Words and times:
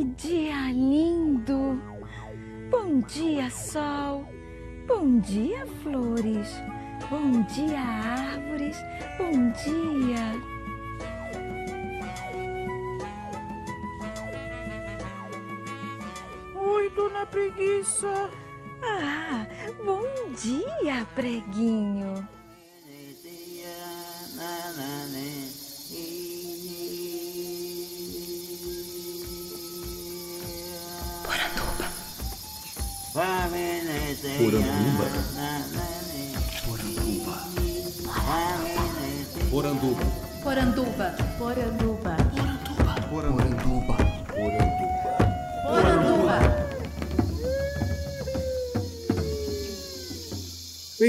Que 0.00 0.06
dia 0.16 0.72
lindo! 0.72 1.78
Bom 2.70 3.00
dia, 3.00 3.50
sol! 3.50 4.24
Bom 4.86 5.20
dia, 5.20 5.66
flores! 5.82 6.48
Bom 7.10 7.42
dia, 7.42 7.78
árvores! 7.78 8.78
Bom 9.18 9.52
dia! 9.60 10.24
Oi, 16.56 16.90
dona 16.96 17.26
Preguiça! 17.26 18.30
Ah, 18.82 19.46
bom 19.84 20.00
dia, 20.32 21.06
preguinho! 21.14 22.26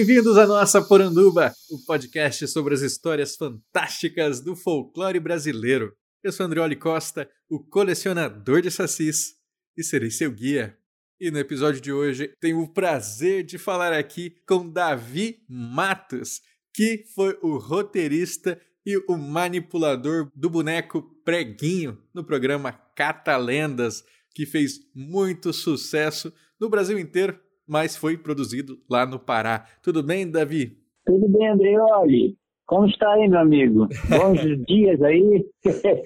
Bem-vindos 0.04 0.36
à 0.36 0.48
nossa 0.48 0.82
Poranduba, 0.82 1.54
o 1.70 1.78
podcast 1.86 2.48
sobre 2.48 2.74
as 2.74 2.82
histórias 2.82 3.36
fantásticas 3.36 4.42
do 4.42 4.56
folclore 4.56 5.20
brasileiro. 5.20 5.94
Eu 6.24 6.32
sou 6.32 6.44
Andrioli 6.44 6.76
Costa, 6.76 7.30
o 7.48 7.60
colecionador 7.60 8.64
de 8.64 8.72
sacis, 8.72 9.36
e 9.78 9.84
serei 9.84 10.10
seu 10.10 10.32
guia. 10.32 10.76
E 11.20 11.30
no 11.30 11.38
episódio 11.38 11.80
de 11.80 11.94
hoje 11.94 12.34
tenho 12.42 12.62
o 12.62 12.74
prazer 12.74 13.44
de 13.44 13.60
falar 13.60 13.94
aqui 13.94 14.34
com 14.48 14.68
Davi 14.68 15.38
Matos, 15.48 16.42
que 16.74 17.04
foi 17.14 17.38
o 17.44 17.60
roteirista 17.60 18.60
e 18.84 18.98
o 19.08 19.16
manipulador 19.16 20.32
do 20.36 20.50
boneco 20.50 21.04
Preguinho 21.24 21.96
no 22.12 22.24
programa 22.24 22.72
Catalendas, 22.72 24.04
que 24.34 24.48
fez 24.48 24.80
muito 24.96 25.54
sucesso 25.54 26.34
no 26.60 26.72
Brasil 26.72 26.98
inteiro, 26.98 27.40
mas 27.72 27.96
foi 27.96 28.18
produzido 28.18 28.78
lá 28.90 29.06
no 29.06 29.18
Pará. 29.18 29.64
Tudo 29.82 30.04
bem, 30.04 30.30
Davi? 30.30 30.78
Tudo 31.06 31.30
bem, 31.30 31.48
Andreoli? 31.48 32.36
Como 32.66 32.86
está 32.86 33.14
aí, 33.14 33.30
meu 33.30 33.40
amigo? 33.40 33.88
Bons 34.10 34.42
dias 34.68 35.02
aí. 35.02 35.46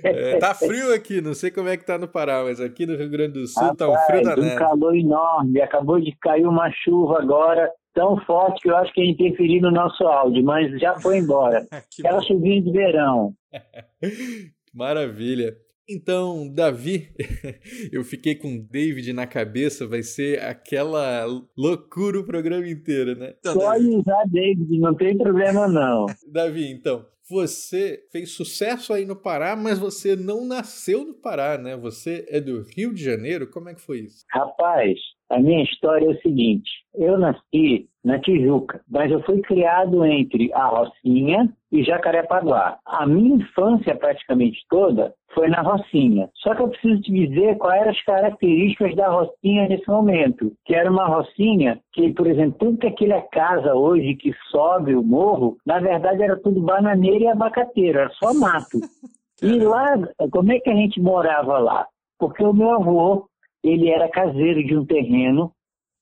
É, 0.03 0.37
tá 0.37 0.53
frio 0.53 0.93
aqui, 0.93 1.21
não 1.21 1.33
sei 1.33 1.49
como 1.49 1.67
é 1.67 1.75
que 1.75 1.83
tá 1.83 1.97
no 1.97 2.07
Pará, 2.07 2.43
mas 2.43 2.61
aqui 2.61 2.85
no 2.85 2.95
Rio 2.95 3.09
Grande 3.09 3.39
do 3.39 3.47
Sul 3.47 3.63
Rapaz, 3.63 3.77
tá 3.79 3.89
um 3.89 3.97
frio 4.05 4.23
danado. 4.23 4.41
um 4.43 4.55
calor 4.55 4.95
enorme. 4.95 5.59
Acabou 5.59 5.99
de 5.99 6.15
cair 6.21 6.45
uma 6.45 6.69
chuva 6.71 7.19
agora 7.19 7.67
tão 7.95 8.15
forte 8.25 8.61
que 8.61 8.69
eu 8.69 8.77
acho 8.77 8.93
que 8.93 9.01
ia 9.01 9.09
interferir 9.09 9.59
no 9.59 9.71
nosso 9.71 10.05
áudio, 10.05 10.43
mas 10.43 10.79
já 10.79 10.93
foi 10.99 11.17
embora. 11.17 11.65
Aquela 11.71 12.21
chuvinha 12.21 12.61
de 12.61 12.71
verão. 12.71 13.33
Maravilha. 14.71 15.55
Então, 15.87 16.51
Davi, 16.51 17.09
eu 17.91 18.03
fiquei 18.03 18.35
com 18.35 18.57
David 18.59 19.13
na 19.13 19.27
cabeça, 19.27 19.87
vai 19.87 20.01
ser 20.01 20.41
aquela 20.41 21.25
loucura 21.55 22.19
o 22.19 22.25
programa 22.25 22.67
inteiro, 22.67 23.15
né? 23.15 23.35
Então, 23.39 23.53
Pode 23.53 23.83
Davi... 23.83 23.95
usar 23.95 24.23
David, 24.25 24.79
não 24.79 24.95
tem 24.95 25.17
problema 25.17 25.67
não. 25.67 26.07
Davi, 26.27 26.71
então, 26.71 27.05
você 27.29 28.03
fez 28.11 28.31
sucesso 28.31 28.93
aí 28.93 29.05
no 29.05 29.15
Pará, 29.15 29.55
mas 29.55 29.79
você 29.79 30.15
não 30.15 30.45
nasceu 30.45 31.05
no 31.05 31.13
Pará, 31.13 31.57
né? 31.57 31.75
Você 31.77 32.25
é 32.29 32.39
do 32.39 32.63
Rio 32.63 32.93
de 32.93 33.03
Janeiro, 33.03 33.49
como 33.49 33.69
é 33.69 33.75
que 33.75 33.81
foi 33.81 34.01
isso? 34.01 34.25
Rapaz, 34.31 34.99
a 35.29 35.39
minha 35.39 35.63
história 35.63 36.05
é 36.05 36.09
o 36.09 36.21
seguinte: 36.21 36.69
eu 36.93 37.17
nasci 37.17 37.87
na 38.03 38.19
Tijuca, 38.19 38.81
mas 38.89 39.11
eu 39.11 39.21
fui 39.23 39.41
criado 39.41 40.05
entre 40.05 40.53
a 40.53 40.67
Rocinha 40.67 41.51
e 41.71 41.83
Jacarepaguá. 41.83 42.77
A 42.85 43.05
minha 43.07 43.37
infância 43.37 43.95
praticamente 43.95 44.59
toda 44.69 45.13
foi 45.33 45.49
na 45.49 45.61
Rocinha. 45.61 46.29
Só 46.35 46.53
que 46.53 46.61
eu 46.61 46.69
preciso 46.69 47.01
te 47.01 47.11
dizer 47.11 47.57
quais 47.57 47.81
eram 47.81 47.91
as 47.91 48.01
características 48.03 48.95
da 48.95 49.09
Rocinha 49.09 49.67
nesse 49.67 49.87
momento. 49.89 50.53
Que 50.65 50.75
era 50.75 50.89
uma 50.89 51.07
Rocinha 51.07 51.79
que, 51.91 52.13
por 52.13 52.27
exemplo, 52.27 52.57
tudo 52.59 52.77
que 52.77 52.87
aquela 52.87 53.21
casa 53.23 53.73
hoje 53.73 54.15
que 54.15 54.31
sobe 54.51 54.95
o 54.95 55.03
morro, 55.03 55.57
na 55.65 55.79
verdade 55.79 56.21
era 56.21 56.37
tudo 56.37 56.61
bananeira 56.61 57.25
e 57.25 57.27
abacateiro, 57.27 57.99
era 57.99 58.09
só 58.11 58.33
mato. 58.33 58.79
E 59.41 59.59
lá, 59.59 59.97
como 60.31 60.53
é 60.53 60.59
que 60.61 60.69
a 60.69 60.73
gente 60.73 60.97
morava 61.01 61.57
lá? 61.57 61.85
Porque 62.17 62.41
o 62.41 62.53
meu 62.53 62.71
avô 62.71 63.27
ele 63.67 63.89
era 63.89 64.09
caseiro 64.09 64.63
de 64.63 64.77
um 64.77 64.85
terreno 64.85 65.51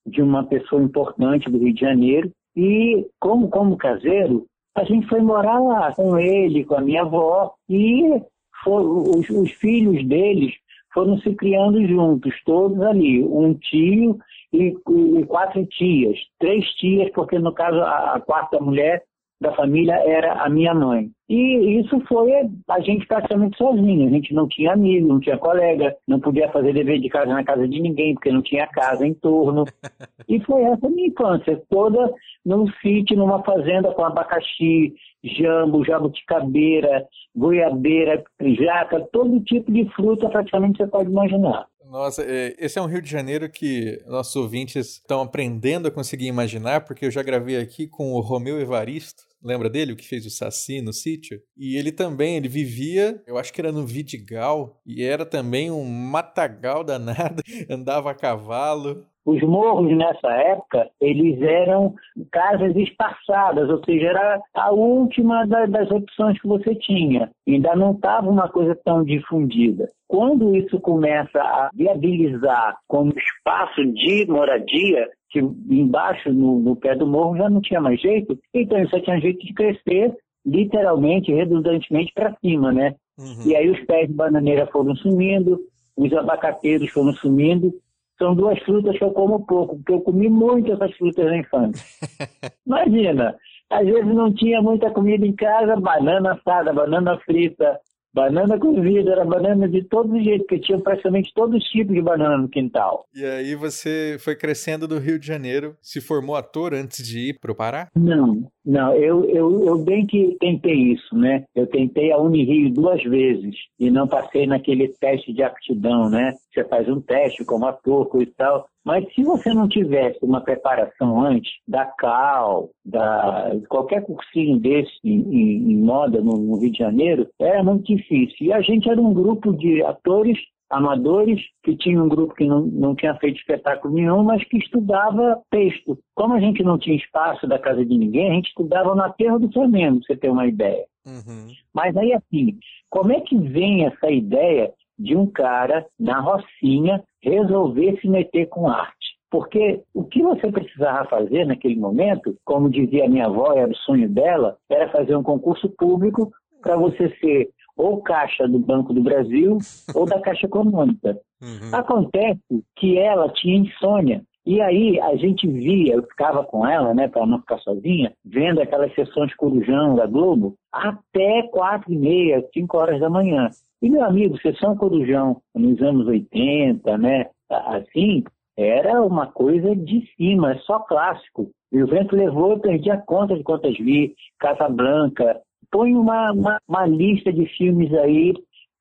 de 0.06 0.20
uma 0.20 0.44
pessoa 0.44 0.82
importante 0.82 1.50
do 1.50 1.58
Rio 1.58 1.72
de 1.72 1.80
Janeiro 1.80 2.30
e 2.56 3.06
como 3.18 3.48
como 3.48 3.76
caseiro 3.76 4.46
a 4.76 4.84
gente 4.84 5.06
foi 5.08 5.20
morar 5.20 5.60
lá 5.60 5.94
com 5.94 6.18
ele, 6.18 6.64
com 6.64 6.74
a 6.74 6.80
minha 6.80 7.02
avó 7.02 7.54
e 7.68 8.20
for, 8.62 8.82
os, 8.82 9.28
os 9.30 9.50
filhos 9.52 10.06
deles 10.06 10.52
foram 10.92 11.18
se 11.18 11.34
criando 11.34 11.86
juntos, 11.86 12.34
todos 12.44 12.80
ali, 12.82 13.22
um 13.22 13.54
tio 13.54 14.18
e, 14.52 14.76
e, 14.88 15.26
quatro 15.26 15.64
tias, 15.66 16.18
três 16.38 16.64
tias, 16.74 17.10
porque 17.12 17.38
no 17.38 17.52
caso 17.52 17.80
a, 17.80 18.14
a 18.14 18.20
quarta 18.20 18.60
mulher 18.60 19.02
da 19.44 19.54
família 19.54 19.94
era 19.94 20.32
a 20.42 20.48
minha 20.48 20.74
mãe. 20.74 21.10
E 21.28 21.80
isso 21.80 22.00
foi 22.06 22.32
a 22.68 22.80
gente 22.80 23.06
praticamente 23.06 23.56
sozinho. 23.56 24.06
A 24.06 24.10
gente 24.10 24.34
não 24.34 24.48
tinha 24.48 24.72
amigo, 24.72 25.08
não 25.08 25.20
tinha 25.20 25.38
colega, 25.38 25.94
não 26.06 26.20
podia 26.20 26.50
fazer 26.50 26.72
dever 26.72 27.00
de 27.00 27.08
casa 27.08 27.32
na 27.32 27.44
casa 27.44 27.68
de 27.68 27.80
ninguém, 27.80 28.14
porque 28.14 28.32
não 28.32 28.42
tinha 28.42 28.66
casa 28.66 29.06
em 29.06 29.14
torno. 29.14 29.64
E 30.26 30.40
foi 30.40 30.62
essa 30.62 30.88
minha 30.88 31.08
infância, 31.08 31.62
toda 31.68 32.10
num 32.46 32.66
sítio, 32.80 33.14
numa 33.14 33.42
fazenda 33.42 33.92
com 33.92 34.02
abacaxi, 34.02 34.94
jambo, 35.22 35.84
jabuticabeira, 35.84 37.06
goiabeira, 37.36 38.24
jaca, 38.40 39.00
todo 39.12 39.40
tipo 39.40 39.70
de 39.70 39.84
fruta 39.94 40.28
praticamente 40.30 40.78
você 40.78 40.86
pode 40.86 41.10
imaginar. 41.10 41.66
Nossa, 41.90 42.22
é, 42.22 42.54
esse 42.58 42.78
é 42.78 42.82
um 42.82 42.86
Rio 42.86 43.02
de 43.02 43.10
Janeiro 43.10 43.48
que 43.48 44.02
nossos 44.06 44.34
ouvintes 44.34 44.94
estão 44.94 45.20
aprendendo 45.20 45.88
a 45.88 45.90
conseguir 45.90 46.26
imaginar, 46.26 46.84
porque 46.84 47.06
eu 47.06 47.10
já 47.10 47.22
gravei 47.22 47.56
aqui 47.56 47.86
com 47.86 48.12
o 48.12 48.20
Romeu 48.20 48.60
Evaristo, 48.60 49.22
lembra 49.44 49.68
dele, 49.68 49.92
o 49.92 49.96
que 49.96 50.08
fez 50.08 50.24
o 50.24 50.30
Saci 50.30 50.80
no 50.80 50.92
sítio? 50.92 51.40
E 51.56 51.76
ele 51.76 51.92
também, 51.92 52.36
ele 52.36 52.48
vivia, 52.48 53.22
eu 53.26 53.36
acho 53.36 53.52
que 53.52 53.60
era 53.60 53.70
no 53.70 53.86
Vidigal, 53.86 54.80
e 54.86 55.02
era 55.02 55.26
também 55.26 55.70
um 55.70 55.84
matagal 55.84 56.82
danado, 56.82 57.42
andava 57.68 58.10
a 58.10 58.14
cavalo, 58.14 59.06
os 59.26 59.42
morros 59.42 59.90
nessa 59.96 60.30
época, 60.32 60.88
eles 61.00 61.40
eram 61.40 61.94
casas 62.30 62.76
espaçadas, 62.76 63.70
ou 63.70 63.82
seja, 63.84 64.08
era 64.08 64.40
a 64.54 64.70
última 64.70 65.46
das 65.46 65.90
opções 65.90 66.40
que 66.40 66.46
você 66.46 66.74
tinha. 66.74 67.30
Ainda 67.48 67.74
não 67.74 67.92
estava 67.92 68.28
uma 68.28 68.48
coisa 68.48 68.78
tão 68.84 69.02
difundida. 69.02 69.88
Quando 70.06 70.54
isso 70.54 70.78
começa 70.78 71.40
a 71.40 71.70
viabilizar 71.74 72.76
como 72.86 73.12
espaço 73.16 73.84
de 73.92 74.26
moradia, 74.28 75.08
que 75.30 75.40
embaixo, 75.40 76.32
no, 76.32 76.60
no 76.60 76.76
pé 76.76 76.94
do 76.94 77.06
morro, 77.06 77.36
já 77.36 77.48
não 77.48 77.60
tinha 77.60 77.80
mais 77.80 78.00
jeito, 78.00 78.38
então 78.52 78.78
isso 78.78 79.00
tinha 79.00 79.20
jeito 79.20 79.44
de 79.44 79.54
crescer 79.54 80.14
literalmente, 80.46 81.32
redundantemente 81.32 82.12
para 82.14 82.36
cima, 82.36 82.70
né? 82.70 82.94
Uhum. 83.18 83.46
E 83.46 83.56
aí 83.56 83.70
os 83.70 83.80
pés 83.86 84.08
de 84.08 84.14
bananeira 84.14 84.66
foram 84.66 84.94
sumindo, 84.96 85.58
os 85.96 86.12
abacateiros 86.12 86.90
foram 86.90 87.12
sumindo, 87.14 87.72
são 88.18 88.34
duas 88.34 88.58
frutas 88.60 88.96
que 88.96 89.04
eu 89.04 89.10
como 89.10 89.44
pouco, 89.46 89.76
porque 89.76 89.92
eu 89.92 90.00
comi 90.00 90.28
muito 90.28 90.72
essas 90.72 90.94
frutas 90.96 91.24
na 91.24 91.38
infância. 91.38 91.84
Imagina, 92.66 93.36
às 93.70 93.84
vezes 93.84 94.14
não 94.14 94.32
tinha 94.32 94.62
muita 94.62 94.90
comida 94.90 95.26
em 95.26 95.34
casa, 95.34 95.76
banana 95.76 96.32
assada, 96.32 96.72
banana 96.72 97.18
frita, 97.24 97.78
Banana 98.14 98.56
cozida, 98.60 99.10
era 99.10 99.24
banana 99.24 99.68
de 99.68 99.82
todo 99.88 100.22
jeito, 100.22 100.46
porque 100.46 100.60
tinha 100.60 100.78
praticamente 100.78 101.32
todos 101.34 101.60
os 101.60 101.68
tipos 101.68 101.92
de 101.92 102.00
banana 102.00 102.38
no 102.38 102.48
quintal. 102.48 103.06
E 103.12 103.24
aí 103.24 103.56
você 103.56 104.16
foi 104.20 104.36
crescendo 104.36 104.86
do 104.86 105.00
Rio 105.00 105.18
de 105.18 105.26
Janeiro, 105.26 105.76
se 105.82 106.00
formou 106.00 106.36
ator 106.36 106.72
antes 106.74 107.04
de 107.04 107.30
ir 107.30 107.40
para 107.40 107.50
o 107.50 107.56
Pará? 107.56 107.88
Não, 107.92 108.48
não, 108.64 108.94
eu, 108.94 109.24
eu, 109.26 109.66
eu 109.66 109.78
bem 109.78 110.06
que 110.06 110.36
tentei 110.40 110.92
isso, 110.92 111.14
né? 111.14 111.44
Eu 111.54 111.66
tentei 111.66 112.10
a 112.12 112.18
Unirio 112.18 112.72
duas 112.72 113.02
vezes 113.02 113.54
e 113.78 113.90
não 113.90 114.08
passei 114.08 114.46
naquele 114.46 114.88
teste 114.88 115.34
de 115.34 115.42
aptidão, 115.42 116.08
né? 116.08 116.34
Você 116.52 116.64
faz 116.64 116.88
um 116.88 117.00
teste 117.00 117.44
como 117.44 117.66
ator, 117.66 118.08
e 118.22 118.26
tal. 118.26 118.66
Mas 118.84 119.04
se 119.14 119.22
você 119.22 119.52
não 119.52 119.68
tivesse 119.68 120.18
uma 120.22 120.40
preparação 120.40 121.20
antes 121.20 121.50
da 121.66 121.84
Cal, 121.86 122.70
da 122.84 123.52
qualquer 123.68 124.02
cursinho 124.02 124.58
desse 124.58 124.92
em, 125.02 125.20
em, 125.20 125.72
em 125.72 125.76
moda 125.78 126.20
no, 126.20 126.36
no, 126.36 126.58
Rio 126.58 126.70
de 126.70 126.78
Janeiro, 126.78 127.26
era 127.40 127.62
muito 127.62 127.84
difícil. 127.84 128.36
E 128.40 128.52
a 128.52 128.60
gente 128.60 128.88
era 128.88 129.00
um 129.00 129.12
grupo 129.12 129.52
de 129.52 129.82
atores 129.82 130.38
amadores 130.70 131.40
que 131.62 131.76
tinha 131.76 132.02
um 132.02 132.08
grupo 132.08 132.34
que 132.34 132.46
não, 132.46 132.62
não 132.62 132.94
tinha 132.94 133.14
feito 133.16 133.38
espetáculo 133.38 133.94
nenhum, 133.94 134.22
mas 134.22 134.42
que 134.44 134.58
estudava 134.58 135.40
texto. 135.50 135.98
Como 136.14 136.34
a 136.34 136.40
gente 136.40 136.62
não 136.62 136.78
tinha 136.78 136.96
espaço 136.96 137.46
da 137.46 137.58
casa 137.58 137.84
de 137.84 137.96
ninguém, 137.96 138.30
a 138.30 138.34
gente 138.34 138.48
estudava 138.48 138.94
no 138.94 139.02
aterro 139.02 139.38
do 139.38 139.52
Flamengo, 139.52 139.98
pra 139.98 140.06
você 140.06 140.16
ter 140.16 140.30
uma 140.30 140.46
ideia. 140.46 140.84
Uhum. 141.06 141.48
Mas 141.74 141.96
aí 141.96 142.12
assim, 142.12 142.58
como 142.90 143.12
é 143.12 143.20
que 143.20 143.36
vem 143.36 143.84
essa 143.84 144.10
ideia 144.10 144.72
de 144.98 145.16
um 145.16 145.26
cara 145.26 145.86
na 145.98 146.20
Rocinha 146.20 147.02
resolver 147.22 147.98
se 148.00 148.08
meter 148.08 148.46
com 148.46 148.68
arte. 148.68 149.14
Porque 149.30 149.82
o 149.92 150.04
que 150.04 150.22
você 150.22 150.50
precisava 150.50 151.08
fazer 151.08 151.44
naquele 151.44 151.76
momento, 151.76 152.36
como 152.44 152.70
dizia 152.70 153.06
a 153.06 153.08
minha 153.08 153.26
avó, 153.26 153.52
era 153.52 153.70
o 153.70 153.76
sonho 153.76 154.08
dela, 154.08 154.56
era 154.70 154.88
fazer 154.90 155.16
um 155.16 155.22
concurso 155.22 155.68
público 155.76 156.30
para 156.62 156.76
você 156.76 157.08
ser 157.18 157.50
ou 157.76 158.02
caixa 158.02 158.46
do 158.46 158.58
Banco 158.58 158.92
do 158.92 159.02
Brasil 159.02 159.58
ou 159.94 160.06
da 160.06 160.20
Caixa 160.20 160.46
Econômica. 160.46 161.18
Uhum. 161.42 161.74
Acontece 161.74 162.64
que 162.76 162.98
ela 162.98 163.28
tinha 163.30 163.58
insônia. 163.58 164.22
E 164.46 164.60
aí 164.60 165.00
a 165.00 165.16
gente 165.16 165.46
via, 165.46 165.94
eu 165.94 166.02
ficava 166.02 166.44
com 166.44 166.66
ela, 166.66 166.92
né, 166.92 167.08
para 167.08 167.24
não 167.24 167.40
ficar 167.40 167.58
sozinha, 167.60 168.12
vendo 168.22 168.60
aquelas 168.60 168.94
sessões 168.94 169.34
Corujão 169.36 169.94
da 169.94 170.06
Globo 170.06 170.54
até 170.70 171.44
quatro 171.44 171.90
e 171.90 171.96
meia, 171.96 172.46
cinco 172.52 172.76
horas 172.76 173.00
da 173.00 173.08
manhã. 173.08 173.48
E 173.80 173.88
meu 173.88 174.04
amigo, 174.04 174.38
sessão 174.40 174.76
Corujão 174.76 175.40
nos 175.54 175.80
anos 175.80 176.06
80, 176.06 176.98
né, 176.98 177.26
assim, 177.50 178.22
era 178.56 179.02
uma 179.02 179.26
coisa 179.26 179.74
de 179.74 180.06
cima, 180.16 180.52
é 180.52 180.58
só 180.58 180.78
clássico. 180.80 181.50
E 181.72 181.82
o 181.82 181.86
vento 181.86 182.14
levou, 182.14 182.52
eu 182.52 182.60
perdi 182.60 182.90
a 182.90 183.00
conta 183.00 183.34
de 183.34 183.42
quantas 183.42 183.76
vi, 183.76 184.14
Casa 184.38 184.68
Branca. 184.68 185.40
Põe 185.74 185.92
uma, 185.96 186.30
uma, 186.30 186.60
uma 186.68 186.86
lista 186.86 187.32
de 187.32 187.46
filmes 187.56 187.92
aí 187.94 188.32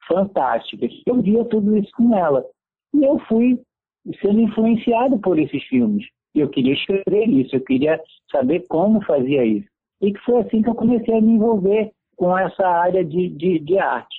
fantásticas. 0.08 0.92
Eu 1.08 1.24
via 1.24 1.44
tudo 1.46 1.76
isso 1.76 1.90
com 1.98 2.16
ela. 2.16 2.46
E 2.94 3.04
eu 3.04 3.18
fui 3.28 3.60
sendo 4.22 4.40
influenciado 4.42 5.18
por 5.18 5.40
esses 5.40 5.64
filmes. 5.64 6.06
Eu 6.36 6.50
queria 6.50 6.76
escrever 6.76 7.28
isso, 7.30 7.56
eu 7.56 7.62
queria 7.62 8.00
saber 8.32 8.68
como 8.68 9.04
fazia 9.06 9.44
isso. 9.44 9.68
E 10.02 10.14
que 10.14 10.20
foi 10.20 10.42
assim 10.42 10.62
que 10.62 10.70
eu 10.70 10.76
comecei 10.76 11.18
a 11.18 11.22
me 11.22 11.32
envolver 11.32 11.92
com 12.16 12.38
essa 12.38 12.68
área 12.68 13.04
de, 13.04 13.28
de, 13.28 13.58
de 13.58 13.80
arte. 13.80 14.16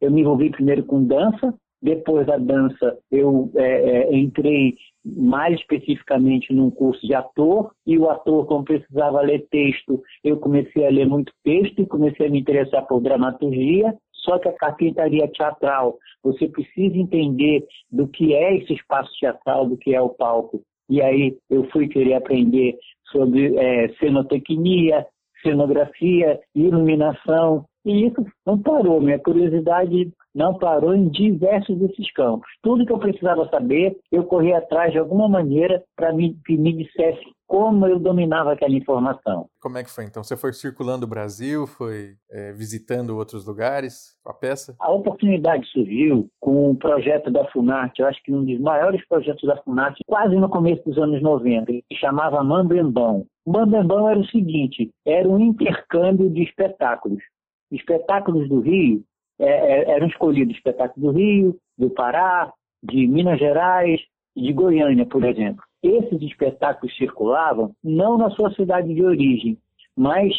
Eu 0.00 0.10
me 0.10 0.22
envolvi 0.22 0.48
primeiro 0.48 0.84
com 0.84 1.04
dança, 1.04 1.52
depois 1.82 2.26
da 2.26 2.36
dança, 2.36 2.98
eu 3.10 3.50
é, 3.54 3.62
é, 3.62 4.16
entrei 4.16 4.74
mais 5.04 5.58
especificamente 5.60 6.52
num 6.52 6.70
curso 6.70 7.06
de 7.06 7.14
ator, 7.14 7.70
e 7.86 7.98
o 7.98 8.08
ator, 8.10 8.46
como 8.46 8.64
precisava 8.64 9.20
ler 9.20 9.46
texto, 9.50 10.02
eu 10.24 10.38
comecei 10.38 10.86
a 10.86 10.90
ler 10.90 11.06
muito 11.06 11.32
texto 11.44 11.80
e 11.80 11.86
comecei 11.86 12.26
a 12.26 12.30
me 12.30 12.40
interessar 12.40 12.86
por 12.86 13.00
dramaturgia. 13.00 13.94
Só 14.12 14.38
que 14.40 14.48
a 14.48 14.52
carpintaria 14.52 15.28
teatral, 15.28 15.98
você 16.20 16.48
precisa 16.48 16.96
entender 16.96 17.64
do 17.88 18.08
que 18.08 18.34
é 18.34 18.56
esse 18.56 18.72
espaço 18.72 19.10
teatral, 19.20 19.68
do 19.68 19.76
que 19.76 19.94
é 19.94 20.00
o 20.00 20.08
palco. 20.08 20.62
E 20.88 21.00
aí 21.00 21.36
eu 21.48 21.68
fui 21.70 21.86
querer 21.86 22.14
aprender 22.14 22.76
sobre 23.12 23.56
é, 23.56 23.88
cenotecnia, 24.00 25.06
cenografia, 25.42 26.40
iluminação, 26.54 27.64
e 27.84 28.06
isso 28.06 28.26
não 28.44 28.58
parou. 28.58 29.00
Minha 29.00 29.18
curiosidade 29.18 30.10
não 30.36 30.58
parou 30.58 30.94
em 30.94 31.08
diversos 31.08 31.78
desses 31.78 32.12
campos. 32.12 32.46
Tudo 32.62 32.84
que 32.84 32.92
eu 32.92 32.98
precisava 32.98 33.48
saber, 33.48 33.96
eu 34.12 34.22
corri 34.24 34.52
atrás 34.52 34.92
de 34.92 34.98
alguma 34.98 35.26
maneira 35.26 35.82
para 35.96 36.10
que 36.44 36.56
me 36.58 36.74
dissesse 36.74 37.24
como 37.46 37.86
eu 37.86 37.98
dominava 37.98 38.52
aquela 38.52 38.74
informação. 38.74 39.48
Como 39.60 39.78
é 39.78 39.84
que 39.84 39.90
foi 39.90 40.04
então? 40.04 40.22
Você 40.22 40.36
foi 40.36 40.52
circulando 40.52 41.06
o 41.06 41.08
Brasil, 41.08 41.66
foi 41.66 42.16
é, 42.30 42.52
visitando 42.52 43.16
outros 43.16 43.46
lugares 43.46 44.18
com 44.22 44.30
a 44.30 44.34
peça? 44.34 44.76
A 44.78 44.92
oportunidade 44.92 45.64
surgiu 45.68 46.28
com 46.38 46.50
o 46.50 46.70
um 46.72 46.74
projeto 46.74 47.30
da 47.30 47.46
Funarte, 47.46 48.02
eu 48.02 48.08
acho 48.08 48.22
que 48.22 48.32
um 48.32 48.44
dos 48.44 48.60
maiores 48.60 49.06
projetos 49.08 49.48
da 49.48 49.56
Funarte, 49.62 50.02
quase 50.06 50.34
no 50.34 50.50
começo 50.50 50.82
dos 50.84 50.98
anos 50.98 51.22
90, 51.22 51.66
que 51.66 51.96
chamava 51.98 52.42
Mambembão. 52.44 53.24
Mambembão 53.46 54.10
era 54.10 54.18
o 54.18 54.26
seguinte, 54.26 54.90
era 55.06 55.26
um 55.26 55.38
intercâmbio 55.38 56.28
de 56.28 56.42
espetáculos. 56.42 57.22
Espetáculos 57.70 58.48
do 58.48 58.60
Rio 58.60 59.02
é, 59.38 59.46
é, 59.46 59.90
eram 59.90 60.06
escolhidos 60.06 60.56
espetáculos 60.56 61.12
do 61.12 61.18
Rio, 61.18 61.56
do 61.76 61.90
Pará, 61.90 62.52
de 62.82 63.06
Minas 63.06 63.38
Gerais 63.38 64.00
e 64.34 64.42
de 64.42 64.52
Goiânia, 64.52 65.06
por 65.06 65.24
exemplo. 65.24 65.62
Esses 65.82 66.20
espetáculos 66.22 66.96
circulavam 66.96 67.72
não 67.82 68.16
na 68.18 68.30
sua 68.30 68.52
cidade 68.54 68.92
de 68.92 69.04
origem, 69.04 69.58
mas 69.96 70.32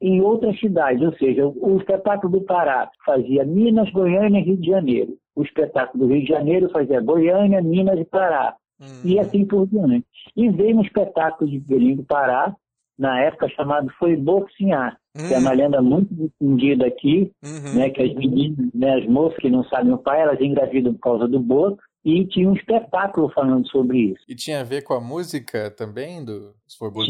em 0.00 0.20
outras 0.20 0.58
cidades, 0.58 1.02
ou 1.02 1.12
seja, 1.16 1.46
o 1.46 1.76
espetáculo 1.76 2.38
do 2.38 2.44
Pará 2.44 2.90
fazia 3.04 3.44
Minas, 3.44 3.90
Goiânia 3.90 4.40
e 4.40 4.44
Rio 4.44 4.56
de 4.56 4.66
Janeiro. 4.66 5.16
O 5.36 5.42
espetáculo 5.42 6.06
do 6.06 6.12
Rio 6.12 6.22
de 6.22 6.28
Janeiro 6.28 6.70
fazia 6.70 7.00
Goiânia, 7.00 7.60
Minas 7.60 7.98
e 7.98 8.04
Pará. 8.04 8.56
Uhum. 8.80 8.86
E 9.04 9.18
assim 9.18 9.44
por 9.44 9.66
diante. 9.66 10.06
E 10.34 10.48
veio 10.48 10.78
um 10.78 10.82
espetáculo 10.82 11.50
de 11.50 11.58
Belém 11.60 11.96
do 11.96 12.02
Pará, 12.02 12.54
na 13.00 13.18
época 13.18 13.48
chamado 13.48 13.90
Foi 13.98 14.14
Boxinhar, 14.14 14.98
uhum. 15.16 15.26
que 15.26 15.34
é 15.34 15.38
uma 15.38 15.52
hum. 15.52 15.56
lenda 15.56 15.80
muito 15.80 16.14
difundida 16.14 16.86
aqui, 16.86 17.32
uhum. 17.42 17.78
né, 17.78 17.88
que 17.88 18.02
as 18.02 18.14
meninas, 18.14 18.68
né, 18.74 18.98
as 18.98 19.06
moças 19.06 19.38
que 19.38 19.48
não 19.48 19.64
sabem 19.64 19.92
o 19.92 19.98
pai, 19.98 20.20
elas 20.20 20.38
engravidam 20.38 20.92
por 20.92 21.00
causa 21.00 21.26
do 21.26 21.40
boto, 21.40 21.82
e 22.04 22.24
tinha 22.26 22.48
um 22.48 22.54
espetáculo 22.54 23.30
falando 23.30 23.68
sobre 23.68 24.12
isso. 24.12 24.24
E 24.28 24.34
tinha 24.34 24.60
a 24.60 24.64
ver 24.64 24.82
com 24.82 24.94
a 24.94 25.00
música 25.00 25.70
também 25.70 26.24
do 26.24 26.54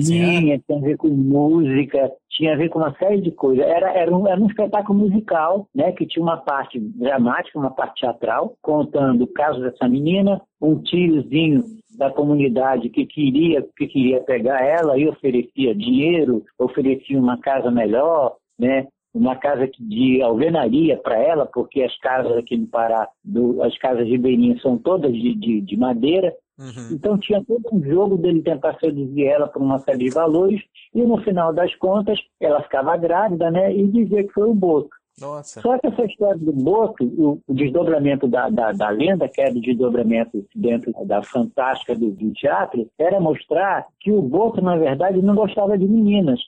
Tinha, 0.07 0.59
tinha 0.59 0.79
a 0.79 0.81
ver 0.81 0.97
com 0.97 1.09
música, 1.09 2.11
tinha 2.31 2.55
a 2.55 2.57
ver 2.57 2.69
com 2.71 2.79
uma 2.79 2.97
série 2.97 3.21
de 3.21 3.31
coisas. 3.31 3.65
Era, 3.65 3.93
era, 3.93 4.17
um, 4.17 4.27
era 4.27 4.41
um 4.41 4.47
espetáculo 4.47 4.99
musical, 4.99 5.69
né, 5.75 5.93
que 5.93 6.07
tinha 6.07 6.23
uma 6.23 6.39
parte 6.39 6.79
dramática, 6.79 7.59
uma 7.59 7.71
parte 7.71 8.01
teatral, 8.01 8.57
contando 8.63 9.25
o 9.25 9.33
caso 9.33 9.61
dessa 9.61 9.89
menina, 9.89 10.41
um 10.61 10.81
tiozinho 10.83 11.63
da 11.97 12.11
comunidade 12.11 12.89
que 12.89 13.05
queria, 13.05 13.63
que 13.77 13.87
queria 13.87 14.21
pegar 14.23 14.65
ela 14.65 14.99
e 14.99 15.07
oferecia 15.07 15.75
dinheiro, 15.75 16.43
oferecia 16.59 17.19
uma 17.19 17.39
casa 17.39 17.71
melhor, 17.71 18.37
né? 18.59 18.87
Uma 19.13 19.37
casa 19.37 19.69
de 19.79 20.23
alvenaria 20.23 20.97
para 20.97 21.19
ela, 21.19 21.47
porque 21.47 21.83
as 21.83 21.97
casas 21.99 22.37
aqui 22.37 22.57
no 22.57 22.67
Pará, 22.67 23.09
do, 23.25 23.63
as 23.63 23.77
casas 23.79 24.07
ribeirinhas 24.07 24.63
são 24.63 24.79
todas 24.79 25.13
de, 25.13 25.35
de, 25.35 25.61
de 25.61 25.77
madeira. 25.77 26.33
Uhum. 26.59 26.89
Então 26.93 27.19
tinha 27.19 27.43
todo 27.45 27.63
um 27.73 27.83
jogo 27.83 28.17
dele 28.17 28.43
tentar 28.43 28.79
seduzir 28.79 29.25
ela 29.25 29.49
por 29.49 29.63
uma 29.63 29.79
série 29.79 30.05
de 30.05 30.11
valores 30.11 30.61
e 30.95 31.03
no 31.03 31.19
final 31.23 31.53
das 31.55 31.75
contas 31.77 32.19
ela 32.39 32.63
ficava 32.63 32.97
grávida, 32.97 33.51
né? 33.51 33.75
E 33.75 33.89
dizia 33.89 34.25
que 34.25 34.33
foi 34.33 34.49
o 34.49 34.55
Boto. 34.55 34.91
Nossa. 35.21 35.61
Só 35.61 35.79
que 35.79 35.87
essa 35.87 36.05
história 36.05 36.39
do 36.39 36.53
Boto, 36.53 37.05
o, 37.05 37.41
o 37.47 37.55
desdobramento 37.55 38.27
da, 38.27 38.49
da, 38.49 38.73
da, 38.73 38.89
lenda, 38.89 39.29
que 39.29 39.41
era 39.41 39.51
o 39.51 39.61
desdobramento 39.61 40.47
dentro 40.55 40.93
da 41.05 41.23
fantástica 41.23 41.95
do, 41.95 42.11
do 42.11 42.33
teatro, 42.33 42.89
era 42.99 43.21
mostrar 43.21 43.87
que 43.99 44.11
o 44.11 44.23
Boto, 44.23 44.63
na 44.63 44.77
verdade, 44.77 45.21
não 45.21 45.35
gostava 45.35 45.77
de 45.77 45.87
meninas 45.87 46.41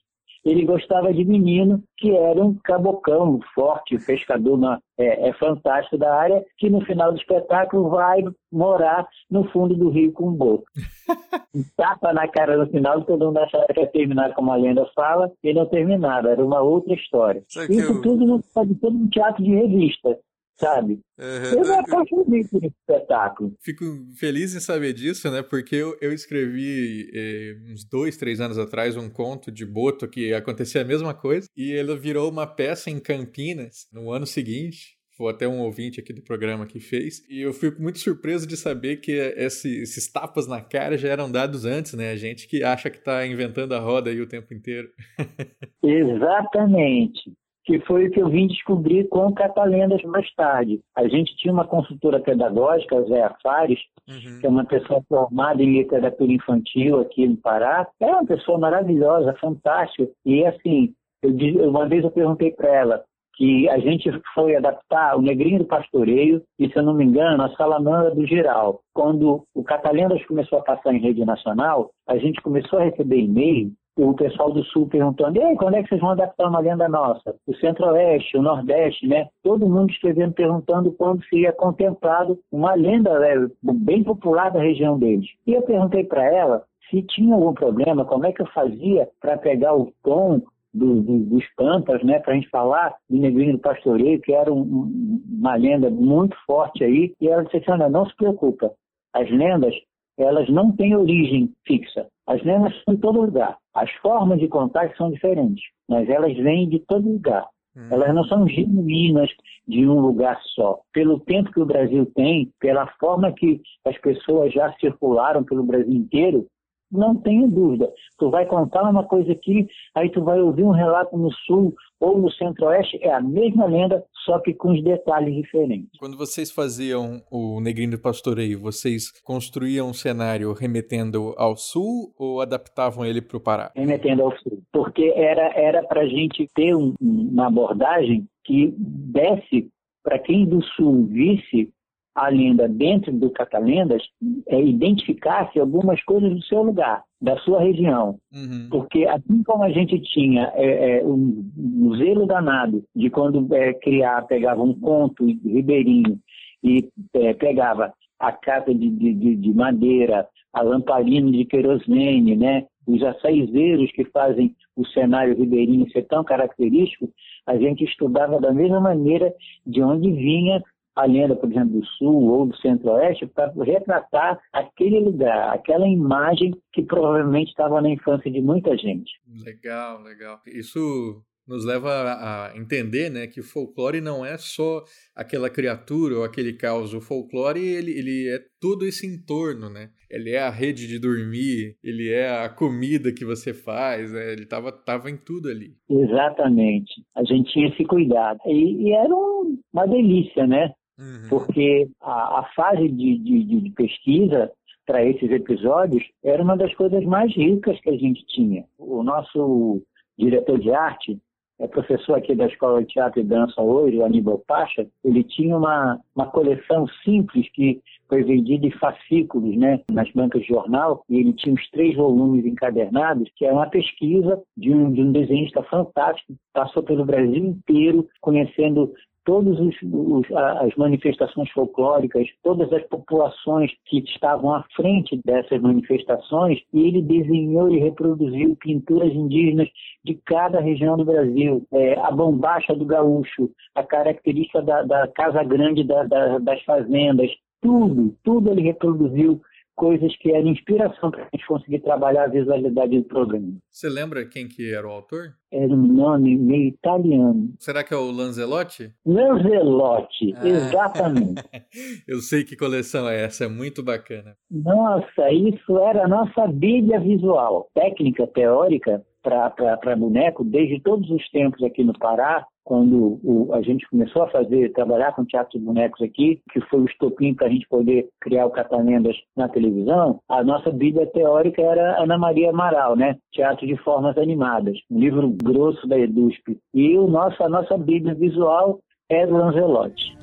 ele 0.44 0.64
gostava 0.64 1.12
de 1.12 1.24
menino 1.24 1.82
que 1.96 2.10
era 2.10 2.42
um 2.42 2.54
cabocão 2.64 3.38
forte, 3.54 3.98
pescador 3.98 4.58
na, 4.58 4.80
é, 4.98 5.28
é, 5.28 5.32
fantástico 5.34 5.96
da 5.96 6.14
área, 6.14 6.44
que 6.58 6.68
no 6.68 6.84
final 6.84 7.12
do 7.12 7.18
espetáculo 7.18 7.90
vai 7.90 8.22
morar 8.50 9.06
no 9.30 9.44
fundo 9.50 9.74
do 9.74 9.88
rio 9.88 10.12
com 10.12 10.28
um 10.28 10.32
boto. 10.32 10.64
Tapa 11.76 12.12
na 12.12 12.26
cara 12.28 12.56
no 12.56 12.66
final, 12.70 13.04
todo 13.04 13.26
mundo 13.26 13.38
achava 13.38 13.66
que 13.72 13.80
ia 13.80 13.86
terminar 13.86 14.34
como 14.34 14.52
a 14.52 14.56
lenda 14.56 14.84
fala, 14.94 15.30
e 15.42 15.54
não 15.54 15.66
terminava, 15.66 16.30
era 16.30 16.44
uma 16.44 16.60
outra 16.60 16.94
história. 16.94 17.42
Isso 17.48 17.92
eu... 17.92 18.02
tudo 18.02 18.26
não 18.26 18.40
pode 18.54 18.74
ser 18.74 18.86
um 18.86 19.08
teatro 19.08 19.42
de 19.42 19.54
revista 19.54 20.18
sabe? 20.58 21.00
Uhum. 21.18 21.58
Eu 21.58 21.60
me 21.60 21.74
apaixonei 21.74 22.44
por 22.44 22.64
esse 22.64 22.74
espetáculo. 22.78 23.56
Fico 23.60 23.84
feliz 24.18 24.54
em 24.54 24.60
saber 24.60 24.92
disso, 24.92 25.30
né? 25.30 25.42
Porque 25.42 25.76
eu, 25.76 25.96
eu 26.00 26.12
escrevi 26.12 27.10
eh, 27.14 27.56
uns 27.70 27.84
dois, 27.84 28.16
três 28.16 28.40
anos 28.40 28.58
atrás 28.58 28.96
um 28.96 29.10
conto 29.10 29.50
de 29.50 29.64
Boto 29.64 30.08
que 30.08 30.32
acontecia 30.32 30.82
a 30.82 30.84
mesma 30.84 31.14
coisa 31.14 31.48
e 31.56 31.72
ele 31.72 31.94
virou 31.96 32.30
uma 32.30 32.46
peça 32.46 32.90
em 32.90 32.98
Campinas 32.98 33.88
no 33.92 34.10
ano 34.10 34.26
seguinte. 34.26 35.00
Foi 35.14 35.30
até 35.30 35.46
um 35.46 35.60
ouvinte 35.60 36.00
aqui 36.00 36.12
do 36.12 36.22
programa 36.22 36.66
que 36.66 36.80
fez. 36.80 37.22
E 37.28 37.42
eu 37.42 37.52
fico 37.52 37.80
muito 37.80 37.98
surpreso 37.98 38.46
de 38.46 38.56
saber 38.56 38.96
que 38.96 39.12
esse, 39.12 39.82
esses 39.82 40.10
tapas 40.10 40.48
na 40.48 40.60
cara 40.60 40.96
já 40.96 41.08
eram 41.08 41.30
dados 41.30 41.66
antes, 41.66 41.92
né? 41.92 42.10
A 42.10 42.16
gente 42.16 42.48
que 42.48 42.64
acha 42.64 42.88
que 42.88 42.96
está 42.96 43.26
inventando 43.26 43.74
a 43.74 43.78
roda 43.78 44.08
aí 44.08 44.20
o 44.20 44.26
tempo 44.26 44.54
inteiro. 44.54 44.88
Exatamente 45.84 47.30
que 47.64 47.80
foi 47.80 48.06
o 48.06 48.10
que 48.10 48.20
eu 48.20 48.28
vim 48.28 48.46
descobrir 48.46 49.08
com 49.08 49.32
Catalendas 49.32 50.02
mais 50.02 50.32
tarde. 50.34 50.80
A 50.96 51.06
gente 51.06 51.36
tinha 51.36 51.52
uma 51.52 51.66
consultora 51.66 52.20
pedagógica, 52.20 53.02
Zé 53.04 53.30
Fares, 53.42 53.78
uhum. 54.08 54.40
que 54.40 54.46
é 54.46 54.50
uma 54.50 54.64
pessoa 54.64 55.02
formada 55.08 55.62
em 55.62 55.78
literatura 55.78 56.32
infantil 56.32 57.00
aqui 57.00 57.26
no 57.26 57.36
Pará. 57.36 57.86
É 58.00 58.06
uma 58.06 58.26
pessoa 58.26 58.58
maravilhosa, 58.58 59.36
fantástica. 59.40 60.10
E 60.26 60.44
assim, 60.44 60.92
eu, 61.22 61.70
uma 61.70 61.88
vez 61.88 62.04
eu 62.04 62.10
perguntei 62.10 62.50
para 62.50 62.68
ela 62.68 63.04
que 63.34 63.68
a 63.68 63.78
gente 63.78 64.10
foi 64.34 64.54
adaptar 64.54 65.16
o 65.16 65.22
Negrinho 65.22 65.60
do 65.60 65.64
Pastoreio 65.64 66.42
e, 66.58 66.68
se 66.68 66.76
eu 66.76 66.82
não 66.82 66.94
me 66.94 67.04
engano, 67.04 67.42
a 67.42 67.54
Salamandra 67.56 68.14
do 68.14 68.26
Geral. 68.26 68.80
Quando 68.92 69.44
o 69.54 69.64
Catalendas 69.64 70.24
começou 70.26 70.58
a 70.58 70.62
passar 70.62 70.92
em 70.94 71.00
rede 71.00 71.24
nacional, 71.24 71.90
a 72.06 72.18
gente 72.18 72.42
começou 72.42 72.78
a 72.78 72.84
receber 72.84 73.20
e-mail 73.20 73.72
o 73.96 74.14
pessoal 74.14 74.50
do 74.52 74.64
Sul 74.64 74.88
perguntando, 74.88 75.40
Ei, 75.40 75.54
quando 75.56 75.74
é 75.74 75.82
que 75.82 75.88
vocês 75.88 76.00
vão 76.00 76.10
adaptar 76.10 76.48
uma 76.48 76.60
lenda 76.60 76.88
nossa? 76.88 77.34
O 77.46 77.54
Centro-Oeste, 77.56 78.38
o 78.38 78.42
Nordeste, 78.42 79.06
né? 79.06 79.28
Todo 79.42 79.68
mundo 79.68 79.90
escrevendo, 79.90 80.32
perguntando 80.32 80.92
quando 80.92 81.24
seria 81.26 81.52
contemplado 81.52 82.38
uma 82.50 82.74
lenda 82.74 83.10
é, 83.26 83.36
bem 83.62 84.02
popular 84.02 84.50
da 84.50 84.60
região 84.60 84.98
deles. 84.98 85.26
E 85.46 85.52
eu 85.52 85.62
perguntei 85.62 86.04
para 86.04 86.24
ela 86.24 86.64
se 86.90 87.02
tinha 87.02 87.34
algum 87.34 87.54
problema, 87.54 88.04
como 88.04 88.26
é 88.26 88.32
que 88.32 88.42
eu 88.42 88.46
fazia 88.48 89.08
para 89.20 89.38
pegar 89.38 89.74
o 89.74 89.92
tom 90.02 90.42
do, 90.72 91.02
do, 91.02 91.18
dos 91.20 91.44
Pampas, 91.56 92.02
né, 92.02 92.18
para 92.18 92.32
a 92.32 92.36
gente 92.36 92.48
falar 92.48 92.94
do 93.08 93.18
Negrinho 93.18 93.52
do 93.52 93.58
Pastoreio, 93.58 94.20
que 94.20 94.32
era 94.32 94.52
um, 94.52 95.22
uma 95.30 95.54
lenda 95.54 95.90
muito 95.90 96.36
forte 96.46 96.84
aí, 96.84 97.12
e 97.20 97.28
ela 97.28 97.44
disse 97.44 97.58
assim, 97.58 97.90
não 97.90 98.06
se 98.06 98.16
preocupa, 98.16 98.72
as 99.14 99.30
lendas, 99.30 99.74
elas 100.22 100.48
não 100.48 100.72
têm 100.72 100.96
origem 100.96 101.52
fixa, 101.66 102.06
as 102.26 102.42
lendas 102.42 102.72
são 102.84 102.94
em 102.94 102.96
todo 102.96 103.20
lugar, 103.20 103.56
as 103.74 103.90
formas 103.94 104.38
de 104.38 104.48
contato 104.48 104.96
são 104.96 105.10
diferentes, 105.10 105.62
mas 105.88 106.08
elas 106.08 106.36
vêm 106.36 106.68
de 106.68 106.78
todo 106.80 107.12
lugar. 107.12 107.46
Hum. 107.76 107.88
Elas 107.90 108.14
não 108.14 108.24
são 108.24 108.46
genuínas 108.46 109.30
de 109.66 109.88
um 109.88 109.98
lugar 109.98 110.38
só. 110.54 110.80
Pelo 110.92 111.20
tempo 111.20 111.50
que 111.50 111.60
o 111.60 111.66
Brasil 111.66 112.06
tem, 112.14 112.50
pela 112.60 112.86
forma 113.00 113.32
que 113.32 113.60
as 113.84 113.96
pessoas 113.98 114.52
já 114.52 114.72
circularam 114.74 115.42
pelo 115.42 115.64
Brasil 115.64 115.92
inteiro, 115.92 116.46
não 116.92 117.16
tenho 117.16 117.48
dúvida. 117.48 117.90
Tu 118.18 118.30
vai 118.30 118.46
contar 118.46 118.88
uma 118.88 119.04
coisa 119.04 119.32
aqui, 119.32 119.66
aí 119.94 120.10
tu 120.10 120.22
vai 120.22 120.40
ouvir 120.40 120.62
um 120.64 120.70
relato 120.70 121.16
no 121.16 121.32
sul 121.46 121.74
ou 121.98 122.18
no 122.18 122.30
centro-oeste, 122.32 122.98
é 123.00 123.12
a 123.12 123.20
mesma 123.20 123.64
lenda, 123.66 124.04
só 124.24 124.38
que 124.40 124.52
com 124.52 124.72
os 124.72 124.82
detalhes 124.82 125.34
diferentes. 125.34 125.88
Quando 125.98 126.16
vocês 126.16 126.50
faziam 126.50 127.22
o 127.30 127.60
Negrinho 127.60 127.92
do 127.92 127.98
Pastoreio, 127.98 128.60
vocês 128.60 129.10
construíam 129.22 129.88
um 129.88 129.94
cenário 129.94 130.52
remetendo 130.52 131.32
ao 131.36 131.56
sul 131.56 132.12
ou 132.18 132.40
adaptavam 132.40 133.04
ele 133.04 133.22
para 133.22 133.36
o 133.36 133.40
Pará? 133.40 133.72
Remetendo 133.74 134.22
ao 134.22 134.36
sul, 134.38 134.62
porque 134.72 135.12
era 135.16 135.52
era 135.54 135.82
para 135.84 136.02
a 136.02 136.06
gente 136.06 136.48
ter 136.54 136.74
um, 136.74 136.94
uma 137.00 137.46
abordagem 137.46 138.26
que 138.44 138.74
desse 138.76 139.70
para 140.02 140.18
quem 140.18 140.44
do 140.44 140.62
sul 140.62 141.06
visse 141.06 141.70
a 142.14 142.28
lenda 142.28 142.68
dentro 142.68 143.12
do 143.12 143.30
Catalendas 143.30 144.02
é, 144.48 144.60
identificasse 144.60 145.58
algumas 145.58 146.02
coisas 146.04 146.30
do 146.30 146.42
seu 146.42 146.62
lugar, 146.62 147.02
da 147.20 147.36
sua 147.38 147.60
região. 147.60 148.18
Uhum. 148.32 148.68
Porque 148.70 149.04
assim 149.06 149.42
como 149.44 149.62
a 149.62 149.70
gente 149.70 149.98
tinha 150.00 150.52
é, 150.54 150.98
é, 150.98 151.04
um, 151.04 151.50
um, 151.56 151.96
zelo 151.96 152.26
danado 152.26 152.84
de 152.94 153.08
quando 153.08 153.52
é, 153.54 153.72
criar, 153.74 154.26
pegava 154.26 154.62
um 154.62 154.78
conto 154.78 155.24
ribeirinho 155.24 156.18
e 156.62 156.88
é, 157.14 157.32
pegava 157.32 157.92
a 158.18 158.30
cata 158.30 158.74
de, 158.74 158.90
de, 158.90 159.36
de, 159.36 159.54
madeira, 159.54 160.28
a 160.52 160.62
lamparina 160.62 161.30
de 161.30 161.44
querosene, 161.44 162.36
né? 162.36 162.66
os 162.86 163.02
açaizeiros 163.02 163.90
que 163.92 164.04
fazem 164.06 164.54
o 164.76 164.86
cenário 164.86 165.36
ribeirinho 165.36 165.90
ser 165.90 166.02
tão 166.02 166.24
característico, 166.24 167.10
a 167.46 167.56
gente 167.56 167.84
estudava 167.84 168.40
da 168.40 168.52
mesma 168.52 168.80
maneira 168.80 169.32
de 169.66 169.82
onde 169.82 170.10
vinha 170.10 170.62
a 170.94 171.06
lenda, 171.06 171.34
por 171.34 171.50
exemplo, 171.50 171.80
do 171.80 171.86
Sul 171.86 172.30
ou 172.30 172.46
do 172.46 172.56
Centro-Oeste 172.56 173.26
para 173.26 173.52
retratar 173.64 174.38
aquele 174.52 175.00
lugar, 175.00 175.54
aquela 175.54 175.86
imagem 175.86 176.52
que 176.72 176.82
provavelmente 176.82 177.48
estava 177.48 177.80
na 177.80 177.90
infância 177.90 178.30
de 178.30 178.40
muita 178.40 178.76
gente. 178.76 179.10
Legal, 179.44 180.02
legal. 180.02 180.40
Isso 180.46 181.22
nos 181.46 181.66
leva 181.66 181.88
a 181.90 182.56
entender 182.56 183.10
né, 183.10 183.26
que 183.26 183.40
o 183.40 183.44
folclore 183.44 184.00
não 184.00 184.24
é 184.24 184.38
só 184.38 184.82
aquela 185.14 185.50
criatura 185.50 186.18
ou 186.18 186.24
aquele 186.24 186.52
caos. 186.52 186.94
O 186.94 187.00
folclore 187.00 187.60
ele, 187.60 187.92
ele 187.92 188.28
é 188.28 188.38
todo 188.60 188.86
esse 188.86 189.06
entorno, 189.06 189.68
né? 189.68 189.90
Ele 190.10 190.30
é 190.30 190.40
a 190.40 190.50
rede 190.50 190.86
de 190.86 190.98
dormir, 190.98 191.76
ele 191.82 192.12
é 192.12 192.44
a 192.44 192.48
comida 192.48 193.12
que 193.12 193.24
você 193.24 193.52
faz, 193.52 194.12
né? 194.12 194.32
ele 194.32 194.42
estava 194.42 194.70
tava 194.70 195.10
em 195.10 195.16
tudo 195.16 195.48
ali. 195.48 195.74
Exatamente. 195.90 197.02
A 197.16 197.24
gente 197.24 197.52
tinha 197.52 197.68
esse 197.68 197.84
cuidado. 197.84 198.38
E, 198.46 198.88
e 198.88 198.92
era 198.92 199.12
um, 199.14 199.58
uma 199.72 199.86
delícia, 199.86 200.46
né? 200.46 200.72
Uhum. 201.02 201.28
Porque 201.28 201.88
a, 202.00 202.40
a 202.40 202.50
fase 202.54 202.88
de, 202.88 203.18
de, 203.18 203.60
de 203.60 203.70
pesquisa 203.70 204.50
para 204.86 205.04
esses 205.04 205.30
episódios 205.30 206.04
era 206.24 206.42
uma 206.42 206.56
das 206.56 206.72
coisas 206.74 207.04
mais 207.04 207.34
ricas 207.34 207.80
que 207.80 207.90
a 207.90 207.96
gente 207.96 208.24
tinha. 208.26 208.64
O 208.78 209.02
nosso 209.02 209.82
diretor 210.16 210.58
de 210.58 210.70
arte, 210.70 211.18
é 211.62 211.68
professor 211.68 212.14
aqui 212.14 212.34
da 212.34 212.46
Escola 212.46 212.80
de 212.80 212.88
Teatro 212.88 213.20
e 213.20 213.24
Dança 213.24 213.62
hoje, 213.62 213.96
o 213.96 214.04
Aníbal 214.04 214.42
Pacha, 214.48 214.84
ele 215.04 215.22
tinha 215.22 215.56
uma, 215.56 216.00
uma 216.14 216.26
coleção 216.26 216.88
simples 217.04 217.48
que 217.52 217.80
foi 218.08 218.24
vendida 218.24 218.66
em 218.66 218.70
fascículos, 218.72 219.56
né, 219.56 219.80
nas 219.90 220.10
bancas 220.10 220.42
de 220.42 220.48
jornal, 220.48 221.04
e 221.08 221.20
ele 221.20 221.32
tinha 221.32 221.54
os 221.54 221.70
três 221.70 221.94
volumes 221.94 222.44
encadernados, 222.44 223.30
que 223.36 223.44
é 223.44 223.52
uma 223.52 223.70
pesquisa 223.70 224.42
de 224.56 224.74
um, 224.74 224.92
de 224.92 225.02
um 225.02 225.12
desenhista 225.12 225.62
fantástico, 225.62 226.34
passou 226.52 226.82
pelo 226.82 227.04
Brasil 227.04 227.44
inteiro, 227.44 228.08
conhecendo 228.20 228.92
todas 229.24 229.56
as 229.60 230.74
manifestações 230.76 231.50
folclóricas, 231.50 232.26
todas 232.42 232.72
as 232.72 232.82
populações 232.88 233.70
que 233.86 233.98
estavam 233.98 234.54
à 234.54 234.64
frente 234.74 235.20
dessas 235.24 235.60
manifestações, 235.60 236.58
e 236.72 236.80
ele 236.80 237.02
desenhou 237.02 237.70
e 237.70 237.78
reproduziu 237.78 238.56
pinturas 238.56 239.12
indígenas 239.12 239.68
de 240.04 240.14
cada 240.26 240.60
região 240.60 240.96
do 240.96 241.04
Brasil. 241.04 241.64
É, 241.72 241.98
a 242.00 242.10
bombacha 242.10 242.74
do 242.74 242.84
gaúcho, 242.84 243.50
a 243.74 243.82
característica 243.82 244.60
da, 244.62 244.82
da 244.82 245.08
casa 245.08 245.42
grande 245.44 245.84
da, 245.84 246.02
da, 246.04 246.38
das 246.38 246.62
fazendas, 246.64 247.30
tudo, 247.60 248.14
tudo 248.24 248.50
ele 248.50 248.62
reproduziu 248.62 249.40
coisas 249.82 250.16
que 250.18 250.30
eram 250.30 250.46
inspiração 250.46 251.10
para 251.10 251.24
a 251.24 251.28
gente 251.34 251.44
conseguir 251.44 251.80
trabalhar 251.80 252.26
a 252.26 252.28
visualidade 252.28 253.00
do 253.00 253.04
programa. 253.04 253.54
Você 253.68 253.88
lembra 253.88 254.24
quem 254.24 254.46
que 254.46 254.72
era 254.72 254.86
o 254.86 254.92
autor? 254.92 255.34
Era 255.50 255.74
um 255.74 255.86
nome 255.88 256.36
meio 256.36 256.68
italiano. 256.68 257.52
Será 257.58 257.82
que 257.82 257.92
é 257.92 257.96
o 257.96 258.12
Lanzelotti? 258.12 258.94
Lanzelotti, 259.04 260.34
ah. 260.36 260.46
exatamente. 260.46 261.42
Eu 262.06 262.18
sei 262.18 262.44
que 262.44 262.54
coleção 262.54 263.08
é 263.08 263.24
essa, 263.24 263.46
é 263.46 263.48
muito 263.48 263.82
bacana. 263.82 264.36
Nossa, 264.48 265.32
isso 265.32 265.76
era 265.78 266.04
a 266.04 266.08
nossa 266.08 266.46
bíblia 266.46 267.00
visual, 267.00 267.68
técnica, 267.74 268.24
teórica 268.28 269.04
para 269.20 269.96
boneco 269.96 270.44
desde 270.44 270.80
todos 270.80 271.10
os 271.10 271.28
tempos 271.30 271.60
aqui 271.64 271.82
no 271.82 271.98
Pará 271.98 272.46
quando 272.64 273.20
o, 273.22 273.52
a 273.52 273.62
gente 273.62 273.88
começou 273.88 274.22
a 274.22 274.28
fazer, 274.28 274.72
trabalhar 274.72 275.12
com 275.12 275.24
teatro 275.24 275.58
de 275.58 275.64
bonecos 275.64 276.00
aqui, 276.02 276.40
que 276.52 276.60
foi 276.62 276.80
o 276.80 276.86
estopim 276.86 277.34
para 277.34 277.46
a 277.46 277.50
gente 277.50 277.66
poder 277.68 278.08
criar 278.20 278.46
o 278.46 278.50
Catalendas 278.50 279.16
na 279.36 279.48
televisão, 279.48 280.20
a 280.28 280.42
nossa 280.42 280.70
bíblia 280.70 281.06
teórica 281.06 281.60
era 281.60 282.02
Ana 282.02 282.16
Maria 282.16 282.50
Amaral, 282.50 282.96
né? 282.96 283.16
Teatro 283.32 283.66
de 283.66 283.76
Formas 283.78 284.16
Animadas, 284.16 284.78
um 284.90 284.98
livro 284.98 285.34
grosso 285.42 285.86
da 285.86 285.98
EDUSP. 285.98 286.58
E 286.74 286.96
o 286.96 287.06
nosso, 287.06 287.42
a 287.42 287.48
nossa 287.48 287.76
bíblia 287.76 288.14
visual 288.14 288.80
é 289.08 289.26
do 289.26 289.36
Lanzelotti. 289.36 290.16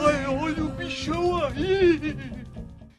Ai, 0.00 0.26
olha 0.26 0.64
o 0.64 0.68
bichão 0.70 1.36
aí! 1.44 2.47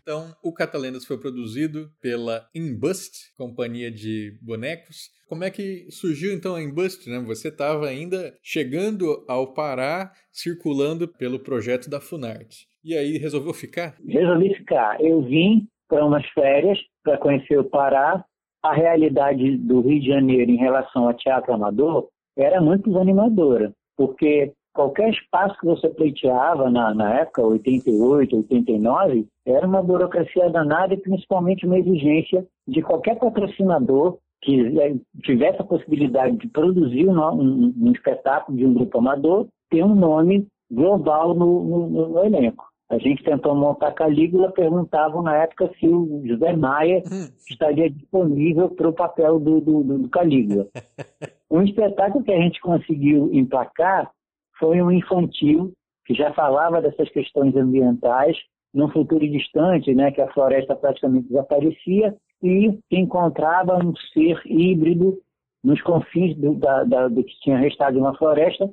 Então, 0.09 0.33
o 0.43 0.51
Catalendas 0.51 1.05
foi 1.05 1.19
produzido 1.19 1.91
pela 2.01 2.43
Embust, 2.55 3.31
companhia 3.37 3.91
de 3.91 4.39
bonecos. 4.41 5.11
Como 5.27 5.43
é 5.43 5.51
que 5.51 5.85
surgiu 5.91 6.33
então 6.33 6.55
a 6.55 6.63
Embust? 6.63 7.07
Né? 7.07 7.19
Você 7.27 7.49
estava 7.49 7.85
ainda 7.85 8.33
chegando 8.41 9.23
ao 9.29 9.53
Pará, 9.53 10.11
circulando 10.31 11.07
pelo 11.07 11.37
projeto 11.37 11.91
da 11.91 12.01
Funarte. 12.01 12.65
E 12.83 12.97
aí 12.97 13.19
resolveu 13.19 13.53
ficar? 13.53 13.97
Resolvi 14.03 14.55
ficar. 14.55 14.99
Eu 14.99 15.21
vim 15.21 15.67
para 15.87 16.03
umas 16.03 16.27
férias 16.29 16.79
para 17.03 17.19
conhecer 17.19 17.59
o 17.59 17.69
Pará. 17.69 18.25
A 18.63 18.73
realidade 18.73 19.57
do 19.57 19.81
Rio 19.81 20.01
de 20.01 20.07
Janeiro 20.07 20.49
em 20.49 20.57
relação 20.57 21.07
ao 21.07 21.13
teatro 21.13 21.53
amador 21.53 22.09
era 22.35 22.59
muito 22.59 22.89
desanimadora, 22.89 23.71
porque 23.95 24.53
qualquer 24.73 25.09
espaço 25.09 25.57
que 25.59 25.65
você 25.65 25.89
pleiteava 25.89 26.69
na, 26.69 26.93
na 26.93 27.13
época, 27.19 27.41
88, 27.41 28.35
89, 28.35 29.27
era 29.45 29.67
uma 29.67 29.81
burocracia 29.81 30.49
danada 30.49 30.93
e 30.93 31.01
principalmente 31.01 31.65
uma 31.65 31.79
exigência 31.79 32.45
de 32.67 32.81
qualquer 32.81 33.17
patrocinador 33.19 34.17
que 34.41 34.79
é, 34.79 34.95
tivesse 35.23 35.61
a 35.61 35.65
possibilidade 35.65 36.37
de 36.37 36.47
produzir 36.47 37.07
um, 37.07 37.19
um, 37.19 37.73
um 37.77 37.91
espetáculo 37.91 38.57
de 38.57 38.65
um 38.65 38.73
grupo 38.73 38.97
amador, 38.99 39.47
ter 39.69 39.83
um 39.83 39.95
nome 39.95 40.47
global 40.71 41.33
no, 41.33 41.63
no, 41.63 42.09
no 42.09 42.23
elenco. 42.23 42.69
A 42.89 42.97
gente 42.97 43.23
tentou 43.23 43.53
montar 43.53 43.91
Calígula, 43.91 44.51
perguntavam 44.51 45.21
na 45.21 45.35
época 45.35 45.69
se 45.79 45.87
o 45.87 46.23
José 46.25 46.55
Maia 46.55 47.03
estaria 47.47 47.89
disponível 47.89 48.69
para 48.69 48.89
o 48.89 48.93
papel 48.93 49.39
do, 49.39 49.61
do, 49.61 49.83
do 49.83 50.09
Calígula. 50.09 50.67
Um 51.51 51.63
espetáculo 51.63 52.23
que 52.23 52.31
a 52.31 52.39
gente 52.39 52.61
conseguiu 52.61 53.33
emplacar 53.33 54.11
foi 54.59 54.81
um 54.81 54.91
infantil 54.91 55.73
que 56.05 56.13
já 56.13 56.33
falava 56.33 56.81
dessas 56.81 57.09
questões 57.09 57.55
ambientais 57.55 58.37
num 58.73 58.89
futuro 58.89 59.27
distante, 59.27 59.93
né, 59.93 60.11
que 60.11 60.21
a 60.21 60.31
floresta 60.31 60.75
praticamente 60.75 61.27
desaparecia 61.27 62.15
e 62.41 62.77
encontrava 62.91 63.77
um 63.77 63.95
ser 64.13 64.39
híbrido 64.45 65.17
nos 65.63 65.81
confins 65.81 66.37
do, 66.37 66.55
da, 66.55 66.83
da, 66.83 67.07
do 67.07 67.23
que 67.23 67.39
tinha 67.41 67.57
restado 67.57 67.93
de 67.93 67.99
uma 67.99 68.15
floresta, 68.15 68.69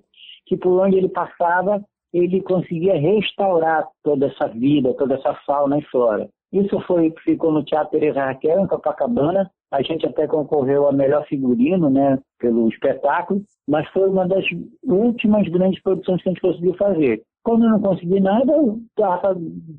que 0.46 0.56
por 0.56 0.80
onde 0.80 0.96
ele 0.96 1.08
passava 1.08 1.82
ele 2.12 2.40
conseguia 2.40 2.98
restaurar 2.98 3.86
toda 4.02 4.26
essa 4.26 4.48
vida, 4.48 4.94
toda 4.94 5.14
essa 5.14 5.34
fauna 5.46 5.78
e 5.78 5.82
flora. 5.84 6.28
Isso 6.52 6.80
foi 6.86 7.12
ficou 7.24 7.52
no 7.52 7.64
Teatro 7.64 7.90
Teresa 7.90 8.24
Raquel, 8.24 8.60
em 8.60 8.66
Copacabana. 8.66 9.50
A 9.72 9.82
gente 9.82 10.06
até 10.06 10.26
concorreu 10.26 10.88
a 10.88 10.92
melhor 10.92 11.26
figurino, 11.26 11.90
né, 11.90 12.18
pelo 12.38 12.68
espetáculo, 12.68 13.42
mas 13.68 13.88
foi 13.88 14.08
uma 14.08 14.26
das 14.26 14.44
últimas 14.84 15.48
grandes 15.48 15.82
produções 15.82 16.22
que 16.22 16.28
a 16.28 16.32
gente 16.32 16.40
conseguiu 16.40 16.74
fazer. 16.74 17.22
Quando 17.42 17.64
eu 17.64 17.70
não 17.70 17.80
consegui 17.80 18.20
nada, 18.20 18.52
eu 18.52 18.80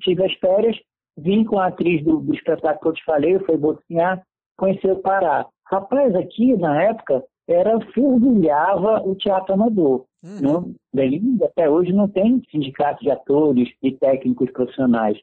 tive 0.01 0.25
as 0.25 0.34
férias 0.36 0.77
vim 1.17 1.44
com 1.44 1.58
a 1.58 1.67
atriz 1.67 2.03
do, 2.03 2.20
do 2.20 2.34
espetáculo 2.34 2.79
que 2.79 2.88
eu 2.88 2.94
te 2.94 3.03
falei, 3.03 3.39
foi 3.39 3.58
Bocinhar, 3.58 4.22
conhecer 4.56 4.91
o 4.91 5.01
Pará. 5.01 5.48
Rapaz, 5.65 6.15
aqui 6.15 6.56
na 6.56 6.82
época 6.84 7.24
era 7.48 7.79
fervilhava 7.91 9.01
o 9.03 9.15
teatro 9.15 9.53
amador. 9.53 10.06
Uhum. 10.24 10.41
Não, 10.41 10.75
até 11.46 11.70
hoje 11.70 11.91
não 11.94 12.08
tem 12.08 12.41
sindicato 12.51 13.03
de 13.03 13.10
atores 13.10 13.70
e 13.82 13.91
técnicos 13.91 14.51
profissionais. 14.51 15.17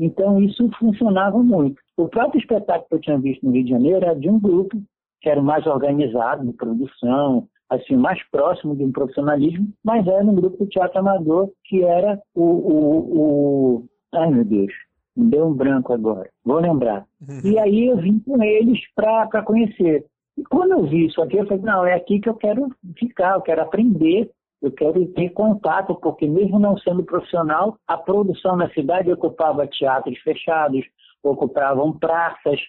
Então 0.00 0.42
isso 0.42 0.68
funcionava 0.78 1.38
muito. 1.42 1.80
O 1.96 2.08
próprio 2.08 2.40
espetáculo 2.40 2.86
que 2.88 2.94
eu 2.94 3.00
tinha 3.00 3.18
visto 3.18 3.44
no 3.44 3.52
Rio 3.52 3.64
de 3.64 3.70
Janeiro 3.70 4.04
era 4.04 4.14
de 4.14 4.30
um 4.30 4.40
grupo 4.40 4.82
que 5.20 5.28
era 5.28 5.42
mais 5.42 5.66
organizado 5.66 6.46
de 6.46 6.54
produção, 6.54 7.46
assim, 7.68 7.94
mais 7.94 8.18
próximo 8.30 8.74
de 8.74 8.82
um 8.82 8.90
profissionalismo, 8.90 9.68
mas 9.84 10.06
era 10.06 10.24
um 10.24 10.34
grupo 10.34 10.64
de 10.64 10.70
teatro 10.70 10.98
amador 10.98 11.50
que 11.64 11.84
era 11.84 12.18
o, 12.34 12.42
o, 12.42 13.20
o... 13.20 13.84
ai 14.14 14.30
meu 14.30 14.44
Deus, 14.44 14.72
me 15.14 15.30
deu 15.30 15.46
um 15.46 15.54
branco 15.54 15.92
agora, 15.92 16.30
vou 16.42 16.58
lembrar. 16.58 17.04
Uhum. 17.20 17.40
E 17.44 17.58
aí 17.58 17.86
eu 17.86 17.98
vim 17.98 18.18
com 18.20 18.42
eles 18.42 18.80
para 18.94 19.42
conhecer. 19.42 20.06
E 20.38 20.42
quando 20.44 20.72
eu 20.72 20.84
vi 20.84 21.06
isso 21.06 21.20
aqui, 21.20 21.36
eu 21.36 21.46
falei, 21.46 21.62
não, 21.62 21.84
é 21.84 21.94
aqui 21.94 22.18
que 22.18 22.28
eu 22.28 22.34
quero 22.34 22.68
ficar, 22.98 23.34
eu 23.34 23.42
quero 23.42 23.60
aprender, 23.60 24.30
eu 24.62 24.70
quero 24.72 25.06
ter 25.08 25.30
contato, 25.30 25.94
porque 25.94 26.26
mesmo 26.26 26.58
não 26.58 26.76
sendo 26.78 27.02
profissional, 27.02 27.76
a 27.86 27.96
produção 27.96 28.56
na 28.56 28.70
cidade 28.70 29.10
ocupava 29.10 29.66
teatros 29.66 30.18
fechados, 30.18 30.84
ocupavam 31.22 31.98
praças, 31.98 32.60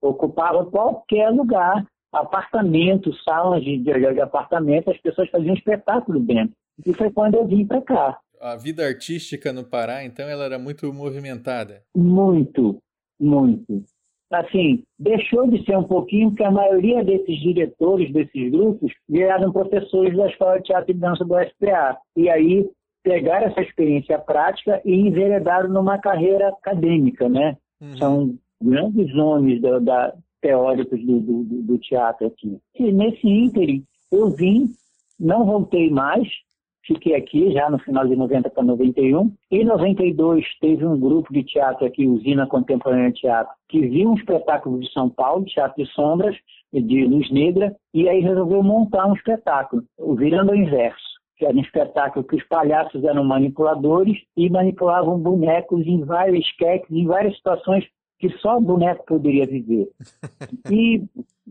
ocupava 0.00 0.64
qualquer 0.66 1.30
lugar, 1.30 1.86
apartamentos, 2.12 3.22
salas 3.22 3.62
de, 3.62 3.78
de, 3.78 3.92
de 3.92 4.20
apartamento, 4.20 4.90
as 4.90 4.98
pessoas 4.98 5.30
faziam 5.30 5.54
espetáculo 5.54 6.20
dentro. 6.20 6.54
E 6.84 6.92
foi 6.92 7.10
quando 7.10 7.34
eu 7.34 7.46
vim 7.46 7.66
para 7.66 7.80
cá. 7.80 8.18
A 8.40 8.56
vida 8.56 8.84
artística 8.84 9.52
no 9.52 9.64
Pará, 9.64 10.04
então, 10.04 10.28
ela 10.28 10.44
era 10.44 10.58
muito 10.58 10.92
movimentada? 10.92 11.82
Muito, 11.96 12.78
muito 13.18 13.84
assim, 14.30 14.82
deixou 14.98 15.48
de 15.48 15.64
ser 15.64 15.76
um 15.76 15.84
pouquinho, 15.84 16.30
porque 16.30 16.44
a 16.44 16.50
maioria 16.50 17.04
desses 17.04 17.38
diretores 17.40 18.12
desses 18.12 18.50
grupos 18.50 18.92
viraram 19.08 19.52
professores 19.52 20.16
da 20.16 20.28
Escola 20.28 20.58
de 20.58 20.64
Teatro 20.64 20.90
e 20.90 20.94
Dança 20.94 21.24
do 21.24 21.34
SPA. 21.44 21.96
E 22.16 22.28
aí 22.28 22.68
pegaram 23.02 23.46
essa 23.46 23.60
experiência 23.60 24.18
prática 24.18 24.80
e 24.84 24.92
enveredaram 24.92 25.68
numa 25.68 25.98
carreira 25.98 26.48
acadêmica, 26.48 27.28
né? 27.28 27.56
Uhum. 27.80 27.96
São 27.98 28.34
grandes 28.60 29.14
nomes 29.14 29.60
da, 29.60 29.78
da 29.78 30.14
teóricos 30.40 31.04
do, 31.04 31.20
do, 31.20 31.44
do, 31.44 31.78
teatro 31.78 32.26
aqui. 32.26 32.58
E 32.74 32.92
nesse 32.92 33.26
ínterim, 33.26 33.84
eu 34.12 34.30
vim, 34.30 34.70
não 35.18 35.44
voltei 35.44 35.90
mais, 35.90 36.28
fiquei 36.86 37.14
aqui 37.14 37.52
já 37.52 37.68
no 37.68 37.78
final 37.78 38.06
de 38.06 38.16
90 38.16 38.50
para 38.50 38.62
91. 38.62 39.32
Em 39.50 39.64
92 39.64 40.44
teve 40.60 40.86
um 40.86 40.98
grupo 40.98 41.32
de 41.32 41.42
teatro 41.42 41.86
aqui, 41.86 42.06
Usina 42.06 42.46
Contemporânea 42.46 43.12
Teatro, 43.12 43.52
que 43.68 43.80
viu 43.80 44.10
um 44.10 44.14
espetáculo 44.14 44.78
de 44.78 44.90
São 44.92 45.08
Paulo, 45.10 45.44
Teatro 45.44 45.82
de 45.82 45.90
Sombras, 45.92 46.36
de 46.72 47.04
Luz 47.04 47.30
Negra, 47.30 47.74
e 47.94 48.08
aí 48.08 48.20
resolveu 48.20 48.62
montar 48.62 49.06
um 49.06 49.14
espetáculo, 49.14 49.82
o 49.98 50.14
Virando 50.14 50.50
ao 50.50 50.56
Inverso 50.56 51.16
que 51.38 51.44
era 51.44 51.54
um 51.54 51.60
espetáculo 51.60 52.24
que 52.24 52.36
os 52.36 52.44
palhaços 52.44 53.04
eram 53.04 53.22
manipuladores 53.22 54.16
e 54.36 54.48
manipulavam 54.48 55.18
bonecos 55.18 55.86
em 55.86 56.02
vários 56.02 56.46
esquetes, 56.46 56.90
em 56.90 57.06
várias 57.06 57.36
situações 57.36 57.84
que 58.18 58.30
só 58.38 58.56
o 58.56 58.60
boneco 58.62 59.04
poderia 59.06 59.46
viver. 59.46 59.88
E 60.72 61.04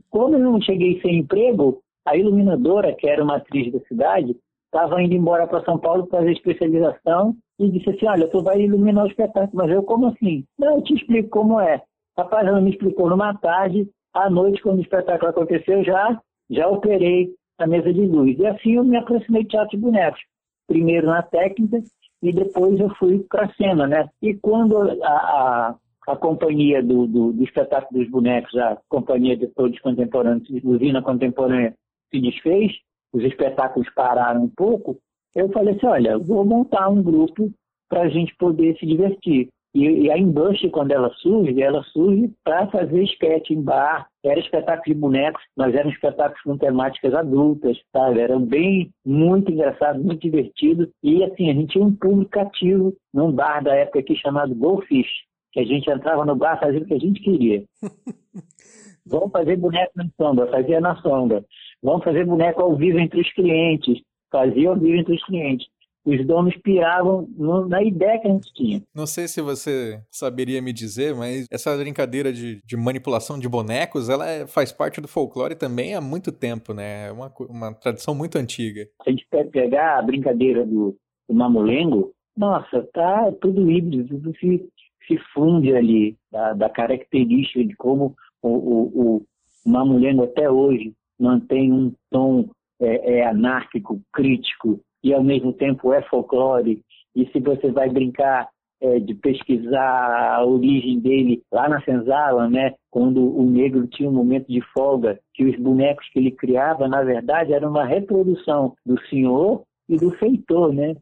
como 0.10 0.36
eu 0.36 0.40
não 0.40 0.62
cheguei 0.62 1.00
sem 1.02 1.20
emprego, 1.20 1.82
a 2.06 2.16
iluminadora, 2.16 2.94
que 2.94 3.08
era 3.08 3.24
uma 3.24 3.38
atriz 3.38 3.72
da 3.72 3.80
cidade, 3.82 4.36
estava 4.66 5.02
indo 5.02 5.14
embora 5.14 5.48
para 5.48 5.64
São 5.64 5.78
Paulo 5.78 6.08
fazer 6.08 6.32
especialização 6.32 7.36
e 7.60 7.70
disse 7.70 7.90
assim, 7.90 8.06
olha, 8.08 8.28
tu 8.28 8.44
vai 8.44 8.62
iluminar 8.62 9.06
o 9.06 9.08
espetáculo. 9.08 9.52
Mas 9.54 9.72
eu, 9.72 9.84
como 9.84 10.08
assim? 10.08 10.44
Não, 10.60 10.76
eu 10.76 10.84
te 10.84 10.94
explico 10.94 11.30
como 11.30 11.60
é. 11.60 11.82
Rapaz, 12.18 12.48
ela 12.48 12.62
me 12.62 12.72
explicou 12.72 13.10
numa 13.10 13.34
tarde, 13.36 13.90
à 14.14 14.30
noite, 14.30 14.62
quando 14.62 14.80
o 14.80 14.82
espetáculo 14.82 15.30
aconteceu, 15.30 15.84
já, 15.84 16.20
já 16.50 16.68
operei 16.68 17.34
a 17.58 17.68
mesa 17.68 17.94
de 17.94 18.06
luz. 18.06 18.38
E 18.38 18.46
assim 18.46 18.76
eu 18.76 18.84
me 18.84 18.98
aproximei 18.98 19.44
de 19.44 19.50
teatro 19.50 19.78
de 19.78 19.78
bonecos. 19.78 20.20
Primeiro 20.68 21.08
na 21.08 21.22
técnica 21.22 21.82
e 22.22 22.32
depois 22.32 22.80
eu 22.80 22.90
fui 22.96 23.20
para 23.30 23.46
a 23.46 23.54
cena, 23.54 23.88
né? 23.88 24.10
E 24.22 24.34
quando 24.34 24.78
a, 24.78 25.08
a, 25.08 25.76
a 26.08 26.16
companhia 26.16 26.82
do, 26.82 27.06
do, 27.06 27.34
do, 27.34 27.44
espetáculo 27.44 28.00
dos 28.00 28.10
bonecos, 28.10 28.56
a 28.56 28.78
companhia 28.90 29.38
de 29.38 29.48
todos 29.48 29.80
contemporâneos, 29.80 30.48
usina 30.64 31.02
contemporânea, 31.02 31.74
se 32.10 32.20
desfez, 32.20 32.72
os 33.16 33.24
espetáculos 33.24 33.90
pararam 33.96 34.44
um 34.44 34.50
pouco, 34.50 34.98
eu 35.34 35.50
falei 35.50 35.74
assim, 35.74 35.88
olha, 35.88 36.18
vou 36.18 36.46
montar 36.46 36.90
um 36.90 37.02
grupo 37.02 37.50
para 37.90 38.02
a 38.02 38.10
gente 38.10 38.36
poder 38.36 38.78
se 38.78 38.86
divertir. 38.86 39.48
E, 39.74 39.84
e 39.84 40.12
a 40.12 40.18
Embush, 40.18 40.70
quando 40.72 40.92
ela 40.92 41.10
surge, 41.16 41.62
ela 41.62 41.82
surge 41.84 42.32
para 42.44 42.68
fazer 42.68 43.04
esquete 43.04 43.54
em 43.54 43.62
bar, 43.62 44.08
era 44.24 44.40
espetáculo 44.40 44.84
de 44.86 44.94
bonecos, 44.94 45.42
mas 45.56 45.76
eram 45.76 45.90
espetáculos 45.90 46.42
com 46.42 46.58
temáticas 46.58 47.14
adultas, 47.14 47.78
sabe? 47.92 48.20
Era 48.20 48.38
bem, 48.40 48.90
muito 49.06 49.52
engraçado, 49.52 50.02
muito 50.02 50.22
divertido. 50.22 50.90
E 51.04 51.24
assim, 51.24 51.50
a 51.50 51.54
gente 51.54 51.74
tinha 51.74 51.86
um 51.86 51.96
público 51.96 52.32
cativo 52.32 52.94
num 53.14 53.32
bar 53.32 53.64
da 53.64 53.76
época 53.76 54.00
aqui 54.00 54.16
chamado 54.16 54.56
Goldfish, 54.56 55.10
que 55.52 55.60
a 55.60 55.66
gente 55.66 55.90
entrava 55.90 56.26
no 56.26 56.36
bar 56.36 56.60
fazendo 56.60 56.84
o 56.84 56.86
que 56.86 56.94
a 56.94 57.00
gente 57.00 57.22
queria. 57.22 57.64
Vamos 59.08 59.32
fazer 59.32 59.56
boneco 59.58 59.92
na 59.96 60.08
sombra, 60.18 60.48
fazia 60.48 60.82
na 60.82 60.96
sombra. 60.98 61.46
Vamos 61.82 62.04
fazer 62.04 62.26
boneco 62.26 62.62
ao 62.62 62.76
vivo 62.76 63.00
entre 63.00 63.22
os 63.22 63.32
clientes. 63.34 64.02
Fazia 64.32 64.70
ao 64.70 64.76
vivo 64.76 64.98
entre 64.98 65.16
os 65.16 65.24
clientes. 65.26 65.68
Os 66.06 66.26
donos 66.28 66.56
piravam 66.58 67.28
no, 67.36 67.68
na 67.68 67.82
ideia 67.82 68.20
que 68.20 68.28
a 68.28 68.32
gente 68.32 68.54
tinha. 68.54 68.82
Não 68.94 69.08
sei 69.08 69.28
se 69.28 69.42
você 69.42 70.00
saberia 70.12 70.62
me 70.62 70.72
dizer, 70.72 71.16
mas 71.16 71.48
essa 71.52 71.76
brincadeira 71.76 72.32
de, 72.32 72.62
de 72.64 72.78
manipulação 72.78 73.40
de 73.40 73.50
bonecos, 73.50 74.08
ela 74.08 74.28
é, 74.30 74.46
faz 74.46 74.72
parte 74.72 75.02
do 75.02 75.08
folclore 75.08 75.56
também 75.56 75.96
há 75.96 76.02
muito 76.02 76.32
tempo, 76.32 76.74
né? 76.74 77.08
É 77.08 77.12
uma, 77.12 77.34
uma 77.50 77.74
tradição 77.74 78.14
muito 78.14 78.38
antiga. 78.38 78.86
Se 79.04 79.10
a 79.10 79.12
gente 79.12 79.28
pegar 79.52 79.98
a 79.98 80.02
brincadeira 80.04 80.64
do, 80.64 80.96
do 81.28 81.34
mamulengo, 81.34 82.12
nossa, 82.38 82.88
tá 82.94 83.32
tudo 83.42 83.72
híbrido, 83.72 84.08
tudo 84.08 84.32
se, 84.38 84.64
se 85.08 85.18
funde 85.34 85.76
ali, 85.76 86.16
da, 86.32 86.54
da 86.54 86.70
característica 86.70 87.64
de 87.64 87.76
como 87.76 88.16
o, 88.48 89.18
o, 89.18 89.26
o 89.66 89.70
mamulengo 89.70 90.24
até 90.24 90.50
hoje 90.50 90.94
mantém 91.20 91.72
um 91.72 91.92
tom 92.12 92.50
é, 92.80 93.20
é, 93.20 93.28
anárquico, 93.28 94.00
crítico 94.14 94.80
e 95.04 95.14
ao 95.14 95.24
mesmo 95.24 95.54
tempo 95.54 95.94
é 95.94 96.02
folclore. 96.04 96.82
E 97.16 97.26
se 97.32 97.40
você 97.40 97.72
vai 97.72 97.90
brincar 97.90 98.50
é, 98.82 99.00
de 99.00 99.16
pesquisar 99.16 100.36
a 100.36 100.46
origem 100.46 101.00
dele 101.00 101.42
lá 101.52 101.70
na 101.70 101.82
senzala, 101.82 102.50
né, 102.50 102.74
quando 102.92 103.36
o 103.36 103.44
negro 103.46 103.88
tinha 103.88 104.10
um 104.10 104.14
momento 104.14 104.48
de 104.48 104.62
folga, 104.74 105.20
que 105.34 105.46
os 105.46 105.58
bonecos 105.58 106.08
que 106.10 106.20
ele 106.20 106.32
criava, 106.32 106.88
na 106.88 107.02
verdade, 107.02 107.54
era 107.54 107.68
uma 107.68 107.86
reprodução 107.86 108.74
do 108.86 109.00
senhor 109.08 109.64
e 109.88 109.98
do 109.98 110.12
feitor, 110.12 110.74
né? 110.74 110.96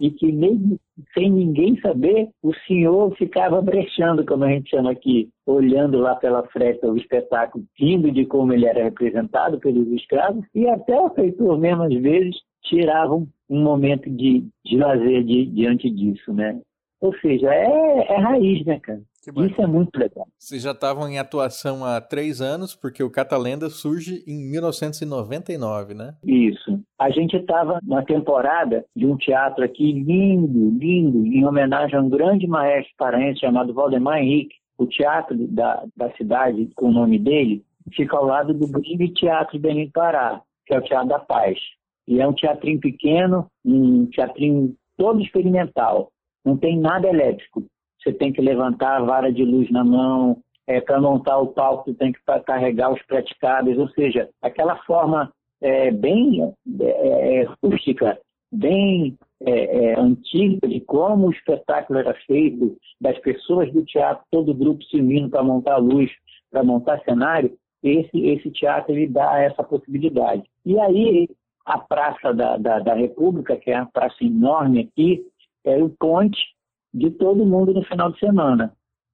E 0.00 0.10
que 0.10 0.32
mesmo 0.32 0.78
sem 1.14 1.30
ninguém 1.30 1.78
saber, 1.80 2.28
o 2.42 2.52
senhor 2.66 3.14
ficava 3.16 3.60
brechando, 3.60 4.24
como 4.24 4.44
a 4.44 4.48
gente 4.48 4.70
chama 4.70 4.90
aqui, 4.90 5.28
olhando 5.46 5.98
lá 5.98 6.14
pela 6.14 6.46
fresta 6.48 6.90
o 6.90 6.96
espetáculo, 6.96 7.64
rindo 7.78 8.10
de 8.10 8.24
como 8.26 8.52
ele 8.52 8.66
era 8.66 8.84
representado 8.84 9.58
pelos 9.58 9.88
escravos, 9.88 10.44
e 10.54 10.66
até 10.68 10.98
o 10.98 11.10
feitor 11.10 11.58
mesmo, 11.58 11.82
às 11.82 11.94
vezes, 11.94 12.36
tiravam 12.64 13.26
um 13.48 13.62
momento 13.62 14.08
de, 14.10 14.44
de 14.64 14.76
lazer 14.76 15.24
de, 15.24 15.46
diante 15.46 15.90
disso, 15.90 16.32
né? 16.32 16.60
Ou 17.00 17.14
seja, 17.18 17.52
é, 17.52 18.12
é 18.12 18.16
raiz, 18.16 18.64
né, 18.66 18.78
cara? 18.78 19.00
Isso 19.28 19.60
é 19.60 19.66
muito 19.66 19.96
legal. 19.98 20.26
Vocês 20.38 20.62
já 20.62 20.70
estavam 20.70 21.06
em 21.08 21.18
atuação 21.18 21.84
há 21.84 22.00
três 22.00 22.40
anos, 22.40 22.74
porque 22.74 23.02
o 23.02 23.10
Catalenda 23.10 23.68
surge 23.68 24.24
em 24.26 24.50
1999, 24.50 25.94
né? 25.94 26.14
Isso. 26.24 26.80
A 26.98 27.10
gente 27.10 27.36
estava 27.36 27.78
na 27.82 28.02
temporada 28.02 28.84
de 28.96 29.06
um 29.06 29.16
teatro 29.16 29.62
aqui 29.62 29.92
lindo, 29.92 30.70
lindo, 30.70 31.26
em 31.26 31.44
homenagem 31.44 31.96
a 31.96 32.02
um 32.02 32.08
grande 32.08 32.46
maestro 32.46 32.94
paraense 32.96 33.40
chamado 33.40 33.74
Valdemar 33.74 34.18
Henrique. 34.18 34.56
O 34.78 34.86
teatro 34.86 35.36
da, 35.48 35.84
da 35.94 36.10
cidade, 36.16 36.70
com 36.74 36.88
o 36.88 36.92
nome 36.92 37.18
dele, 37.18 37.62
fica 37.94 38.16
ao 38.16 38.24
lado 38.24 38.54
do 38.54 38.66
grande 38.66 39.12
Teatro 39.12 39.52
de 39.52 39.58
Benito 39.58 39.92
Pará, 39.92 40.40
que 40.66 40.72
é 40.72 40.78
o 40.78 40.82
Teatro 40.82 41.08
da 41.08 41.18
Paz. 41.18 41.58
E 42.08 42.20
é 42.20 42.26
um 42.26 42.32
teatrinho 42.32 42.80
pequeno, 42.80 43.46
um 43.62 44.06
teatrinho 44.06 44.74
todo 44.96 45.20
experimental. 45.20 46.10
Não 46.44 46.56
tem 46.56 46.80
nada 46.80 47.06
elétrico 47.06 47.66
você 48.02 48.12
tem 48.12 48.32
que 48.32 48.40
levantar 48.40 48.96
a 48.96 49.04
vara 49.04 49.32
de 49.32 49.44
luz 49.44 49.70
na 49.70 49.84
mão, 49.84 50.38
é, 50.66 50.80
para 50.80 51.00
montar 51.00 51.38
o 51.38 51.48
palco 51.48 51.84
você 51.84 51.94
tem 51.94 52.12
que 52.12 52.20
carregar 52.46 52.92
os 52.92 53.02
praticáveis, 53.02 53.78
ou 53.78 53.88
seja, 53.90 54.28
aquela 54.40 54.76
forma 54.84 55.32
é, 55.60 55.90
bem 55.90 56.42
é, 56.80 57.42
é 57.42 57.48
rústica, 57.62 58.18
bem 58.52 59.18
é, 59.42 59.84
é, 59.84 60.00
antiga 60.00 60.68
de 60.68 60.80
como 60.80 61.28
o 61.28 61.32
espetáculo 61.32 61.98
era 61.98 62.14
feito, 62.26 62.76
das 63.00 63.18
pessoas 63.18 63.72
do 63.72 63.84
teatro, 63.84 64.24
todo 64.30 64.50
o 64.50 64.54
grupo 64.54 64.84
se 64.84 64.98
unindo 64.98 65.30
para 65.30 65.42
montar 65.42 65.76
luz, 65.78 66.10
para 66.50 66.62
montar 66.62 67.00
cenário, 67.04 67.56
esse, 67.82 68.18
esse 68.26 68.50
teatro 68.50 68.92
ele 68.92 69.06
dá 69.06 69.40
essa 69.40 69.62
possibilidade. 69.62 70.42
E 70.64 70.78
aí 70.78 71.28
a 71.64 71.78
Praça 71.78 72.32
da, 72.34 72.56
da, 72.56 72.78
da 72.80 72.94
República, 72.94 73.56
que 73.56 73.70
é 73.70 73.76
uma 73.76 73.86
praça 73.86 74.22
enorme 74.22 74.80
aqui, 74.80 75.24
é 75.64 75.82
o 75.82 75.88
ponte 75.88 76.38
de 76.92 77.10
todo 77.10 77.46
mundo 77.46 77.72
no 77.72 77.82
final 77.84 78.10
de 78.12 78.18
semana. 78.18 78.72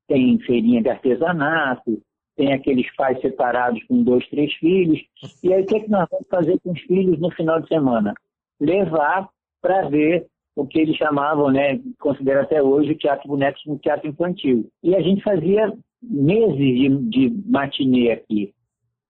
tem 0.08 0.38
feirinha 0.40 0.82
de 0.82 0.88
artesanato, 0.88 2.00
tem 2.36 2.52
aqueles 2.52 2.86
pais 2.94 3.20
separados 3.20 3.82
com 3.84 4.02
dois, 4.04 4.28
três 4.28 4.52
filhos. 4.54 5.00
E 5.42 5.52
aí 5.52 5.62
o 5.62 5.66
que, 5.66 5.76
é 5.76 5.80
que 5.80 5.90
nós 5.90 6.06
vamos 6.10 6.28
fazer 6.28 6.60
com 6.60 6.70
os 6.70 6.80
filhos 6.82 7.18
no 7.18 7.30
final 7.30 7.60
de 7.60 7.66
semana? 7.66 8.14
Levar 8.60 9.28
para 9.60 9.88
ver 9.88 10.26
o 10.54 10.66
que 10.66 10.78
eles 10.78 10.96
chamavam, 10.96 11.50
né, 11.50 11.80
considera 11.98 12.42
até 12.42 12.62
hoje, 12.62 12.92
o 12.92 12.98
teatro 12.98 13.28
bonecos 13.28 13.62
no 13.66 13.78
teatro 13.78 14.08
infantil. 14.08 14.70
E 14.82 14.94
a 14.94 15.00
gente 15.00 15.22
fazia 15.22 15.72
meses 16.02 16.56
de, 16.56 16.88
de 17.08 17.42
matinê 17.46 18.12
aqui. 18.12 18.54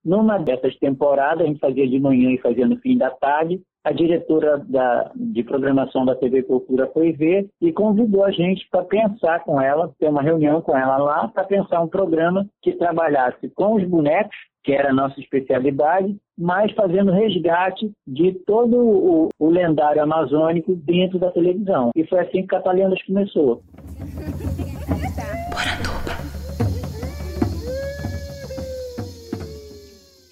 Numa 0.04 0.38
dessas 0.38 0.76
temporadas, 0.76 1.44
a 1.44 1.46
gente 1.46 1.60
fazia 1.60 1.86
de 1.86 1.98
manhã 1.98 2.30
e 2.30 2.38
fazia 2.38 2.66
no 2.66 2.76
fim 2.78 2.96
da 2.96 3.10
tarde, 3.10 3.60
a 3.86 3.92
diretora 3.92 4.58
da, 4.68 5.12
de 5.14 5.44
programação 5.44 6.04
da 6.04 6.16
TV 6.16 6.42
Cultura 6.42 6.88
foi 6.88 7.12
ver 7.12 7.48
e 7.60 7.72
convidou 7.72 8.24
a 8.24 8.32
gente 8.32 8.66
para 8.68 8.82
pensar 8.82 9.44
com 9.44 9.60
ela, 9.60 9.92
ter 9.96 10.08
uma 10.08 10.22
reunião 10.22 10.60
com 10.60 10.76
ela 10.76 10.96
lá, 10.96 11.28
para 11.28 11.44
pensar 11.44 11.80
um 11.80 11.86
programa 11.86 12.44
que 12.60 12.72
trabalhasse 12.72 13.48
com 13.54 13.76
os 13.76 13.84
bonecos, 13.84 14.34
que 14.64 14.72
era 14.72 14.90
a 14.90 14.92
nossa 14.92 15.20
especialidade, 15.20 16.16
mas 16.36 16.72
fazendo 16.72 17.12
resgate 17.12 17.92
de 18.04 18.32
todo 18.44 18.76
o, 18.76 19.28
o 19.38 19.48
lendário 19.48 20.02
amazônico 20.02 20.74
dentro 20.74 21.20
da 21.20 21.30
televisão. 21.30 21.90
E 21.94 22.04
foi 22.08 22.18
assim 22.18 22.42
que 22.42 22.48
Catalendas 22.48 23.00
começou. 23.04 23.62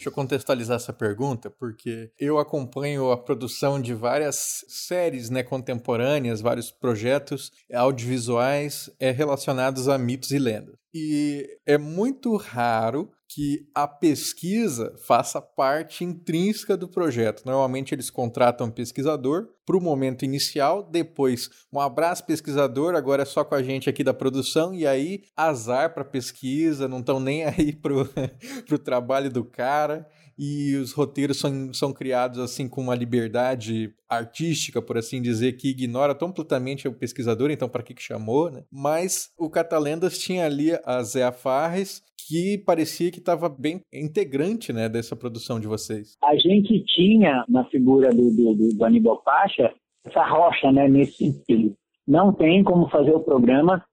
Deixa 0.04 0.10
eu 0.10 0.22
contextualizar 0.22 0.76
essa 0.76 0.92
pergunta, 0.92 1.48
porque 1.48 2.10
eu 2.20 2.38
acompanho 2.38 3.10
a 3.10 3.16
produção 3.16 3.80
de 3.80 3.94
várias 3.94 4.62
séries 4.68 5.30
né, 5.30 5.42
contemporâneas, 5.42 6.42
vários 6.42 6.70
projetos 6.70 7.50
audiovisuais 7.72 8.90
é, 9.00 9.10
relacionados 9.10 9.88
a 9.88 9.96
mitos 9.96 10.30
e 10.30 10.38
lendas. 10.38 10.74
E 10.92 11.58
é 11.64 11.78
muito 11.78 12.36
raro 12.36 13.10
que 13.34 13.66
a 13.74 13.88
pesquisa 13.88 14.94
faça 15.08 15.42
parte 15.42 16.04
intrínseca 16.04 16.76
do 16.76 16.86
projeto. 16.86 17.42
Normalmente 17.44 17.92
eles 17.92 18.08
contratam 18.08 18.68
um 18.68 18.70
pesquisador 18.70 19.48
para 19.66 19.76
o 19.76 19.80
momento 19.80 20.24
inicial, 20.24 20.84
depois 20.84 21.50
um 21.72 21.80
abraço 21.80 22.24
pesquisador, 22.24 22.94
agora 22.94 23.22
é 23.22 23.24
só 23.24 23.42
com 23.42 23.56
a 23.56 23.62
gente 23.62 23.90
aqui 23.90 24.04
da 24.04 24.14
produção, 24.14 24.72
e 24.72 24.86
aí 24.86 25.24
azar 25.36 25.92
para 25.92 26.04
pesquisa, 26.04 26.86
não 26.86 27.00
estão 27.00 27.18
nem 27.18 27.44
aí 27.44 27.74
para 27.74 27.92
o 27.94 28.78
trabalho 28.78 29.28
do 29.28 29.44
cara 29.44 30.06
e 30.38 30.76
os 30.76 30.92
roteiros 30.92 31.38
são, 31.38 31.72
são 31.72 31.92
criados 31.92 32.38
assim 32.38 32.68
com 32.68 32.80
uma 32.80 32.94
liberdade 32.94 33.92
artística, 34.08 34.82
por 34.82 34.98
assim 34.98 35.20
dizer, 35.22 35.54
que 35.54 35.70
ignora 35.70 36.14
completamente 36.14 36.86
o 36.88 36.92
pesquisador, 36.92 37.50
então 37.50 37.68
para 37.68 37.82
que, 37.82 37.94
que 37.94 38.02
chamou, 38.02 38.50
né? 38.50 38.64
Mas 38.70 39.32
o 39.38 39.48
Catalendas 39.50 40.18
tinha 40.18 40.46
ali 40.46 40.72
a 40.84 41.02
Zé 41.02 41.30
Farres, 41.32 42.02
que 42.28 42.58
parecia 42.58 43.10
que 43.10 43.18
estava 43.18 43.48
bem 43.48 43.80
integrante 43.92 44.72
né, 44.72 44.88
dessa 44.88 45.14
produção 45.14 45.60
de 45.60 45.66
vocês. 45.66 46.16
A 46.22 46.34
gente 46.36 46.84
tinha 46.86 47.44
na 47.48 47.64
figura 47.66 48.10
do, 48.10 48.30
do, 48.30 48.74
do 48.74 48.84
Aníbal 48.84 49.22
Pacha 49.22 49.72
essa 50.04 50.24
rocha 50.24 50.70
né, 50.72 50.88
nesse 50.88 51.18
sentido. 51.18 51.74
Não 52.06 52.32
tem 52.32 52.62
como 52.62 52.88
fazer 52.88 53.12
o 53.12 53.20
programa 53.20 53.84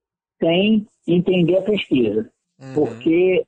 sem 0.42 0.88
entender 1.08 1.58
a 1.58 1.62
pesquisa, 1.62 2.30
uhum. 2.60 2.74
porque 2.74 3.46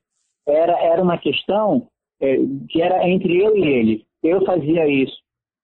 era, 0.47 0.77
era 0.79 1.01
uma 1.01 1.17
questão 1.17 1.87
é, 2.23 2.37
que 2.69 2.81
era 2.81 3.07
entre 3.07 3.37
eu 3.37 3.55
e 3.57 3.63
ele. 3.63 4.05
Eu 4.23 4.45
fazia 4.45 4.87
isso 4.87 5.17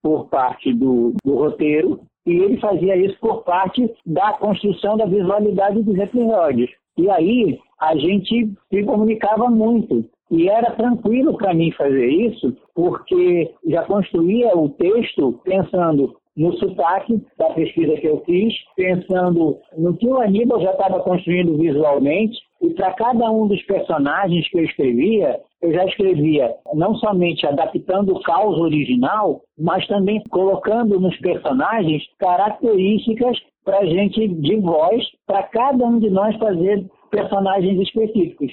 por 0.03 0.27
parte 0.27 0.73
do, 0.73 1.13
do 1.23 1.35
roteiro 1.35 2.01
e 2.25 2.31
ele 2.31 2.57
fazia 2.57 2.95
isso 2.97 3.17
por 3.19 3.43
parte 3.43 3.89
da 4.05 4.33
construção 4.33 4.97
da 4.97 5.05
visualidade 5.05 5.81
dos 5.81 5.97
episódios. 5.97 6.69
E 6.97 7.09
aí 7.09 7.57
a 7.79 7.95
gente 7.95 8.51
se 8.69 8.83
comunicava 8.83 9.49
muito. 9.49 10.05
E 10.29 10.47
era 10.47 10.71
tranquilo 10.75 11.35
para 11.37 11.53
mim 11.53 11.71
fazer 11.71 12.07
isso, 12.07 12.55
porque 12.75 13.51
já 13.65 13.83
construía 13.85 14.55
o 14.55 14.69
texto 14.69 15.39
pensando 15.43 16.15
no 16.37 16.53
sotaque 16.57 17.19
da 17.37 17.49
pesquisa 17.51 17.95
que 17.95 18.07
eu 18.07 18.21
fiz, 18.25 18.53
pensando 18.75 19.57
no 19.77 19.97
que 19.97 20.07
o 20.07 20.21
Aníbal 20.21 20.61
já 20.61 20.71
estava 20.71 20.99
construindo 20.99 21.57
visualmente, 21.57 22.37
e 22.61 22.73
para 22.73 22.93
cada 22.93 23.31
um 23.31 23.47
dos 23.47 23.61
personagens 23.63 24.49
que 24.49 24.57
eu 24.57 24.65
escrevia, 24.65 25.39
eu 25.61 25.73
já 25.73 25.85
escrevia 25.85 26.53
não 26.73 26.95
somente 26.95 27.45
adaptando 27.47 28.13
o 28.13 28.21
caos 28.21 28.57
original, 28.59 29.41
mas 29.57 29.87
também 29.87 30.21
colocando 30.29 30.99
nos 30.99 31.17
personagens 31.19 32.03
características 32.17 33.37
para 33.63 33.85
gente 33.85 34.27
de 34.27 34.57
voz, 34.57 35.03
para 35.25 35.43
cada 35.43 35.85
um 35.85 35.99
de 35.99 36.09
nós 36.09 36.35
fazer 36.37 36.85
personagens 37.09 37.79
específicos. 37.79 38.51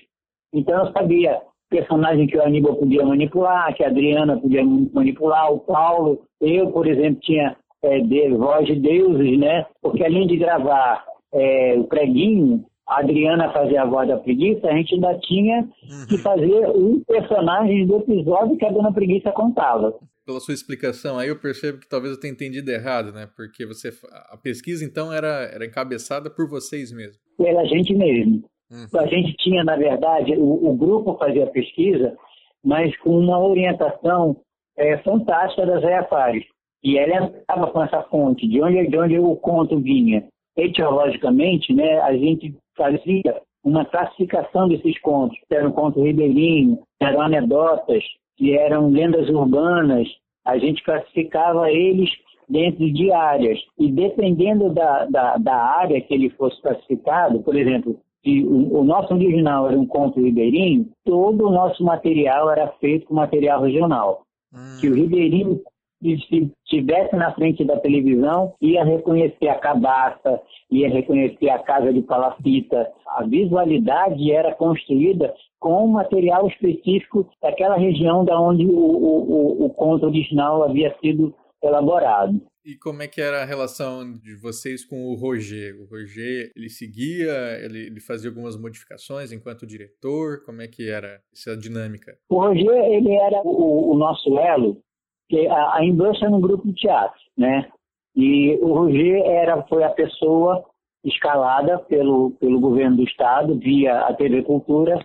Então 0.53 0.87
eu 0.87 0.93
sabia 0.93 1.41
personagem 1.69 2.27
que 2.27 2.37
o 2.37 2.43
Aníbal 2.43 2.77
podia 2.77 3.05
manipular, 3.05 3.75
que 3.75 3.83
a 3.83 3.89
Adriana 3.89 4.39
podia 4.39 4.65
manipular, 4.65 5.53
o 5.53 5.61
Paulo, 5.61 6.21
eu, 6.41 6.71
por 6.71 6.87
exemplo, 6.87 7.21
tinha 7.23 7.57
é, 7.83 7.99
de, 7.99 8.29
voz 8.31 8.67
de 8.67 8.77
deuses, 8.77 9.39
né? 9.39 9.67
Porque 9.83 10.05
além 10.05 10.27
de 10.27 10.37
gravar 10.37 11.05
é, 11.33 11.75
o 11.77 11.85
preguinho, 11.85 12.65
a 12.87 13.01
Adriana 13.01 13.53
fazia 13.53 13.83
a 13.83 13.87
voz 13.87 14.09
da 14.09 14.17
preguiça, 14.17 14.69
a 14.69 14.77
gente 14.77 14.95
ainda 14.95 15.19
tinha 15.19 15.61
uhum. 15.61 16.07
que 16.09 16.19
fazer 16.19 16.69
um 16.69 17.01
personagem 17.01 17.85
do 17.87 17.97
episódio 17.97 18.57
que 18.57 18.65
a 18.65 18.71
Dona 18.71 18.93
Preguiça 18.93 19.33
contava. 19.33 19.99
Pela 20.25 20.41
sua 20.41 20.55
explicação 20.55 21.19
aí, 21.19 21.29
eu 21.29 21.41
percebo 21.41 21.79
que 21.79 21.89
talvez 21.89 22.15
eu 22.15 22.21
tenha 22.21 22.33
entendido 22.33 22.71
errado, 22.71 23.13
né? 23.13 23.29
Porque 23.37 23.67
você 23.67 23.91
a 24.31 24.37
pesquisa 24.37 24.85
então 24.85 25.13
era, 25.13 25.51
era 25.53 25.67
encabeçada 25.67 26.31
por 26.31 26.49
vocês 26.49 26.93
mesmos. 26.93 27.19
Pela 27.37 27.65
gente 27.65 27.95
mesmo. 27.95 28.45
Uhum. 28.71 29.01
A 29.01 29.07
gente 29.07 29.35
tinha, 29.37 29.63
na 29.63 29.77
verdade, 29.77 30.33
o, 30.37 30.71
o, 30.71 30.77
grupo 30.77 31.17
fazia 31.19 31.45
a 31.45 31.51
pesquisa, 31.51 32.17
mas 32.65 32.97
com 32.99 33.17
uma 33.17 33.39
orientação 33.39 34.37
é, 34.77 34.99
fantástica 34.99 35.65
da 35.65 35.79
Zé 35.79 36.03
Fares. 36.09 36.45
E 36.83 36.99
ela 36.99 37.27
estava 37.27 37.69
com 37.69 37.83
essa 37.83 38.03
fonte, 38.03 38.47
de 38.49 38.61
onde, 38.61 38.89
de 38.89 38.99
onde 38.99 39.19
o 39.19 39.37
conto 39.37 39.79
vinha. 39.81 40.25
Etiologicamente, 40.57 41.73
né, 41.73 42.01
a 42.01 42.13
gente 42.17 42.57
fazia 42.77 43.43
uma 43.65 43.85
classificação 43.85 44.69
desses 44.69 44.99
contos. 45.01 45.37
Era 45.51 45.69
um 45.69 45.73
conto 45.73 46.03
ribeirinho, 46.03 46.79
eram 47.01 47.21
anedotas, 47.21 48.05
que 48.37 48.57
eram 48.57 48.91
lendas 48.91 49.29
urbanas. 49.29 50.09
A 50.45 50.59
gente 50.59 50.83
classificava 50.85 51.71
eles 51.71 52.11
dentro 52.49 52.91
de 52.93 53.11
áreas. 53.13 53.59
E 53.79 53.91
dependendo 53.91 54.73
da, 54.73 55.07
da, 55.07 55.37
da 55.37 55.57
área 55.57 56.01
que 56.01 56.15
ele 56.15 56.31
fosse 56.31 56.61
classificado, 56.63 57.43
por 57.43 57.57
exemplo, 57.57 57.99
se 58.25 58.43
o, 58.45 58.81
o, 58.81 58.85
nosso 58.85 59.15
original 59.15 59.69
era 59.69 59.79
um 59.79 59.87
conto 59.87 60.21
ribeirinho, 60.21 60.89
todo 61.05 61.47
o 61.47 61.51
nosso 61.51 61.83
material 61.85 62.51
era 62.51 62.69
feito 62.81 63.07
com 63.07 63.15
material 63.15 63.63
regional. 63.63 64.23
Hum. 64.53 64.79
Que 64.81 64.89
o 64.89 64.95
ribeirinho 64.95 65.61
se 66.01 66.53
estivesse 66.65 67.17
na 67.17 67.35
frente 67.35 67.65
da 67.65 67.79
televisão, 67.79 68.55
ia 68.61 68.85
reconhecer 68.85 69.49
a 69.49 69.59
cabaça, 69.59 70.41
ia 70.71 70.89
reconhecer 70.89 71.49
a 71.49 71.59
casa 71.59 71.93
de 71.93 72.03
palafita. 72.03 72.91
A 73.17 73.25
visualidade 73.25 74.31
era 74.31 74.55
construída 74.55 75.35
com 75.59 75.87
um 75.87 75.93
material 75.93 76.47
específico 76.49 77.29
daquela 77.43 77.77
região 77.77 78.25
da 78.25 78.39
onde 78.41 78.67
o, 78.67 78.71
o, 78.71 79.63
o, 79.63 79.67
o 79.67 79.71
conto 79.71 80.07
original 80.07 80.63
havia 80.63 80.95
sido 81.01 81.35
elaborado. 81.63 82.41
E 82.65 82.77
como 82.77 83.01
é 83.01 83.07
que 83.07 83.21
era 83.21 83.43
a 83.43 83.45
relação 83.45 84.13
de 84.13 84.35
vocês 84.35 84.85
com 84.85 85.07
o 85.07 85.15
Roger? 85.15 85.81
O 85.81 85.85
Roger, 85.85 86.51
ele 86.57 86.69
seguia, 86.69 87.33
ele, 87.63 87.87
ele 87.87 88.01
fazia 88.01 88.29
algumas 88.29 88.61
modificações 88.61 89.31
enquanto 89.31 89.65
diretor? 89.65 90.43
Como 90.45 90.61
é 90.61 90.67
que 90.67 90.91
era 90.91 91.21
essa 91.33 91.57
dinâmica? 91.57 92.19
O 92.29 92.41
Roger, 92.41 92.75
ele 92.93 93.15
era 93.15 93.41
o, 93.45 93.93
o 93.93 93.97
nosso 93.97 94.37
elo 94.37 94.83
que 95.29 95.47
a, 95.47 95.77
a 95.77 95.85
indústria 95.85 96.29
é 96.29 96.31
um 96.31 96.41
grupo 96.41 96.67
de 96.67 96.75
teatro, 96.75 97.21
né? 97.37 97.69
E 98.15 98.59
o 98.63 98.73
Roger 98.73 99.23
era, 99.27 99.63
foi 99.65 99.85
a 99.85 99.91
pessoa 99.91 100.65
escalada 101.05 101.79
pelo, 101.81 102.33
pelo 102.41 102.61
governo 102.61 102.97
do 102.97 103.05
estado, 103.05 103.59
via 103.59 104.01
a 104.01 104.15
TV 104.15 104.43
Cultura, 104.43 104.99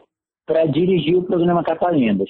para 0.46 0.66
dirigir 0.66 1.18
o 1.18 1.24
programa 1.24 1.64
Catalendas. 1.64 2.30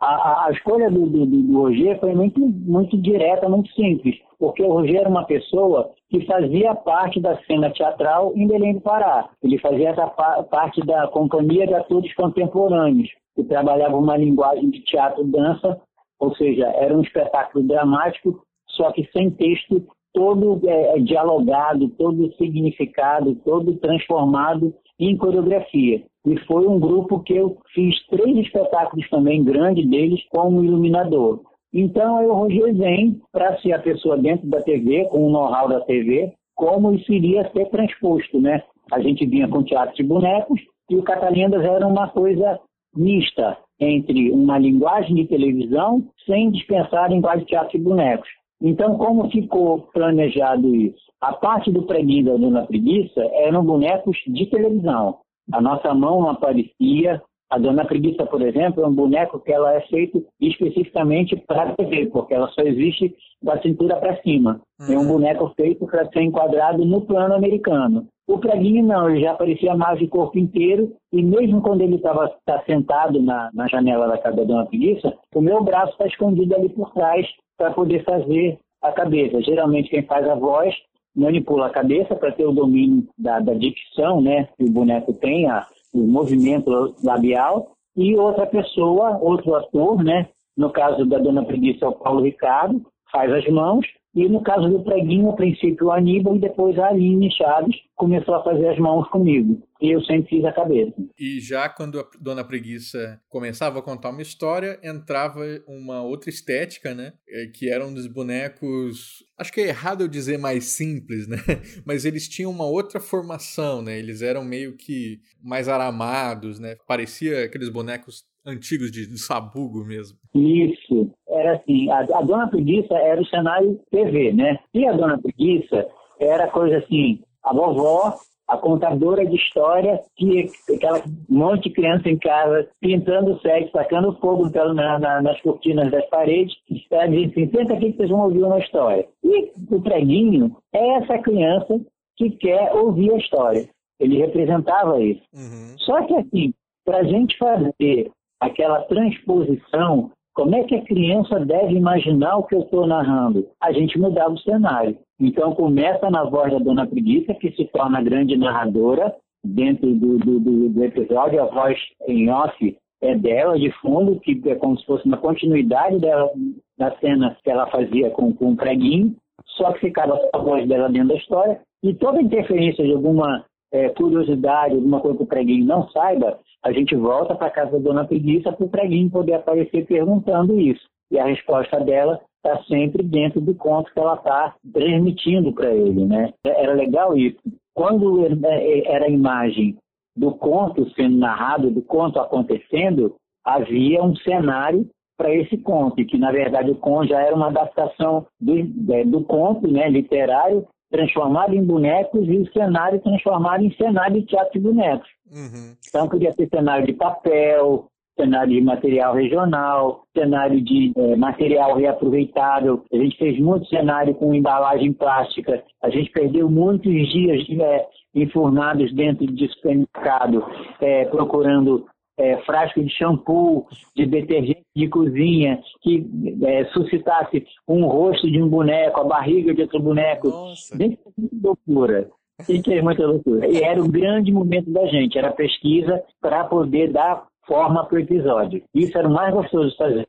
A, 0.00 0.06
a, 0.06 0.46
a 0.48 0.50
escolha 0.50 0.90
do, 0.90 1.06
do, 1.06 1.24
do, 1.24 1.58
Roger 1.58 1.98
foi 2.00 2.14
muito, 2.14 2.40
muito 2.40 2.96
direta, 3.00 3.48
muito 3.48 3.70
simples, 3.72 4.16
porque 4.38 4.62
o 4.62 4.72
Roger 4.72 5.00
era 5.00 5.08
uma 5.08 5.24
pessoa 5.24 5.90
que 6.10 6.26
fazia 6.26 6.74
parte 6.74 7.20
da 7.20 7.36
cena 7.44 7.70
teatral 7.70 8.32
em 8.34 8.46
Belém 8.46 8.74
do 8.74 8.80
Pará. 8.80 9.30
Ele 9.42 9.58
fazia 9.58 9.90
essa 9.90 10.06
parte 10.06 10.84
da 10.84 11.06
Companhia 11.08 11.66
de 11.66 11.74
Atores 11.74 12.12
Contemporâneos, 12.14 13.08
que 13.36 13.44
trabalhava 13.44 13.96
uma 13.96 14.16
linguagem 14.16 14.70
de 14.70 14.80
teatro-dança 14.80 15.80
ou 16.18 16.34
seja, 16.36 16.66
era 16.76 16.96
um 16.96 17.02
espetáculo 17.02 17.66
dramático, 17.66 18.42
só 18.68 18.90
que 18.92 19.08
sem 19.12 19.30
texto, 19.30 19.86
todo 20.12 20.60
é, 20.68 20.96
é, 20.96 21.00
dialogado, 21.00 21.88
todo 21.90 22.32
significado, 22.34 23.34
todo 23.44 23.76
transformado 23.76 24.72
em 24.98 25.16
coreografia. 25.16 26.04
E 26.26 26.38
foi 26.46 26.66
um 26.66 26.78
grupo 26.78 27.20
que 27.20 27.34
eu 27.34 27.58
fiz 27.74 27.94
três 28.06 28.36
espetáculos 28.38 29.08
também, 29.10 29.44
grandes 29.44 29.88
deles, 29.88 30.20
como 30.30 30.64
iluminador. 30.64 31.42
Então, 31.72 32.24
Roger 32.32 32.72
vem 32.72 33.20
para 33.32 33.58
ser 33.58 33.72
a 33.72 33.80
pessoa 33.80 34.16
dentro 34.16 34.48
da 34.48 34.62
TV, 34.62 35.06
com 35.06 35.26
o 35.26 35.30
know-how 35.30 35.68
da 35.68 35.80
TV, 35.80 36.32
como 36.54 36.94
isso 36.94 37.12
iria 37.12 37.50
ser 37.50 37.68
transposto, 37.68 38.40
né? 38.40 38.62
A 38.92 39.00
gente 39.00 39.26
vinha 39.26 39.48
com 39.48 39.64
teatro 39.64 39.94
de 39.96 40.04
bonecos, 40.04 40.60
e 40.88 40.96
o 40.96 41.02
Catalendas 41.02 41.64
era 41.64 41.86
uma 41.86 42.08
coisa 42.08 42.60
mista 42.96 43.56
entre 43.80 44.30
uma 44.30 44.58
linguagem 44.58 45.14
de 45.16 45.26
televisão 45.26 46.04
sem 46.26 46.50
dispensar 46.50 47.04
a 47.04 47.08
linguagem 47.08 47.40
de 47.40 47.46
teatro 47.46 47.76
e 47.76 47.80
bonecos. 47.80 48.28
Então, 48.62 48.96
como 48.96 49.30
ficou 49.30 49.88
planejado 49.92 50.74
isso? 50.74 51.04
A 51.20 51.32
parte 51.32 51.70
do 51.70 51.82
preguinho 51.82 52.26
da 52.26 52.36
Dona 52.36 52.66
Preguiça 52.66 53.20
eram 53.34 53.64
bonecos 53.64 54.16
de 54.26 54.46
televisão. 54.46 55.18
A 55.52 55.60
nossa 55.60 55.92
mão 55.92 56.22
não 56.22 56.30
aparecia, 56.30 57.20
a 57.54 57.58
Dona 57.58 57.84
Preguiça, 57.84 58.26
por 58.26 58.42
exemplo, 58.42 58.82
é 58.82 58.86
um 58.88 58.92
boneco 58.92 59.38
que 59.38 59.52
ela 59.52 59.72
é 59.74 59.80
feito 59.82 60.26
especificamente 60.40 61.36
para 61.46 61.72
TV, 61.76 62.06
porque 62.06 62.34
ela 62.34 62.48
só 62.48 62.62
existe 62.62 63.14
da 63.40 63.62
cintura 63.62 63.94
para 63.94 64.20
cima. 64.22 64.60
Uhum. 64.80 64.92
É 64.92 64.98
um 64.98 65.06
boneco 65.06 65.52
feito 65.54 65.86
para 65.86 66.04
ser 66.10 66.22
enquadrado 66.22 66.84
no 66.84 67.02
plano 67.02 67.32
americano. 67.32 68.08
O 68.26 68.38
preguinho 68.38 68.84
não, 68.84 69.08
ele 69.08 69.20
já 69.20 69.30
aparecia 69.30 69.72
mais 69.76 70.00
de 70.00 70.08
corpo 70.08 70.36
inteiro 70.36 70.96
e 71.12 71.22
mesmo 71.22 71.62
quando 71.62 71.82
ele 71.82 71.94
estava 71.94 72.28
tá 72.44 72.60
sentado 72.66 73.22
na, 73.22 73.50
na 73.54 73.68
janela 73.68 74.08
da 74.08 74.18
casa 74.18 74.38
da 74.38 74.44
Dona 74.44 74.66
Preguiça, 74.66 75.14
o 75.32 75.40
meu 75.40 75.62
braço 75.62 75.92
está 75.92 76.06
escondido 76.06 76.56
ali 76.56 76.68
por 76.70 76.90
trás 76.92 77.24
para 77.56 77.70
poder 77.70 78.02
fazer 78.02 78.58
a 78.82 78.90
cabeça. 78.90 79.40
Geralmente 79.42 79.90
quem 79.90 80.02
faz 80.02 80.28
a 80.28 80.34
voz 80.34 80.74
manipula 81.14 81.66
a 81.66 81.70
cabeça 81.70 82.16
para 82.16 82.32
ter 82.32 82.44
o 82.44 82.52
domínio 82.52 83.06
da, 83.16 83.38
da 83.38 83.54
dicção, 83.54 84.20
né, 84.20 84.48
que 84.56 84.64
o 84.64 84.70
boneco 84.70 85.12
tem, 85.12 85.48
a, 85.48 85.64
o 85.94 86.06
movimento 86.06 86.94
labial, 87.02 87.70
e 87.96 88.16
outra 88.16 88.46
pessoa, 88.46 89.18
outro 89.18 89.54
ator, 89.54 90.02
né? 90.02 90.28
No 90.56 90.70
caso 90.70 91.06
da 91.06 91.18
Dona 91.18 91.44
Preguiça, 91.44 91.84
é 91.84 91.88
o 91.88 91.92
Paulo 91.92 92.22
Ricardo, 92.22 92.82
faz 93.10 93.32
as 93.32 93.46
mãos, 93.48 93.86
e 94.14 94.28
no 94.28 94.42
caso 94.42 94.68
do 94.68 94.84
preguinho, 94.84 95.28
a 95.30 95.34
princípio 95.34 95.86
o 95.86 95.90
Aníbal 95.90 96.36
e 96.36 96.40
depois 96.40 96.78
a 96.78 96.88
Aline 96.88 97.30
Chaves 97.32 97.76
começou 97.96 98.34
a 98.36 98.44
fazer 98.44 98.68
as 98.68 98.78
mãos 98.78 99.08
comigo. 99.08 99.60
E 99.80 99.90
eu 99.90 100.00
sempre 100.04 100.28
fiz 100.28 100.44
a 100.44 100.52
cabeça. 100.52 100.94
E 101.18 101.40
já 101.40 101.68
quando 101.68 101.98
a 101.98 102.06
Dona 102.20 102.44
Preguiça 102.44 103.20
começava 103.28 103.80
a 103.80 103.82
contar 103.82 104.10
uma 104.10 104.22
história, 104.22 104.78
entrava 104.84 105.40
uma 105.66 106.02
outra 106.02 106.30
estética, 106.30 106.94
né? 106.94 107.12
É, 107.28 107.46
que 107.46 107.68
eram 107.68 107.92
dos 107.92 108.06
bonecos. 108.06 109.24
Acho 109.36 109.52
que 109.52 109.60
é 109.60 109.68
errado 109.68 110.02
eu 110.02 110.08
dizer 110.08 110.38
mais 110.38 110.64
simples, 110.64 111.26
né? 111.26 111.38
Mas 111.84 112.04
eles 112.04 112.28
tinham 112.28 112.50
uma 112.50 112.66
outra 112.66 113.00
formação, 113.00 113.82
né? 113.82 113.98
Eles 113.98 114.22
eram 114.22 114.44
meio 114.44 114.76
que 114.76 115.20
mais 115.42 115.68
aramados, 115.68 116.60
né? 116.60 116.76
Parecia 116.86 117.44
aqueles 117.44 117.68
bonecos 117.68 118.24
antigos 118.46 118.90
de, 118.90 119.06
de 119.06 119.18
sabugo 119.18 119.84
mesmo. 119.84 120.18
Isso 120.34 121.10
era 121.28 121.56
assim, 121.56 121.90
a, 121.90 122.00
a 122.00 122.22
Dona 122.22 122.48
Preguiça 122.48 122.94
era 122.94 123.20
o 123.20 123.26
cenário 123.26 123.80
TV, 123.90 124.32
né? 124.32 124.58
E 124.72 124.86
a 124.86 124.92
Dona 124.92 125.20
Preguiça 125.20 125.86
era 126.20 126.48
coisa 126.48 126.78
assim, 126.78 127.20
a 127.42 127.52
vovó, 127.52 128.14
a 128.46 128.58
contadora 128.58 129.24
de 129.24 129.36
história, 129.36 130.00
que 130.16 130.50
aquela 130.74 131.02
monte 131.28 131.68
de 131.68 131.74
criança 131.74 132.08
em 132.08 132.18
casa 132.18 132.68
pintando 132.80 133.32
o 133.32 133.40
sexo, 133.40 133.72
sacando 133.72 134.18
fogo 134.20 134.50
na, 134.74 134.98
na, 134.98 135.22
nas 135.22 135.40
cortinas 135.40 135.90
das 135.90 136.06
paredes, 136.10 136.54
ela 136.90 137.06
dizia 137.06 137.26
assim, 137.28 137.50
senta 137.50 137.74
aqui 137.74 137.92
que 137.92 137.96
vocês 137.96 138.10
vão 138.10 138.24
ouvir 138.24 138.42
uma 138.42 138.58
história. 138.58 139.06
E 139.22 139.50
o 139.70 139.80
preguinho 139.80 140.56
é 140.72 140.96
essa 140.98 141.18
criança 141.18 141.80
que 142.16 142.30
quer 142.30 142.72
ouvir 142.74 143.12
a 143.12 143.16
história. 143.16 143.68
Ele 143.98 144.18
representava 144.18 145.02
isso. 145.02 145.22
Uhum. 145.32 145.78
Só 145.78 146.04
que 146.06 146.14
assim, 146.14 146.54
para 146.84 146.98
a 146.98 147.04
gente 147.04 147.36
fazer 147.38 148.10
aquela 148.46 148.82
transposição 148.82 150.10
como 150.34 150.56
é 150.56 150.64
que 150.64 150.74
a 150.74 150.84
criança 150.84 151.38
deve 151.38 151.74
imaginar 151.74 152.36
o 152.36 152.42
que 152.42 152.56
eu 152.56 152.62
estou 152.62 152.86
narrando? 152.88 153.46
A 153.60 153.72
gente 153.72 153.96
mudava 153.96 154.34
o 154.34 154.38
cenário. 154.38 154.98
Então 155.20 155.54
começa 155.54 156.10
na 156.10 156.24
voz 156.24 156.52
da 156.52 156.58
Dona 156.58 156.86
Preguiça, 156.86 157.32
que 157.34 157.52
se 157.52 157.64
torna 157.66 157.98
a 157.98 158.02
grande 158.02 158.36
narradora 158.36 159.14
dentro 159.44 159.94
do, 159.94 160.18
do, 160.18 160.40
do, 160.40 160.68
do 160.70 160.84
episódio. 160.84 161.40
A 161.40 161.46
voz 161.46 161.78
em 162.08 162.28
off 162.30 162.76
é 163.00 163.14
dela, 163.14 163.56
de 163.56 163.70
fundo, 163.80 164.18
que 164.18 164.40
é 164.46 164.56
como 164.56 164.76
se 164.76 164.84
fosse 164.84 165.06
uma 165.06 165.18
continuidade 165.18 166.00
dela, 166.00 166.28
da 166.76 166.90
cena 166.98 167.36
que 167.44 167.50
ela 167.50 167.68
fazia 167.68 168.10
com, 168.10 168.32
com 168.32 168.52
o 168.52 168.56
preguinho, 168.56 169.14
só 169.56 169.72
que 169.72 169.80
ficava 169.80 170.18
a 170.32 170.38
voz 170.38 170.66
dela 170.66 170.88
dentro 170.88 171.08
da 171.08 171.14
história. 171.14 171.60
E 171.80 171.94
toda 171.94 172.20
interferência 172.20 172.84
de 172.84 172.92
alguma 172.92 173.44
é, 173.74 173.88
curiosidade, 173.88 174.76
alguma 174.76 175.00
coisa 175.00 175.16
que 175.16 175.24
o 175.24 175.26
preguinho 175.26 175.66
não 175.66 175.88
saiba, 175.88 176.38
a 176.62 176.72
gente 176.72 176.94
volta 176.94 177.34
para 177.34 177.50
casa 177.50 177.72
da 177.72 177.78
dona 177.78 178.06
Preguiça 178.06 178.52
para 178.52 178.64
o 178.64 178.68
preguinho 178.68 179.10
poder 179.10 179.34
aparecer 179.34 179.84
perguntando 179.84 180.60
isso. 180.60 180.86
E 181.10 181.18
a 181.18 181.26
resposta 181.26 181.80
dela 181.80 182.20
está 182.36 182.62
sempre 182.64 183.02
dentro 183.02 183.40
do 183.40 183.52
conto 183.54 183.92
que 183.92 183.98
ela 183.98 184.14
está 184.14 184.54
transmitindo 184.72 185.52
para 185.52 185.74
ele. 185.74 186.04
Né? 186.04 186.32
Era 186.46 186.72
legal 186.72 187.16
isso. 187.16 187.38
Quando 187.74 188.24
era 188.24 189.06
a 189.06 189.10
imagem 189.10 189.76
do 190.16 190.30
conto 190.32 190.88
sendo 190.90 191.16
narrado, 191.16 191.68
do 191.68 191.82
conto 191.82 192.20
acontecendo, 192.20 193.16
havia 193.44 194.04
um 194.04 194.14
cenário 194.16 194.88
para 195.16 195.34
esse 195.34 195.58
conto, 195.58 196.04
que 196.04 196.16
na 196.16 196.30
verdade 196.30 196.70
o 196.70 196.76
conto 196.76 197.08
já 197.08 197.20
era 197.20 197.34
uma 197.34 197.48
adaptação 197.48 198.26
do, 198.40 198.56
é, 198.92 199.04
do 199.04 199.22
conto 199.24 199.68
né, 199.68 199.88
literário 199.88 200.66
transformado 200.90 201.54
em 201.54 201.64
bonecos 201.64 202.26
e 202.28 202.38
o 202.38 202.52
cenário 202.52 203.00
transformado 203.00 203.64
em 203.64 203.74
cenário 203.74 204.20
de 204.20 204.26
teatro 204.26 204.52
de 204.52 204.60
bonecos. 204.60 205.08
Uhum. 205.30 205.74
Então 205.88 206.08
podia 206.08 206.32
ter 206.32 206.48
cenário 206.48 206.86
de 206.86 206.92
papel, 206.92 207.88
cenário 208.16 208.52
de 208.52 208.60
material 208.60 209.14
regional, 209.14 210.04
cenário 210.16 210.60
de 210.60 210.92
é, 210.96 211.16
material 211.16 211.76
reaproveitável. 211.76 212.84
A 212.92 212.96
gente 212.96 213.16
fez 213.18 213.38
muito 213.38 213.66
cenário 213.66 214.14
com 214.14 214.34
embalagem 214.34 214.92
plástica. 214.92 215.62
A 215.82 215.90
gente 215.90 216.10
perdeu 216.10 216.48
muitos 216.48 216.92
dias 216.92 217.44
é, 217.60 217.86
enfurnados 218.14 218.92
dentro 218.94 219.26
de 219.26 219.48
supermercado, 219.48 220.44
é, 220.80 221.04
procurando 221.06 221.86
é, 222.18 222.36
frasco 222.38 222.82
de 222.82 222.90
shampoo, 222.90 223.66
de 223.94 224.06
detergente 224.06 224.64
de 224.74 224.88
cozinha, 224.88 225.60
que 225.82 226.06
é, 226.44 226.64
suscitasse 226.66 227.46
um 227.66 227.86
rosto 227.86 228.30
de 228.30 228.42
um 228.42 228.48
boneco, 228.48 229.00
a 229.00 229.04
barriga 229.04 229.54
de 229.54 229.62
outro 229.62 229.80
boneco. 229.80 230.28
Nossa. 230.28 230.76
Bem 230.76 230.98
loucura. 231.42 232.08
E 232.48 232.60
que 232.60 232.74
é 232.74 232.82
muita 232.82 233.06
loucura. 233.06 233.46
E 233.46 233.62
era 233.62 233.80
o 233.82 233.88
grande 233.88 234.32
momento 234.32 234.70
da 234.70 234.86
gente, 234.86 235.16
era 235.16 235.32
pesquisa 235.32 236.02
para 236.20 236.44
poder 236.44 236.92
dar 236.92 237.26
forma 237.46 237.84
para 237.86 237.96
o 237.96 238.00
episódio. 238.00 238.62
Isso 238.74 238.96
era 238.98 239.08
o 239.08 239.12
mais 239.12 239.32
gostoso 239.32 239.70
de 239.70 239.76
fazer. 239.76 240.06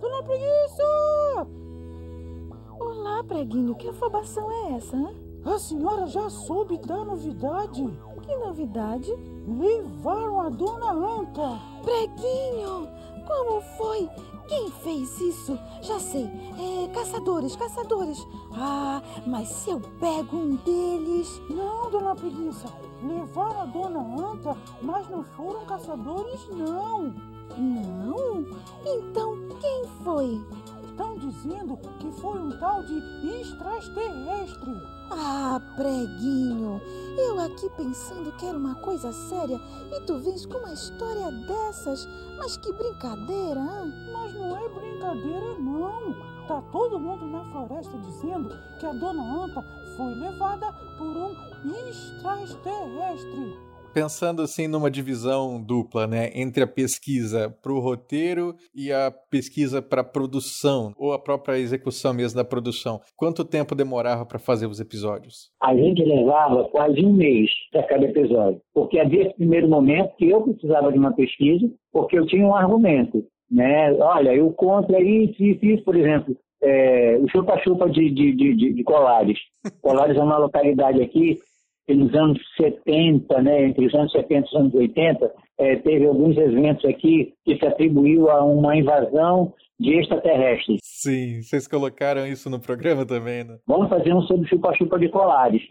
Dona 0.00 0.22
Preguiça! 0.22 0.84
Olá, 2.78 3.24
Preguinho, 3.24 3.74
que 3.76 3.88
afobação 3.88 4.50
é 4.50 4.76
essa? 4.76 4.96
Hein? 4.96 5.33
A 5.44 5.58
senhora 5.58 6.06
já 6.06 6.30
soube 6.30 6.78
da 6.78 7.04
novidade? 7.04 7.86
Que 8.22 8.34
novidade? 8.36 9.12
Levaram 9.46 10.40
a 10.40 10.48
dona 10.48 10.92
Anta. 10.92 11.60
Preguinho, 11.82 12.88
como 13.26 13.60
foi? 13.76 14.08
Quem 14.48 14.70
fez 14.70 15.20
isso? 15.20 15.58
Já 15.82 16.00
sei. 16.00 16.24
É, 16.24 16.88
caçadores, 16.94 17.54
caçadores. 17.56 18.18
Ah, 18.54 19.02
mas 19.26 19.48
se 19.48 19.70
eu 19.70 19.80
pego 20.00 20.34
um 20.34 20.56
deles. 20.56 21.28
Não, 21.50 21.90
dona 21.90 22.14
Preguiça. 22.14 22.68
Levaram 23.02 23.60
a 23.60 23.66
dona 23.66 24.00
Anta, 24.00 24.56
mas 24.80 25.08
não 25.10 25.22
foram 25.22 25.66
caçadores, 25.66 26.48
não. 26.48 27.12
Não? 27.58 28.46
Então 28.86 29.36
quem 29.60 29.84
foi? 30.02 30.40
Estão 30.94 31.16
dizendo 31.16 31.76
que 31.98 32.08
foi 32.20 32.38
um 32.38 32.56
tal 32.56 32.84
de 32.84 33.02
extraterrestre. 33.40 34.80
Ah, 35.10 35.60
preguinho, 35.74 36.80
eu 37.18 37.40
aqui 37.40 37.68
pensando 37.70 38.30
que 38.36 38.46
era 38.46 38.56
uma 38.56 38.76
coisa 38.76 39.12
séria 39.12 39.60
e 39.90 40.00
tu 40.02 40.20
vens 40.20 40.46
com 40.46 40.58
uma 40.58 40.72
história 40.72 41.32
dessas. 41.32 42.08
Mas 42.38 42.56
que 42.58 42.72
brincadeira, 42.72 43.58
hein? 43.58 43.92
Mas 44.12 44.34
não 44.34 44.56
é 44.56 44.68
brincadeira, 44.68 45.58
não. 45.58 46.14
Tá 46.46 46.62
todo 46.70 47.00
mundo 47.00 47.26
na 47.26 47.44
floresta 47.50 47.98
dizendo 47.98 48.50
que 48.78 48.86
a 48.86 48.92
dona 48.92 49.44
Anta 49.44 49.64
foi 49.96 50.14
levada 50.14 50.72
por 50.96 51.08
um 51.08 51.34
extraterrestre 51.88 53.73
pensando 53.94 54.42
assim 54.42 54.66
numa 54.66 54.90
divisão 54.90 55.62
dupla, 55.62 56.06
né, 56.06 56.30
entre 56.34 56.64
a 56.64 56.66
pesquisa 56.66 57.56
para 57.62 57.72
o 57.72 57.78
roteiro 57.78 58.54
e 58.74 58.90
a 58.90 59.12
pesquisa 59.30 59.80
para 59.80 60.00
a 60.00 60.04
produção, 60.04 60.92
ou 60.98 61.12
a 61.12 61.18
própria 61.18 61.56
execução 61.58 62.12
mesmo 62.12 62.36
da 62.36 62.44
produção, 62.44 63.00
quanto 63.16 63.44
tempo 63.44 63.74
demorava 63.74 64.26
para 64.26 64.40
fazer 64.40 64.66
os 64.66 64.80
episódios? 64.80 65.50
A 65.62 65.74
gente 65.76 66.02
levava 66.02 66.64
quase 66.64 67.04
um 67.04 67.12
mês 67.12 67.48
para 67.70 67.84
cada 67.84 68.04
episódio, 68.04 68.60
porque 68.74 68.98
havia 68.98 69.28
esse 69.28 69.36
primeiro 69.36 69.68
momento 69.68 70.16
que 70.16 70.28
eu 70.28 70.42
precisava 70.42 70.90
de 70.90 70.98
uma 70.98 71.14
pesquisa, 71.14 71.70
porque 71.92 72.18
eu 72.18 72.26
tinha 72.26 72.44
um 72.44 72.54
argumento, 72.54 73.24
né? 73.48 73.92
Olha, 73.94 74.34
eu 74.34 74.50
conto 74.52 74.92
isso, 74.96 75.40
isso, 75.40 75.64
isso, 75.64 75.84
por 75.84 75.94
exemplo, 75.94 76.36
é, 76.60 77.18
o 77.20 77.28
chupa-chupa 77.28 77.88
de, 77.88 78.10
de, 78.10 78.32
de, 78.34 78.72
de 78.72 78.84
Colares. 78.84 79.38
Colares 79.80 80.16
é 80.16 80.20
uma 80.20 80.38
localidade 80.38 81.00
aqui 81.00 81.38
nos 81.88 82.14
anos 82.14 82.40
70, 82.56 83.42
né, 83.42 83.66
entre 83.66 83.86
os 83.86 83.94
anos 83.94 84.10
70 84.12 84.34
e 84.34 84.48
os 84.48 84.54
anos 84.54 84.74
80, 84.74 85.32
é, 85.58 85.76
teve 85.76 86.06
alguns 86.06 86.36
eventos 86.36 86.84
aqui 86.84 87.34
que 87.44 87.58
se 87.58 87.66
atribuiu 87.66 88.30
a 88.30 88.42
uma 88.42 88.76
invasão 88.76 89.52
de 89.78 89.98
extraterrestres. 89.98 90.80
Sim, 90.82 91.42
vocês 91.42 91.68
colocaram 91.68 92.26
isso 92.26 92.48
no 92.48 92.60
programa 92.60 93.04
também, 93.04 93.44
né? 93.44 93.58
Vamos 93.66 93.88
fazer 93.88 94.14
um 94.14 94.22
sobre 94.22 94.48
chupa-chupa 94.48 94.98
de 94.98 95.08
colares. 95.08 95.62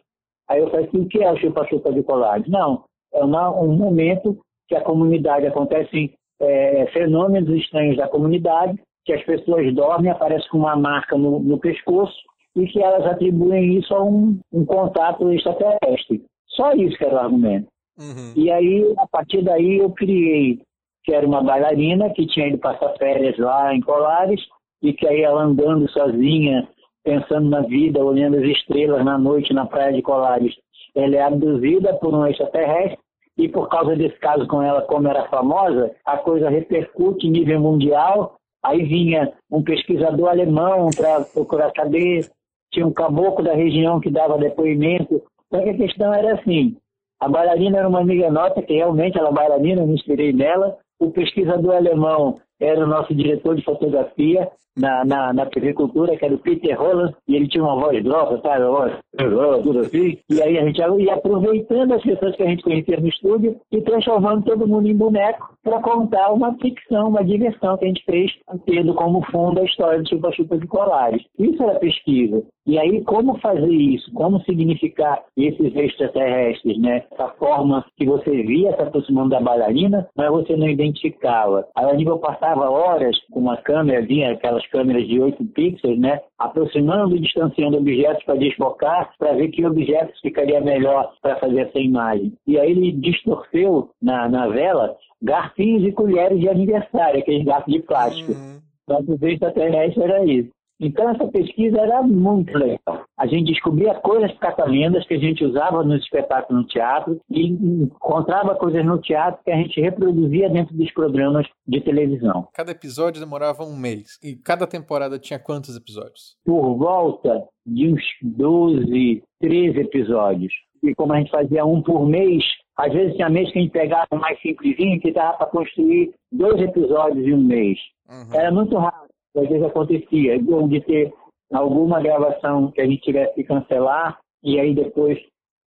Aí 0.47 0.59
eu 0.59 0.69
falei 0.69 0.85
assim, 0.85 0.99
o 0.99 1.07
que 1.07 1.23
é 1.23 1.31
o 1.31 1.37
chupa-chupa 1.37 1.91
de 1.91 2.03
colares? 2.03 2.47
Não, 2.47 2.83
é 3.13 3.23
uma, 3.23 3.49
um 3.49 3.75
momento 3.75 4.37
que 4.67 4.75
a 4.75 4.83
comunidade 4.83 5.47
acontecem 5.47 6.13
é, 6.39 6.85
fenômenos 6.87 7.49
estranhos 7.57 7.97
da 7.97 8.07
comunidade, 8.07 8.79
que 9.05 9.13
as 9.13 9.23
pessoas 9.23 9.73
dormem, 9.73 10.11
aparece 10.11 10.47
com 10.49 10.59
uma 10.59 10.75
marca 10.75 11.17
no, 11.17 11.39
no 11.39 11.57
pescoço 11.59 12.15
e 12.55 12.67
que 12.67 12.81
elas 12.81 13.05
atribuem 13.05 13.77
isso 13.77 13.93
a 13.93 14.03
um, 14.03 14.39
um 14.51 14.65
contato 14.65 15.31
extraterrestre. 15.31 16.23
Só 16.47 16.73
isso 16.73 16.97
que 16.97 17.05
era 17.05 17.15
o 17.15 17.19
argumento. 17.19 17.67
Uhum. 17.99 18.33
E 18.35 18.51
aí, 18.51 18.93
a 18.97 19.07
partir 19.07 19.43
daí, 19.43 19.79
eu 19.79 19.89
criei 19.91 20.59
que 21.03 21.13
era 21.13 21.27
uma 21.27 21.43
bailarina 21.43 22.09
que 22.11 22.25
tinha 22.27 22.47
ido 22.47 22.57
passar 22.57 22.93
férias 22.97 23.37
lá 23.37 23.73
em 23.73 23.81
Colares 23.81 24.41
e 24.81 24.93
que 24.93 25.07
aí 25.07 25.21
ela 25.21 25.43
andando 25.43 25.89
sozinha, 25.91 26.67
pensando 27.03 27.49
na 27.49 27.61
vida, 27.61 28.03
olhando 28.03 28.37
as 28.37 28.43
estrelas 28.43 29.03
na 29.03 29.17
noite 29.17 29.53
na 29.53 29.65
praia 29.65 29.93
de 29.93 30.01
Colares, 30.01 30.53
ela 30.95 31.15
é 31.15 31.21
abduzida 31.21 31.93
por 31.95 32.13
um 32.13 32.25
extraterrestre 32.25 32.99
e 33.37 33.49
por 33.49 33.67
causa 33.67 33.95
desse 33.95 34.17
caso 34.19 34.47
com 34.47 34.61
ela, 34.61 34.81
como 34.83 35.07
era 35.07 35.27
famosa, 35.27 35.91
a 36.05 36.17
coisa 36.17 36.49
repercute 36.49 37.27
em 37.27 37.31
nível 37.31 37.59
mundial. 37.59 38.35
Aí 38.63 38.83
vinha 38.83 39.33
um 39.51 39.61
pesquisador 39.61 40.29
alemão 40.29 40.89
para 40.95 41.21
procurar 41.25 41.71
saber, 41.75 42.29
tinha 42.73 42.85
um 42.85 42.91
caboclo 42.91 43.45
da 43.45 43.53
região 43.53 43.99
que 43.99 44.09
dava 44.09 44.37
depoimento. 44.37 45.21
Só 45.49 45.61
que 45.61 45.69
a 45.69 45.77
questão 45.77 46.13
era 46.13 46.33
assim, 46.33 46.75
a 47.19 47.29
bailarina 47.29 47.77
era 47.77 47.87
uma 47.87 48.01
amiga 48.01 48.29
nossa, 48.29 48.61
que 48.61 48.73
realmente 48.73 49.17
ela 49.17 49.29
é 49.29 49.33
bailarina, 49.33 49.81
eu 49.81 49.87
me 49.87 49.93
inspirei 49.93 50.33
nela. 50.33 50.77
O 50.99 51.11
pesquisador 51.11 51.75
alemão 51.75 52.39
era 52.59 52.83
o 52.83 52.87
nosso 52.87 53.13
diretor 53.13 53.55
de 53.55 53.63
fotografia 53.63 54.49
na, 54.77 55.05
na, 55.05 55.33
na 55.33 55.45
TV 55.45 55.73
Cultura, 55.73 56.17
que 56.17 56.25
era 56.25 56.33
o 56.33 56.39
Peter 56.39 56.79
Holland, 56.79 57.13
e 57.27 57.35
ele 57.35 57.47
tinha 57.47 57.63
uma 57.63 57.75
voz 57.75 58.01
grossa, 58.03 58.41
sabe? 58.41 58.65
Uma 58.65 58.79
voz 58.79 59.63
tudo 59.63 59.79
assim. 59.79 60.17
E 60.29 60.41
aí 60.41 60.57
a 60.57 60.65
gente 60.65 60.79
ia 60.79 61.13
aproveitando 61.13 61.93
as 61.93 62.01
pessoas 62.01 62.35
que 62.35 62.43
a 62.43 62.47
gente 62.47 62.63
conhecia 62.63 62.99
no 62.99 63.07
estúdio 63.07 63.59
e 63.71 63.81
transformando 63.81 64.45
todo 64.45 64.67
mundo 64.67 64.87
em 64.87 64.95
boneco 64.95 65.53
para 65.63 65.79
contar 65.81 66.31
uma 66.31 66.53
ficção, 66.57 67.09
uma 67.09 67.23
diversão 67.23 67.77
que 67.77 67.85
a 67.85 67.87
gente 67.87 68.03
fez, 68.05 68.31
tendo 68.65 68.93
como 68.93 69.23
fundo 69.31 69.59
a 69.59 69.63
história 69.63 70.01
do 70.01 70.09
Chupa-Chupa 70.09 70.57
de 70.57 70.67
Colares. 70.67 71.23
Isso 71.37 71.61
era 71.63 71.79
pesquisa. 71.79 72.43
E 72.65 72.79
aí, 72.79 73.03
como 73.03 73.37
fazer 73.39 73.69
isso? 73.69 74.11
Como 74.13 74.39
significar 74.41 75.21
esses 75.35 75.75
extraterrestres, 75.75 76.79
né? 76.79 77.03
Essa 77.11 77.27
forma 77.37 77.85
que 77.97 78.05
você 78.05 78.31
via 78.43 78.73
se 78.73 78.81
aproximando 78.81 79.29
da 79.29 79.41
bailarina, 79.41 80.07
mas 80.15 80.31
você 80.31 80.55
não 80.55 80.69
identificava. 80.69 81.67
A 81.75 81.81
Aníbal 81.89 82.19
passava 82.43 82.69
horas 82.69 83.17
com 83.31 83.39
uma 83.39 83.55
câmera, 83.55 84.05
vinha 84.05 84.33
aquelas 84.33 84.65
câmeras 84.67 85.07
de 85.07 85.19
8 85.19 85.45
pixels, 85.45 85.97
né? 85.97 86.19
Aproximando 86.37 87.15
e 87.15 87.21
distanciando 87.21 87.77
objetos 87.77 88.23
para 88.25 88.35
desfocar, 88.35 89.11
para 89.17 89.33
ver 89.33 89.47
que 89.47 89.65
objetos 89.65 90.19
ficaria 90.19 90.59
melhor 90.59 91.13
para 91.21 91.37
fazer 91.37 91.61
essa 91.61 91.79
imagem. 91.79 92.33
E 92.45 92.59
aí 92.59 92.71
ele 92.71 92.91
distorceu 92.91 93.89
na, 94.01 94.27
na 94.27 94.47
vela 94.47 94.93
garfinhos 95.21 95.87
e 95.87 95.93
colheres 95.93 96.39
de 96.39 96.49
aniversário, 96.49 97.21
aqueles 97.21 97.45
garfos 97.45 97.73
de 97.73 97.81
plástico. 97.81 98.33
Uhum. 98.33 98.59
Então, 98.83 99.05
o 99.07 99.27
extraterrestre 99.27 100.03
era 100.03 100.25
isso. 100.25 100.49
Então, 100.83 101.09
essa 101.09 101.27
pesquisa 101.27 101.79
era 101.79 102.01
muito 102.01 102.55
legal. 102.57 103.05
A 103.17 103.25
gente 103.25 103.51
descobria 103.51 103.93
coisas 103.95 104.37
catalendas 104.37 105.05
que 105.07 105.13
a 105.13 105.19
gente 105.19 105.43
usava 105.43 105.83
nos 105.83 106.01
espetáculos 106.03 106.63
no 106.63 106.67
teatro 106.67 107.19
e 107.29 107.47
encontrava 107.47 108.55
coisas 108.55 108.85
no 108.85 108.99
teatro 108.99 109.41
que 109.43 109.51
a 109.51 109.55
gente 109.55 109.79
reproduzia 109.79 110.49
dentro 110.49 110.75
dos 110.75 110.91
programas 110.91 111.47
de 111.67 111.81
televisão. 111.81 112.47
Cada 112.53 112.71
episódio 112.71 113.21
demorava 113.21 113.63
um 113.63 113.75
mês. 113.75 114.19
E 114.23 114.35
cada 114.35 114.67
temporada 114.67 115.17
tinha 115.19 115.39
quantos 115.39 115.75
episódios? 115.75 116.35
Por 116.45 116.77
volta 116.77 117.43
de 117.65 117.93
uns 117.93 118.03
12, 118.21 119.23
13 119.39 119.79
episódios. 119.79 120.53
E 120.83 120.93
como 120.93 121.13
a 121.13 121.17
gente 121.17 121.31
fazia 121.31 121.65
um 121.65 121.81
por 121.81 122.05
mês, 122.05 122.43
às 122.77 122.91
vezes 122.91 123.15
tinha 123.15 123.29
mês 123.29 123.51
que 123.51 123.59
a 123.59 123.61
gente 123.61 123.71
pegava 123.71 124.07
mais 124.11 124.39
simplesinho, 124.41 124.99
que 124.99 125.13
dava 125.13 125.37
para 125.37 125.47
construir 125.47 126.13
dois 126.31 126.59
episódios 126.61 127.25
em 127.25 127.33
um 127.33 127.41
mês. 127.41 127.79
Uhum. 128.09 128.33
Era 128.33 128.51
muito 128.51 128.75
raro 128.77 129.12
às 129.35 129.47
vezes 129.47 129.63
acontecia 129.63 130.39
de 130.39 130.81
ter 130.81 131.13
alguma 131.51 132.01
gravação 132.01 132.71
que 132.71 132.81
a 132.81 132.85
gente 132.85 133.01
tivesse 133.01 133.35
que 133.35 133.43
cancelar 133.43 134.19
e 134.43 134.59
aí 134.59 134.73
depois 134.73 135.19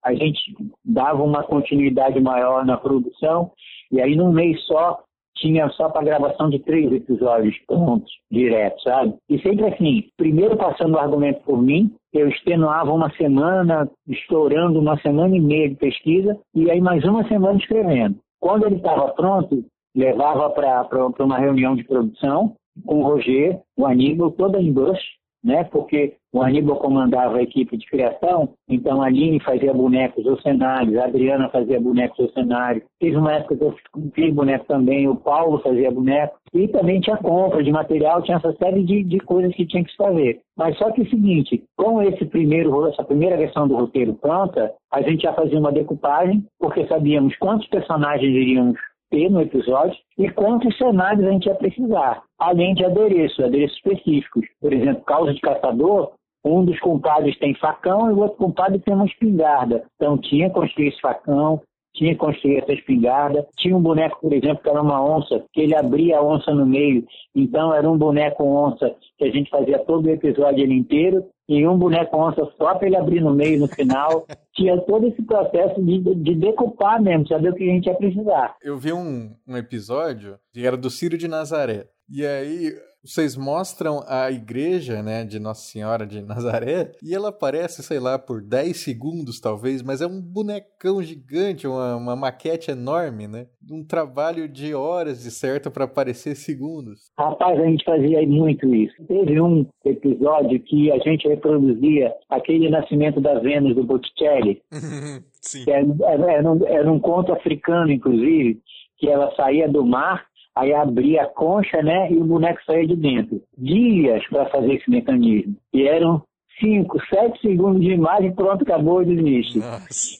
a 0.04 0.14
gente 0.14 0.54
dava 0.84 1.22
uma 1.22 1.42
continuidade 1.42 2.20
maior 2.20 2.64
na 2.64 2.76
produção 2.76 3.50
e 3.90 4.00
aí 4.00 4.14
num 4.16 4.32
mês 4.32 4.62
só 4.66 5.02
tinha 5.36 5.68
só 5.70 5.88
para 5.88 6.04
gravação 6.04 6.48
de 6.48 6.58
três 6.60 6.90
episódios 6.92 7.56
prontos, 7.66 8.10
direto, 8.30 8.80
sabe? 8.82 9.14
E 9.28 9.38
sempre 9.40 9.66
assim, 9.66 10.04
primeiro 10.16 10.56
passando 10.56 10.94
o 10.94 10.98
argumento 10.98 11.42
por 11.42 11.60
mim, 11.60 11.94
eu 12.12 12.28
extenuava 12.28 12.92
uma 12.92 13.10
semana, 13.16 13.90
estourando 14.08 14.78
uma 14.78 14.96
semana 15.00 15.36
e 15.36 15.40
meia 15.40 15.68
de 15.68 15.74
pesquisa, 15.74 16.38
e 16.54 16.70
aí 16.70 16.80
mais 16.80 17.04
uma 17.04 17.26
semana 17.26 17.58
escrevendo. 17.58 18.16
Quando 18.40 18.66
ele 18.66 18.76
estava 18.76 19.12
pronto, 19.12 19.64
levava 19.96 20.50
para 20.50 20.86
uma 21.20 21.38
reunião 21.38 21.74
de 21.74 21.84
produção, 21.84 22.54
com 22.84 23.00
o 23.00 23.02
Roger, 23.02 23.60
o 23.76 23.86
Aníbal, 23.86 24.30
toda 24.32 24.60
em 24.60 24.72
dois, 24.72 24.98
né? 25.44 25.62
Porque 25.64 26.14
o 26.32 26.42
Aníbal 26.42 26.76
comandava 26.76 27.36
a 27.36 27.42
equipe 27.42 27.76
de 27.76 27.86
criação, 27.86 28.54
então 28.68 29.02
a 29.02 29.06
Aline 29.06 29.38
fazia 29.40 29.72
bonecos 29.72 30.24
ou 30.26 30.40
cenários, 30.40 30.96
a 30.96 31.04
Adriana 31.04 31.50
fazia 31.50 31.78
bonecos 31.78 32.18
ou 32.18 32.30
cenários. 32.30 32.82
Teve 32.98 33.16
uma 33.16 33.34
época 33.34 33.56
que 33.56 33.62
eu 33.62 33.76
fiz 34.14 34.34
boneco 34.34 34.64
também, 34.64 35.06
o 35.06 35.14
Paulo 35.14 35.60
fazia 35.60 35.90
boneco, 35.90 36.36
e 36.52 36.66
também 36.68 37.00
tinha 37.00 37.16
compra 37.18 37.62
de 37.62 37.70
material, 37.70 38.22
tinha 38.22 38.38
essa 38.38 38.52
série 38.54 38.82
de, 38.82 39.04
de 39.04 39.18
coisas 39.20 39.54
que 39.54 39.66
tinha 39.66 39.84
que 39.84 39.90
se 39.90 39.96
fazer. 39.96 40.40
Mas 40.56 40.76
só 40.78 40.90
que 40.90 41.02
é 41.02 41.04
o 41.04 41.10
seguinte, 41.10 41.62
com 41.76 42.02
esse 42.02 42.24
primeiro, 42.24 42.86
essa 42.88 43.04
primeira 43.04 43.36
versão 43.36 43.68
do 43.68 43.76
roteiro 43.76 44.14
pronta, 44.14 44.72
a 44.92 45.02
gente 45.02 45.22
já 45.22 45.32
fazia 45.34 45.58
uma 45.58 45.72
decupagem, 45.72 46.44
porque 46.58 46.86
sabíamos 46.86 47.36
quantos 47.36 47.66
personagens 47.68 48.34
iríamos 48.34 48.78
ter 49.14 49.30
no 49.30 49.40
episódio 49.40 49.96
e 50.18 50.28
quantos 50.28 50.76
cenários 50.76 51.24
a 51.24 51.30
gente 51.30 51.46
ia 51.46 51.54
precisar, 51.54 52.22
além 52.36 52.74
de 52.74 52.84
adereços, 52.84 53.38
adereços 53.44 53.76
específicos. 53.76 54.44
Por 54.60 54.72
exemplo, 54.72 55.04
causa 55.04 55.32
de 55.32 55.40
caçador, 55.40 56.12
um 56.44 56.64
dos 56.64 56.78
compadres 56.80 57.38
tem 57.38 57.54
facão 57.54 58.10
e 58.10 58.12
o 58.12 58.18
outro 58.18 58.36
compadre 58.36 58.80
tem 58.80 58.92
uma 58.92 59.06
espingarda. 59.06 59.84
Então 59.94 60.18
tinha 60.18 60.48
que 60.48 60.54
construir 60.54 60.88
esse 60.88 61.00
facão, 61.00 61.62
tinha 61.94 62.12
que 62.12 62.18
construir 62.18 62.58
essa 62.58 62.72
espingarda. 62.72 63.46
Tinha 63.56 63.76
um 63.76 63.80
boneco, 63.80 64.20
por 64.20 64.32
exemplo, 64.32 64.62
que 64.62 64.68
era 64.68 64.82
uma 64.82 65.02
onça, 65.02 65.44
que 65.52 65.60
ele 65.60 65.76
abria 65.76 66.18
a 66.18 66.22
onça 66.22 66.52
no 66.52 66.66
meio. 66.66 67.06
Então 67.34 67.72
era 67.72 67.88
um 67.88 67.96
boneco 67.96 68.44
onça 68.44 68.94
que 69.16 69.24
a 69.24 69.30
gente 69.30 69.48
fazia 69.48 69.78
todo 69.78 70.06
o 70.06 70.10
episódio 70.10 70.70
inteiro 70.70 71.24
e 71.48 71.66
um 71.66 71.78
boneco 71.78 72.16
onça 72.16 72.48
só 72.56 72.74
para 72.74 72.86
ele 72.86 72.96
abrir 72.96 73.20
no 73.20 73.34
meio 73.34 73.60
no 73.60 73.68
final. 73.68 74.26
Tinha 74.54 74.80
todo 74.82 75.06
esse 75.06 75.22
processo 75.22 75.82
de, 75.82 75.98
de 76.14 76.34
decupar 76.36 77.02
mesmo, 77.02 77.26
saber 77.26 77.50
o 77.50 77.54
que 77.54 77.64
a 77.64 77.72
gente 77.72 77.86
ia 77.86 77.94
precisar. 77.94 78.56
Eu 78.62 78.78
vi 78.78 78.92
um, 78.92 79.34
um 79.46 79.56
episódio 79.56 80.38
que 80.52 80.66
era 80.66 80.76
do 80.76 80.88
Ciro 80.88 81.18
de 81.18 81.28
Nazaré. 81.28 81.86
E 82.08 82.24
aí 82.24 82.72
vocês 83.04 83.36
mostram 83.36 84.02
a 84.08 84.30
igreja, 84.30 85.02
né, 85.02 85.24
de 85.24 85.38
Nossa 85.38 85.60
Senhora 85.60 86.06
de 86.06 86.22
Nazaré, 86.22 86.92
e 87.02 87.14
ela 87.14 87.28
aparece, 87.28 87.82
sei 87.82 88.00
lá, 88.00 88.18
por 88.18 88.42
10 88.42 88.76
segundos 88.76 89.38
talvez, 89.40 89.82
mas 89.82 90.00
é 90.00 90.06
um 90.06 90.20
bonecão 90.20 91.02
gigante, 91.02 91.66
uma, 91.66 91.96
uma 91.96 92.16
maquete 92.16 92.70
enorme, 92.70 93.28
né? 93.28 93.46
Um 93.70 93.84
trabalho 93.84 94.48
de 94.48 94.74
horas 94.74 95.22
de 95.22 95.30
certo 95.30 95.70
para 95.70 95.84
aparecer 95.84 96.34
segundos. 96.34 97.10
Rapaz, 97.18 97.60
a 97.60 97.64
gente 97.64 97.84
fazia 97.84 98.26
muito 98.26 98.74
isso. 98.74 98.94
Teve 99.06 99.40
um 99.40 99.66
episódio 99.84 100.58
que 100.60 100.90
a 100.90 100.98
gente 100.98 101.28
reproduzia 101.28 102.12
aquele 102.30 102.70
nascimento 102.70 103.20
da 103.20 103.38
Vênus 103.38 103.74
do 103.74 103.84
Botticelli. 103.84 104.62
Sim. 105.40 105.64
Era, 105.68 105.86
era, 106.04 106.32
era, 106.32 106.52
um, 106.52 106.66
era 106.66 106.92
um 106.92 106.98
conto 106.98 107.32
africano, 107.32 107.92
inclusive, 107.92 108.60
que 108.98 109.08
ela 109.08 109.34
saía 109.36 109.68
do 109.68 109.84
mar 109.84 110.24
aí 110.56 110.72
abria 110.72 111.22
a 111.22 111.26
concha, 111.26 111.82
né, 111.82 112.10
e 112.12 112.16
o 112.16 112.24
boneco 112.24 112.60
saía 112.64 112.86
de 112.86 112.96
dentro. 112.96 113.42
Dias 113.56 114.26
para 114.28 114.46
fazer 114.46 114.74
esse 114.74 114.90
mecanismo. 114.90 115.56
E 115.72 115.86
eram 115.86 116.22
5, 116.60 116.98
7 117.12 117.40
segundos 117.40 117.80
de 117.80 117.90
imagem, 117.90 118.32
pronto, 118.32 118.62
acabou 118.62 119.00
o 119.00 119.04
desiste. 119.04 119.58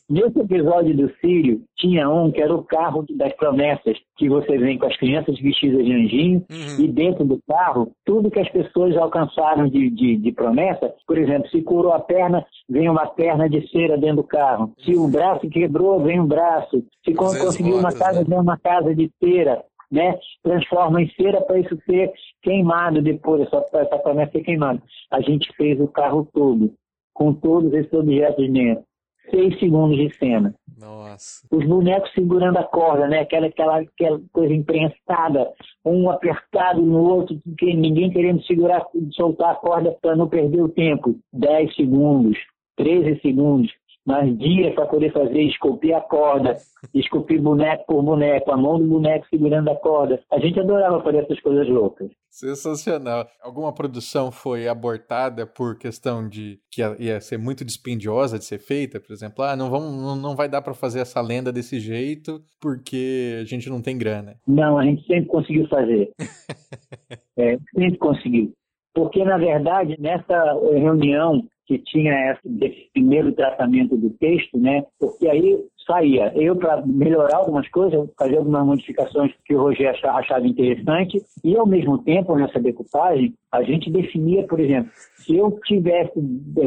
Nesse 0.09 0.38
episódio 0.40 0.97
do 0.97 1.12
Sírio, 1.20 1.62
tinha 1.76 2.09
um 2.09 2.30
que 2.32 2.43
era 2.43 2.55
o 2.55 2.64
carro 2.64 3.05
das 3.16 3.32
promessas, 3.37 3.97
que 4.16 4.28
você 4.28 4.59
vem 4.59 4.78
com 4.78 4.87
as 4.87 4.97
crianças 4.97 5.39
vestidas 5.39 5.85
de 5.85 5.93
anjinho, 5.93 6.45
uhum. 6.51 6.85
e 6.85 6.89
dentro 6.89 7.24
do 7.24 7.39
carro, 7.49 7.93
tudo 8.05 8.30
que 8.30 8.41
as 8.41 8.49
pessoas 8.51 8.97
alcançaram 8.97 9.68
de, 9.68 9.91
de, 9.91 10.16
de, 10.16 10.32
promessa, 10.32 10.93
por 11.07 11.18
exemplo, 11.18 11.49
se 11.51 11.62
curou 11.62 11.93
a 11.93 12.01
perna, 12.01 12.45
vem 12.68 12.89
uma 12.89 13.07
perna 13.07 13.49
de 13.49 13.68
cera 13.68 13.97
dentro 13.97 14.16
do 14.16 14.24
carro. 14.24 14.72
Se 14.85 14.97
o 14.97 15.07
braço 15.07 15.49
quebrou, 15.49 16.03
vem 16.03 16.20
um 16.20 16.26
braço. 16.26 16.85
Se 17.05 17.14
conseguiu 17.14 17.76
uma 17.76 17.93
casa, 17.93 18.20
né? 18.20 18.26
vem 18.28 18.41
uma 18.41 18.59
casa 18.59 18.95
de 18.95 19.11
cera 19.22 19.62
né, 19.91 20.18
transforma 20.43 21.03
em 21.03 21.09
cera 21.11 21.41
para 21.41 21.59
isso 21.59 21.78
ser 21.87 22.12
queimado 22.43 23.03
depois, 23.03 23.43
essa, 23.43 23.64
essa 23.74 23.99
promessa 23.99 24.32
ser 24.32 24.43
queimada. 24.43 24.82
A 25.11 25.20
gente 25.20 25.53
fez 25.57 25.80
o 25.80 25.89
carro 25.89 26.28
todo, 26.32 26.72
com 27.12 27.32
todos 27.32 27.72
esses 27.72 27.93
objetos 27.93 28.51
dentro. 28.53 28.85
Seis 29.30 29.59
segundos 29.59 29.97
de 29.97 30.14
cena. 30.16 30.55
Nossa. 30.78 31.47
Os 31.51 31.64
bonecos 31.66 32.12
segurando 32.12 32.59
a 32.59 32.64
corda, 32.64 33.09
né? 33.09 33.20
Aquela, 33.20 33.47
aquela, 33.47 33.78
aquela 33.78 34.20
coisa 34.32 34.53
imprensada, 34.53 35.51
um 35.85 36.11
apertado 36.11 36.82
no 36.82 37.03
outro, 37.03 37.41
ninguém 37.62 38.11
querendo 38.11 38.43
segurar, 38.45 38.85
soltar 39.12 39.53
a 39.53 39.55
corda 39.55 39.97
para 40.03 40.14
não 40.14 40.28
perder 40.28 40.61
o 40.61 40.68
tempo. 40.68 41.16
Dez 41.32 41.74
segundos, 41.74 42.37
13 42.76 43.20
segundos. 43.20 43.72
Mas 44.07 44.36
dias 44.38 44.74
para 44.74 44.86
poder 44.86 45.12
fazer, 45.12 45.42
esculpir 45.42 45.96
a 45.96 46.00
corda, 46.00 46.57
esculpir 46.92 47.40
boneco 47.40 47.84
por 47.86 48.02
boneco, 48.02 48.50
a 48.50 48.57
mão 48.57 48.78
do 48.78 48.86
boneco 48.86 49.26
segurando 49.28 49.70
a 49.70 49.76
corda. 49.76 50.20
A 50.30 50.38
gente 50.38 50.61
adorava 50.61 51.02
fazer 51.02 51.18
essas 51.18 51.40
coisas 51.40 51.68
loucas. 51.68 52.11
Sensacional. 52.28 53.26
Alguma 53.42 53.72
produção 53.72 54.30
foi 54.30 54.68
abortada 54.68 55.46
por 55.46 55.78
questão 55.78 56.28
de 56.28 56.59
que 56.70 56.82
ia 56.98 57.20
ser 57.20 57.38
muito 57.38 57.64
dispendiosa 57.64 58.38
de 58.38 58.44
ser 58.44 58.59
feita? 58.59 59.00
Por 59.00 59.12
exemplo, 59.12 59.44
ah, 59.44 59.57
não, 59.57 59.70
vamos, 59.70 60.20
não 60.20 60.36
vai 60.36 60.48
dar 60.48 60.61
para 60.61 60.74
fazer 60.74 61.00
essa 61.00 61.20
lenda 61.20 61.52
desse 61.52 61.78
jeito 61.78 62.42
porque 62.61 63.38
a 63.40 63.44
gente 63.44 63.70
não 63.70 63.80
tem 63.80 63.96
grana. 63.96 64.36
Não, 64.46 64.76
a 64.76 64.84
gente 64.84 65.07
sempre 65.07 65.26
conseguiu 65.26 65.66
fazer. 65.68 66.11
é, 67.38 67.57
sempre 67.74 67.98
conseguiu. 67.98 68.52
Porque, 68.94 69.24
na 69.24 69.36
verdade, 69.36 69.96
nessa 69.98 70.52
reunião 70.72 71.42
que 71.67 71.79
tinha 71.79 72.39
esse 72.61 72.91
primeiro 72.93 73.33
tratamento 73.33 73.97
do 73.97 74.11
texto, 74.11 74.59
né? 74.59 74.85
Porque 74.99 75.29
aí 75.29 75.59
saía 75.87 76.33
eu 76.35 76.57
para 76.57 76.85
melhorar 76.85 77.37
algumas 77.37 77.69
coisas, 77.69 78.09
fazer 78.19 78.39
algumas 78.39 78.67
modificações 78.67 79.33
que 79.45 79.55
o 79.55 79.62
Rogério 79.62 79.99
achava 80.11 80.47
interessante 80.47 81.19
e 81.43 81.57
ao 81.57 81.67
mesmo 81.67 81.99
tempo 81.99 82.35
nessa 82.37 82.61
decupagem 82.61 83.35
a 83.53 83.62
gente 83.62 83.91
definia, 83.91 84.47
por 84.47 84.61
exemplo, 84.61 84.91
se 85.17 85.37
eu 85.37 85.59
tivesse 85.65 86.12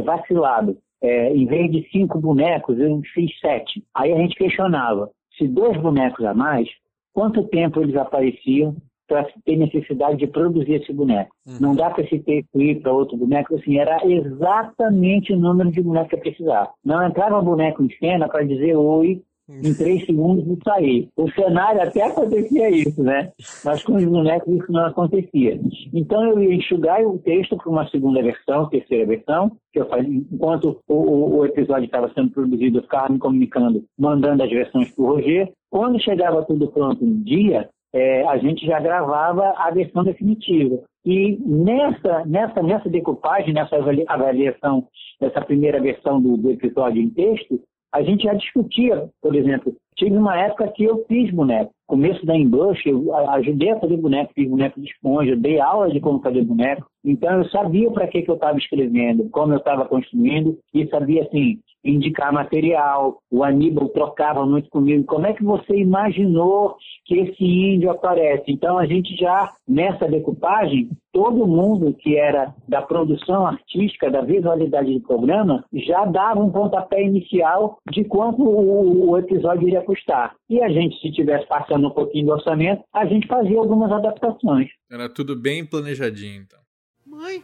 vacilado, 0.04 0.78
é, 1.02 1.34
em 1.34 1.46
vez 1.46 1.72
de 1.72 1.88
cinco 1.92 2.20
bonecos 2.20 2.80
eu 2.80 3.02
fiz 3.14 3.32
sete, 3.40 3.84
aí 3.94 4.12
a 4.12 4.18
gente 4.18 4.36
questionava 4.36 5.10
se 5.38 5.48
dois 5.48 5.78
bonecos 5.78 6.26
a 6.26 6.34
mais, 6.34 6.68
quanto 7.14 7.48
tempo 7.48 7.82
eles 7.82 7.96
apareciam 7.96 8.76
para 9.08 9.26
ter 9.46 9.56
necessidade 9.56 10.18
de 10.18 10.28
produzir 10.28 10.74
esse 10.74 10.94
boneco. 10.94 11.32
Uhum. 11.48 11.58
Não 11.60 11.76
dá 11.76 11.90
para 11.90 12.04
esse 12.04 12.20
texto 12.20 12.62
ir 12.62 12.82
para 12.82 12.94
outro 12.94 13.18
boneco, 13.18 13.56
assim, 13.56 13.78
era 13.78 14.00
exatamente 14.06 15.34
o 15.34 15.40
número 15.40 15.72
de 15.72 15.82
bonecos 15.82 16.10
que 16.10 16.18
precisava. 16.18 16.70
Não 16.84 17.06
entrava 17.06 17.42
boneco 17.42 17.84
em 17.84 17.90
cena 18.00 18.28
para 18.28 18.44
dizer 18.44 18.76
oi 18.76 19.22
em 19.50 19.74
três 19.74 20.06
segundos 20.06 20.46
e 20.46 20.60
sair. 20.64 21.10
O 21.16 21.30
cenário 21.32 21.82
até 21.82 22.04
acontecia 22.04 22.70
isso, 22.70 23.02
né? 23.02 23.32
Mas 23.64 23.84
com 23.84 23.96
os 23.96 24.04
bonecos 24.04 24.54
isso 24.54 24.72
não 24.72 24.86
acontecia. 24.86 25.60
Então 25.94 26.24
eu 26.24 26.42
ia 26.42 26.54
enxugar 26.54 27.02
o 27.06 27.18
texto 27.20 27.56
para 27.56 27.70
uma 27.70 27.88
segunda 27.88 28.22
versão, 28.22 28.70
terceira 28.70 29.06
versão, 29.06 29.52
que 29.72 29.80
eu 29.80 29.88
fazia, 29.88 30.14
enquanto 30.32 30.82
o, 30.88 30.94
o, 30.94 31.38
o 31.38 31.46
episódio 31.46 31.86
estava 31.86 32.12
sendo 32.14 32.32
produzido, 32.32 32.80
eu 32.80 32.84
ficava 32.84 33.12
me 33.12 33.20
comunicando, 33.20 33.84
mandando 33.98 34.44
as 34.44 34.50
versões 34.50 34.92
para 34.92 35.04
o 35.04 35.08
Roger. 35.08 35.52
Quando 35.70 36.02
chegava 36.02 36.46
tudo 36.46 36.68
pronto 36.68 37.04
no 37.06 37.24
dia, 37.24 37.70
é, 37.94 38.28
a 38.28 38.38
gente 38.38 38.66
já 38.66 38.80
gravava 38.80 39.54
a 39.58 39.72
versão 39.72 40.04
definitiva. 40.04 40.80
E 41.06 41.38
nessa, 41.46 42.26
nessa, 42.26 42.62
nessa 42.62 42.90
decupagem, 42.90 43.54
nessa 43.54 43.78
avaliação 44.08 44.88
dessa 45.20 45.42
primeira 45.42 45.82
versão 45.82 46.22
do, 46.22 46.38
do 46.38 46.52
episódio 46.52 47.02
em 47.02 47.10
texto, 47.10 47.60
a 47.94 48.04
gente 48.04 48.24
já 48.24 48.34
discutia, 48.34 49.10
por 49.22 49.36
exemplo, 49.36 49.74
tive 49.96 50.18
uma 50.18 50.38
época 50.38 50.68
que 50.68 50.84
eu 50.84 51.06
fiz 51.08 51.32
boneco. 51.32 51.72
Começo 51.88 52.26
da 52.26 52.36
Embush, 52.36 52.86
eu 52.86 53.16
ajudei 53.30 53.72
a 53.72 53.80
fazer 53.80 53.98
boneco, 53.98 54.34
fiz 54.36 54.50
boneco 54.50 54.80
de 54.80 54.88
esponja, 54.88 55.36
dei 55.36 55.60
aula 55.60 55.90
de 55.90 56.00
como 56.00 56.22
fazer 56.22 56.44
boneco. 56.44 56.86
Então 57.04 57.38
eu 57.38 57.50
sabia 57.50 57.90
para 57.90 58.08
que, 58.08 58.22
que 58.22 58.30
eu 58.30 58.36
estava 58.36 58.58
escrevendo, 58.58 59.30
como 59.30 59.54
eu 59.54 59.58
estava 59.58 59.86
construindo, 59.86 60.60
e 60.74 60.86
sabia 60.88 61.24
assim, 61.24 61.60
indicar 61.90 62.34
material. 62.34 63.20
O 63.32 63.44
Aníbal 63.44 63.90
trocava 63.90 64.46
muito 64.46 64.70
comigo. 64.70 65.04
Como 65.06 65.26
é 65.26 65.34
que 65.34 65.44
você 65.44 65.78
imaginou 65.78 66.76
que 67.06 67.16
esse 67.16 67.44
índio 67.44 67.90
aparece? 67.90 68.52
Então 68.52 68.78
a 68.78 68.86
gente 68.86 69.16
já, 69.16 69.52
nessa 69.68 70.08
decupagem, 70.08 70.90
todo 71.12 71.48
mundo 71.48 71.94
que 71.94 72.16
era 72.16 72.54
da 72.68 72.82
produção 72.82 73.48
artística, 73.48 74.10
da 74.10 74.22
visualidade 74.22 74.94
do 74.94 75.02
programa, 75.02 75.64
já 75.74 76.06
dava 76.06 76.40
um 76.40 76.52
pontapé 76.52 77.02
inicial 77.02 77.80
de 77.92 78.04
quanto 78.04 78.44
o, 78.44 79.10
o 79.10 79.18
episódio 79.18 79.68
iria 79.68 79.82
custar. 79.82 80.36
E 80.50 80.62
a 80.62 80.70
gente, 80.70 81.00
se 81.00 81.12
tivesse 81.12 81.48
passando 81.48 81.88
um 81.88 81.92
pouquinho 81.92 82.28
do 82.28 82.34
orçamento, 82.34 82.84
a 82.94 83.06
gente 83.06 83.28
fazia 83.28 83.58
algumas 83.58 83.92
adaptações. 83.92 84.70
Era 84.92 85.10
tudo 85.10 85.36
bem 85.36 85.66
planejadinho, 85.66 86.42
então. 86.42 86.60
Mãe, 87.06 87.42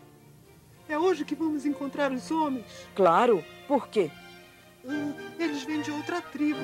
é 0.88 1.00
hoje 1.00 1.26
que 1.26 1.34
vamos 1.34 1.66
encontrar 1.66 2.12
os 2.12 2.30
homens? 2.30 2.88
Claro. 2.94 3.44
Por 3.68 3.88
quê? 3.88 4.12
Ah, 4.88 5.14
eles 5.40 5.64
vêm 5.64 5.82
de 5.82 5.92
outra 5.92 6.22
tribo. 6.22 6.60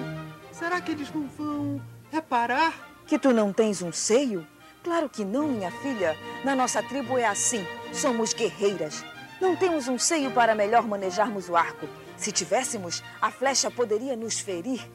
Será 0.51 0.81
que 0.81 0.91
eles 0.91 1.13
não 1.13 1.27
vão 1.27 1.81
reparar? 2.11 2.73
Que 3.07 3.17
tu 3.17 3.31
não 3.31 3.53
tens 3.53 3.81
um 3.81 3.91
seio? 3.91 4.45
Claro 4.83 5.09
que 5.09 5.25
não, 5.25 5.47
minha 5.47 5.71
filha. 5.71 6.17
Na 6.43 6.55
nossa 6.55 6.81
tribo 6.83 7.17
é 7.17 7.25
assim. 7.25 7.65
Somos 7.93 8.33
guerreiras. 8.33 9.03
Não 9.39 9.55
temos 9.55 9.87
um 9.87 9.97
seio 9.97 10.31
para 10.31 10.53
melhor 10.55 10.87
manejarmos 10.87 11.47
o 11.49 11.55
arco. 11.55 11.87
Se 12.17 12.31
tivéssemos, 12.31 13.01
a 13.21 13.31
flecha 13.31 13.71
poderia 13.71 14.15
nos 14.15 14.39
ferir. 14.39 14.85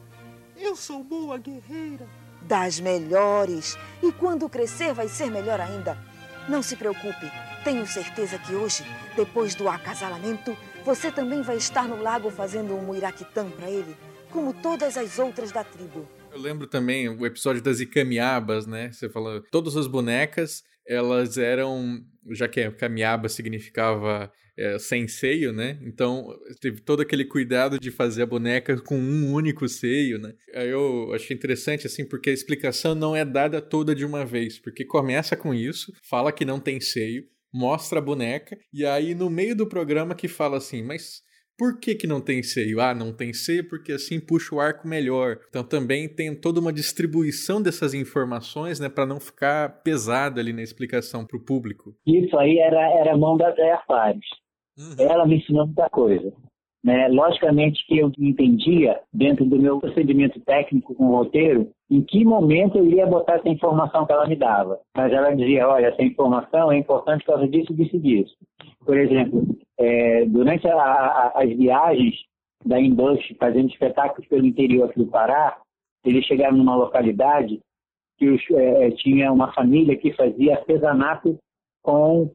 Eu 0.55 0.75
sou 0.75 1.03
boa 1.03 1.37
guerreira. 1.37 2.07
Das 2.41 2.79
melhores. 2.79 3.75
E 4.03 4.11
quando 4.11 4.47
crescer, 4.47 4.93
vai 4.93 5.07
ser 5.07 5.31
melhor 5.31 5.59
ainda. 5.59 5.97
Não 6.47 6.61
se 6.61 6.75
preocupe. 6.75 7.31
Tenho 7.63 7.87
certeza 7.87 8.37
que 8.37 8.53
hoje, 8.53 8.85
depois 9.15 9.55
do 9.55 9.67
acasalamento, 9.67 10.55
você 10.85 11.11
também 11.11 11.41
vai 11.41 11.57
estar 11.57 11.87
no 11.87 11.99
lago 11.99 12.29
fazendo 12.29 12.75
um 12.75 12.81
muiraquitã 12.81 13.49
para 13.49 13.67
ele, 13.67 13.97
como 14.29 14.53
todas 14.53 14.95
as 14.97 15.17
outras 15.17 15.51
da 15.51 15.63
tribo. 15.63 16.07
Eu 16.31 16.39
lembro 16.39 16.67
também 16.67 17.09
o 17.09 17.25
episódio 17.25 17.59
das 17.59 17.79
Icamiabas, 17.79 18.67
né? 18.67 18.91
Você 18.91 19.09
falou, 19.09 19.41
todas 19.49 19.75
as 19.75 19.87
bonecas, 19.87 20.63
elas 20.87 21.39
eram, 21.39 22.01
já 22.29 22.47
que 22.47 22.69
Camiaba 22.69 23.27
significava 23.27 24.31
é, 24.55 24.77
sem 24.77 25.07
seio, 25.07 25.51
né? 25.51 25.79
Então 25.81 26.27
teve 26.61 26.81
todo 26.81 27.01
aquele 27.01 27.25
cuidado 27.25 27.79
de 27.79 27.89
fazer 27.89 28.21
a 28.21 28.27
boneca 28.27 28.79
com 28.79 28.95
um 28.95 29.33
único 29.33 29.67
seio, 29.67 30.19
né? 30.19 30.33
Aí 30.53 30.69
eu 30.69 31.11
achei 31.15 31.35
interessante, 31.35 31.87
assim, 31.87 32.05
porque 32.05 32.29
a 32.29 32.33
explicação 32.33 32.93
não 32.93 33.15
é 33.15 33.25
dada 33.25 33.59
toda 33.59 33.95
de 33.95 34.05
uma 34.05 34.23
vez, 34.23 34.59
porque 34.59 34.85
começa 34.85 35.35
com 35.35 35.51
isso, 35.51 35.91
fala 36.03 36.31
que 36.31 36.45
não 36.45 36.59
tem 36.59 36.79
seio, 36.79 37.23
mostra 37.55 37.99
a 37.99 38.01
boneca, 38.01 38.57
e 38.73 38.85
aí 38.85 39.15
no 39.15 39.29
meio 39.29 39.55
do 39.55 39.67
programa 39.67 40.13
que 40.13 40.27
fala 40.27 40.57
assim, 40.57 40.83
mas 40.83 41.23
por 41.57 41.79
que, 41.79 41.95
que 41.95 42.05
não 42.05 42.19
tem 42.19 42.43
seio? 42.43 42.81
Ah, 42.81 42.93
não 42.93 43.15
tem 43.15 43.31
seio 43.31 43.67
porque 43.69 43.93
assim 43.93 44.19
puxa 44.19 44.53
o 44.53 44.59
arco 44.59 44.85
melhor. 44.85 45.39
Então 45.47 45.63
também 45.63 46.09
tem 46.09 46.35
toda 46.35 46.59
uma 46.59 46.73
distribuição 46.73 47.61
dessas 47.61 47.93
informações, 47.93 48.77
né, 48.79 48.89
para 48.89 49.05
não 49.05 49.21
ficar 49.21 49.81
pesado 49.81 50.39
ali 50.39 50.51
na 50.51 50.61
explicação 50.61 51.25
para 51.25 51.37
o 51.37 51.43
público. 51.43 51.95
Isso 52.05 52.37
aí 52.37 52.59
era, 52.59 52.81
era 52.99 53.17
mão 53.17 53.37
da 53.37 53.51
Zé 53.51 53.79
Fares. 53.87 54.25
Uhum. 54.77 55.09
Ela 55.09 55.25
me 55.25 55.37
ensinou 55.37 55.65
muita 55.65 55.89
coisa. 55.89 56.33
Né? 56.83 57.07
Logicamente 57.07 57.83
que 57.87 57.97
eu 57.97 58.11
entendia, 58.19 58.99
dentro 59.11 59.45
do 59.45 59.57
meu 59.57 59.79
procedimento 59.79 60.39
técnico 60.41 60.93
com 60.93 61.05
o 61.05 61.17
roteiro, 61.17 61.71
em 61.89 62.01
que 62.01 62.25
momento 62.25 62.77
eu 62.77 62.85
iria 62.85 63.05
botar 63.05 63.35
essa 63.35 63.49
informação 63.49 64.05
que 64.05 64.11
ela 64.11 64.27
me 64.27 64.35
dava. 64.35 64.79
Mas 64.95 65.11
ela 65.13 65.35
dizia, 65.35 65.67
olha, 65.67 65.87
essa 65.87 66.01
informação 66.01 66.71
é 66.71 66.77
importante 66.77 67.23
por 67.23 67.33
causa 67.33 67.47
disso, 67.47 67.73
disso 67.73 67.95
e 67.95 67.99
disso. 67.99 68.35
Por 68.83 68.97
exemplo, 68.97 69.45
é, 69.77 70.25
durante 70.25 70.67
a, 70.67 70.75
a, 70.75 71.43
as 71.43 71.49
viagens 71.55 72.15
da 72.65 72.79
Inbush, 72.79 73.35
fazendo 73.39 73.69
espetáculos 73.69 74.27
pelo 74.27 74.45
interior 74.45 74.89
aqui 74.89 74.99
do 74.99 75.07
Pará, 75.07 75.57
eles 76.03 76.25
chegaram 76.25 76.57
numa 76.57 76.75
localidade 76.75 77.59
que 78.17 78.29
os, 78.29 78.41
é, 78.51 78.91
tinha 78.91 79.31
uma 79.31 79.53
família 79.53 79.97
que 79.97 80.13
fazia 80.13 80.55
artesanato 80.55 81.37
com 81.83 82.31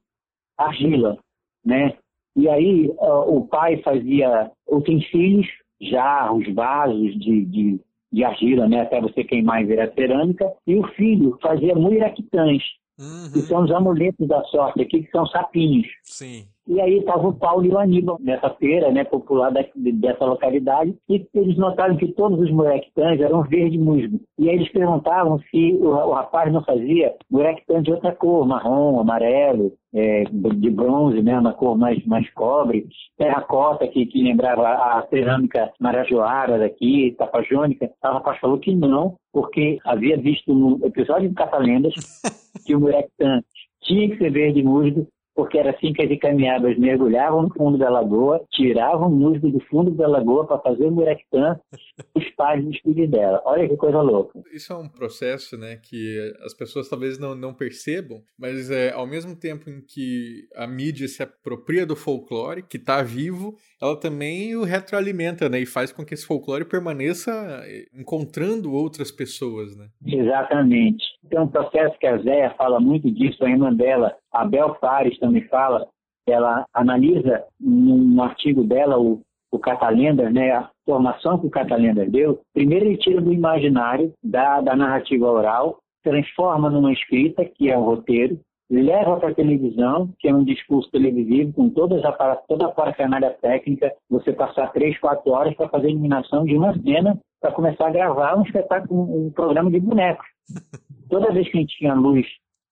argila, 0.56 1.18
né? 1.64 1.96
E 2.36 2.48
aí 2.48 2.88
o 2.98 3.44
pai 3.46 3.78
fazia 3.82 4.52
utensílios, 4.68 5.48
jarros, 5.80 6.46
vasos 6.54 7.18
de, 7.18 7.44
de, 7.44 7.80
de, 8.12 8.24
argila, 8.24 8.68
né, 8.68 8.82
até 8.82 9.00
você 9.00 9.24
queimar 9.24 9.62
e 9.62 9.66
virar 9.66 9.92
cerâmica, 9.92 10.50
e 10.66 10.76
o 10.76 10.86
filho 10.94 11.38
fazia 11.42 11.74
muiraquitãs, 11.74 12.62
uhum. 12.98 13.30
que 13.32 13.40
são 13.42 13.64
os 13.64 13.70
amuletos 13.70 14.26
da 14.26 14.42
sorte 14.44 14.82
aqui, 14.82 15.02
que 15.02 15.10
são 15.10 15.26
sapinhos. 15.26 15.86
Sim. 16.02 16.46
E 16.70 16.80
aí 16.80 16.98
estava 16.98 17.26
o 17.26 17.32
Paulo 17.32 17.66
e 17.66 17.68
o 17.70 17.78
Aníbal 17.78 18.16
nessa 18.20 18.48
feira 18.50 18.92
né, 18.92 19.02
popular 19.02 19.50
da, 19.50 19.60
dessa 19.74 20.24
localidade 20.24 20.94
e 21.08 21.26
eles 21.34 21.58
notaram 21.58 21.96
que 21.96 22.12
todos 22.12 22.38
os 22.38 22.48
murequitãs 22.52 23.20
eram 23.20 23.42
verde 23.42 23.76
musgo. 23.76 24.20
E 24.38 24.48
aí 24.48 24.54
eles 24.54 24.70
perguntavam 24.70 25.40
se 25.50 25.72
o, 25.80 25.88
o 25.88 26.12
rapaz 26.12 26.52
não 26.52 26.62
fazia 26.62 27.12
murequitã 27.28 27.82
de 27.82 27.90
outra 27.90 28.14
cor, 28.14 28.46
marrom, 28.46 29.00
amarelo, 29.00 29.72
é, 29.92 30.22
de 30.22 30.70
bronze, 30.70 31.20
né, 31.20 31.36
uma 31.40 31.52
cor 31.52 31.76
mais, 31.76 32.06
mais 32.06 32.32
cobre, 32.34 32.86
terracota, 33.18 33.88
que, 33.88 34.06
que 34.06 34.22
lembrava 34.22 34.68
a 34.68 35.04
cerâmica 35.10 35.72
marajoara 35.80 36.56
daqui, 36.56 37.16
tapajônica. 37.18 37.90
O 38.04 38.06
rapaz 38.06 38.38
falou 38.38 38.60
que 38.60 38.72
não, 38.72 39.16
porque 39.32 39.80
havia 39.84 40.16
visto 40.16 40.54
no 40.54 40.78
episódio 40.86 41.30
do 41.30 41.34
Catalendas 41.34 41.94
que 42.64 42.76
o 42.76 42.80
murequitã 42.80 43.42
tinha 43.82 44.08
que 44.08 44.18
ser 44.18 44.30
verde 44.30 44.62
musgo 44.62 45.04
porque 45.40 45.56
era 45.56 45.70
assim 45.70 45.90
que 45.94 46.02
as 46.02 46.10
encaminhadas 46.10 46.76
mergulhavam 46.76 47.44
no 47.44 47.54
fundo 47.54 47.78
da 47.78 47.88
lagoa, 47.88 48.44
tiravam 48.52 49.08
o 49.08 49.10
musgo 49.10 49.48
do 49.48 49.58
fundo 49.70 49.90
da 49.90 50.06
lagoa 50.06 50.46
para 50.46 50.58
fazer 50.58 50.84
o 50.84 50.90
muraquitã, 50.90 51.58
os 52.14 52.28
pais 52.32 52.62
dos 52.62 52.78
filhos 52.80 53.10
dela. 53.10 53.40
Olha 53.46 53.66
que 53.66 53.74
coisa 53.74 54.02
louca. 54.02 54.38
Isso 54.52 54.70
é 54.70 54.76
um 54.76 54.86
processo, 54.86 55.56
né, 55.56 55.76
que 55.82 56.34
as 56.44 56.52
pessoas 56.52 56.90
talvez 56.90 57.18
não, 57.18 57.34
não 57.34 57.54
percebam, 57.54 58.20
mas 58.38 58.70
é, 58.70 58.92
ao 58.92 59.06
mesmo 59.06 59.34
tempo 59.34 59.70
em 59.70 59.80
que 59.80 60.46
a 60.54 60.66
mídia 60.66 61.08
se 61.08 61.22
apropria 61.22 61.86
do 61.86 61.96
folclore, 61.96 62.62
que 62.62 62.76
está 62.76 63.00
vivo, 63.02 63.56
ela 63.80 63.98
também 63.98 64.54
o 64.56 64.62
retroalimenta, 64.62 65.48
né, 65.48 65.60
e 65.60 65.64
faz 65.64 65.90
com 65.90 66.04
que 66.04 66.12
esse 66.12 66.26
folclore 66.26 66.66
permaneça 66.66 67.30
é, 67.64 67.86
encontrando 67.98 68.74
outras 68.74 69.10
pessoas, 69.10 69.74
né? 69.74 69.88
Exatamente. 70.04 71.02
Tem 71.30 71.40
um 71.40 71.48
processo 71.48 71.98
que 71.98 72.06
a 72.06 72.18
Zéia 72.18 72.50
fala 72.58 72.78
muito 72.78 73.10
disso, 73.10 73.42
a 73.42 73.48
irmã 73.48 73.72
dela, 73.72 74.14
a 74.32 74.44
Bel 74.44 74.74
Fares 74.80 75.18
também 75.18 75.42
fala, 75.48 75.86
ela 76.26 76.64
analisa 76.72 77.44
num 77.60 78.22
artigo 78.22 78.64
dela 78.64 78.98
o, 78.98 79.20
o 79.50 79.58
Catalenda, 79.58 80.30
né, 80.30 80.52
a 80.52 80.70
formação 80.84 81.38
que 81.38 81.46
o 81.46 81.50
Catalenda 81.50 82.06
deu. 82.06 82.40
Primeiro 82.54 82.86
ele 82.86 82.96
tira 82.96 83.20
do 83.20 83.32
imaginário, 83.32 84.12
da, 84.22 84.60
da 84.60 84.76
narrativa 84.76 85.26
oral, 85.26 85.78
transforma 86.02 86.70
numa 86.70 86.92
escrita, 86.92 87.44
que 87.44 87.70
é 87.70 87.76
um 87.76 87.84
roteiro, 87.84 88.40
leva 88.70 89.16
para 89.16 89.30
a 89.30 89.34
televisão, 89.34 90.10
que 90.18 90.28
é 90.28 90.34
um 90.34 90.44
discurso 90.44 90.88
televisivo 90.90 91.52
com 91.52 91.68
todas 91.68 92.04
a, 92.04 92.12
toda 92.48 92.66
a 92.66 92.70
parafernália 92.70 93.30
técnica, 93.42 93.92
você 94.08 94.32
passar 94.32 94.72
três, 94.72 94.98
quatro 94.98 95.32
horas 95.32 95.54
para 95.56 95.68
fazer 95.68 95.88
a 95.88 95.90
eliminação 95.90 96.44
de 96.44 96.56
uma 96.56 96.72
cena 96.80 97.18
para 97.40 97.52
começar 97.52 97.88
a 97.88 97.90
gravar 97.90 98.38
um 98.38 98.42
espetáculo, 98.42 99.26
um 99.26 99.30
programa 99.30 99.70
de 99.70 99.80
bonecos. 99.80 100.26
Toda 101.10 101.32
vez 101.32 101.50
que 101.50 101.58
a 101.58 101.60
gente 101.60 101.76
tinha 101.76 101.94
luz 101.94 102.26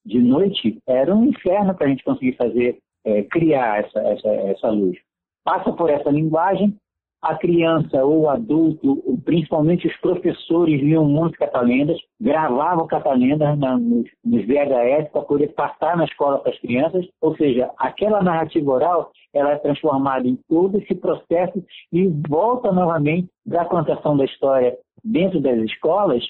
de 0.09 0.21
noite, 0.21 0.79
era 0.87 1.15
um 1.15 1.25
inferno 1.25 1.75
para 1.75 1.87
a 1.87 1.91
gente 1.91 2.03
conseguir 2.03 2.35
fazer, 2.37 2.79
é, 3.05 3.23
criar 3.25 3.85
essa, 3.85 4.01
essa, 4.01 4.29
essa 4.29 4.71
luz. 4.71 4.97
Passa 5.45 5.71
por 5.73 5.91
essa 5.91 6.11
linguagem, 6.11 6.75
a 7.21 7.35
criança 7.35 8.05
ou 8.05 8.23
o 8.23 8.31
adulto, 8.31 9.03
principalmente 9.25 9.87
os 9.87 9.97
professores, 9.97 10.81
liam 10.81 11.05
muito 11.05 11.37
catalendas, 11.37 11.99
gravavam 12.21 12.87
catalendas 12.87 13.59
na, 13.59 13.77
nos, 13.77 14.09
nos 14.25 14.47
VHS 14.47 15.11
para 15.13 15.23
poder 15.23 15.49
passar 15.49 15.97
na 15.97 16.05
escola 16.05 16.39
para 16.39 16.53
as 16.53 16.59
crianças, 16.61 17.07
ou 17.21 17.37
seja, 17.37 17.71
aquela 17.77 18.23
narrativa 18.23 18.71
oral 18.71 19.11
ela 19.35 19.53
é 19.53 19.59
transformada 19.59 20.27
em 20.27 20.39
todo 20.49 20.79
esse 20.79 20.95
processo 20.95 21.63
e 21.93 22.07
volta 22.29 22.73
novamente 22.73 23.29
da 23.45 23.65
contação 23.65 24.17
da 24.17 24.25
história 24.25 24.77
dentro 25.05 25.41
das 25.41 25.59
escolas 25.59 26.25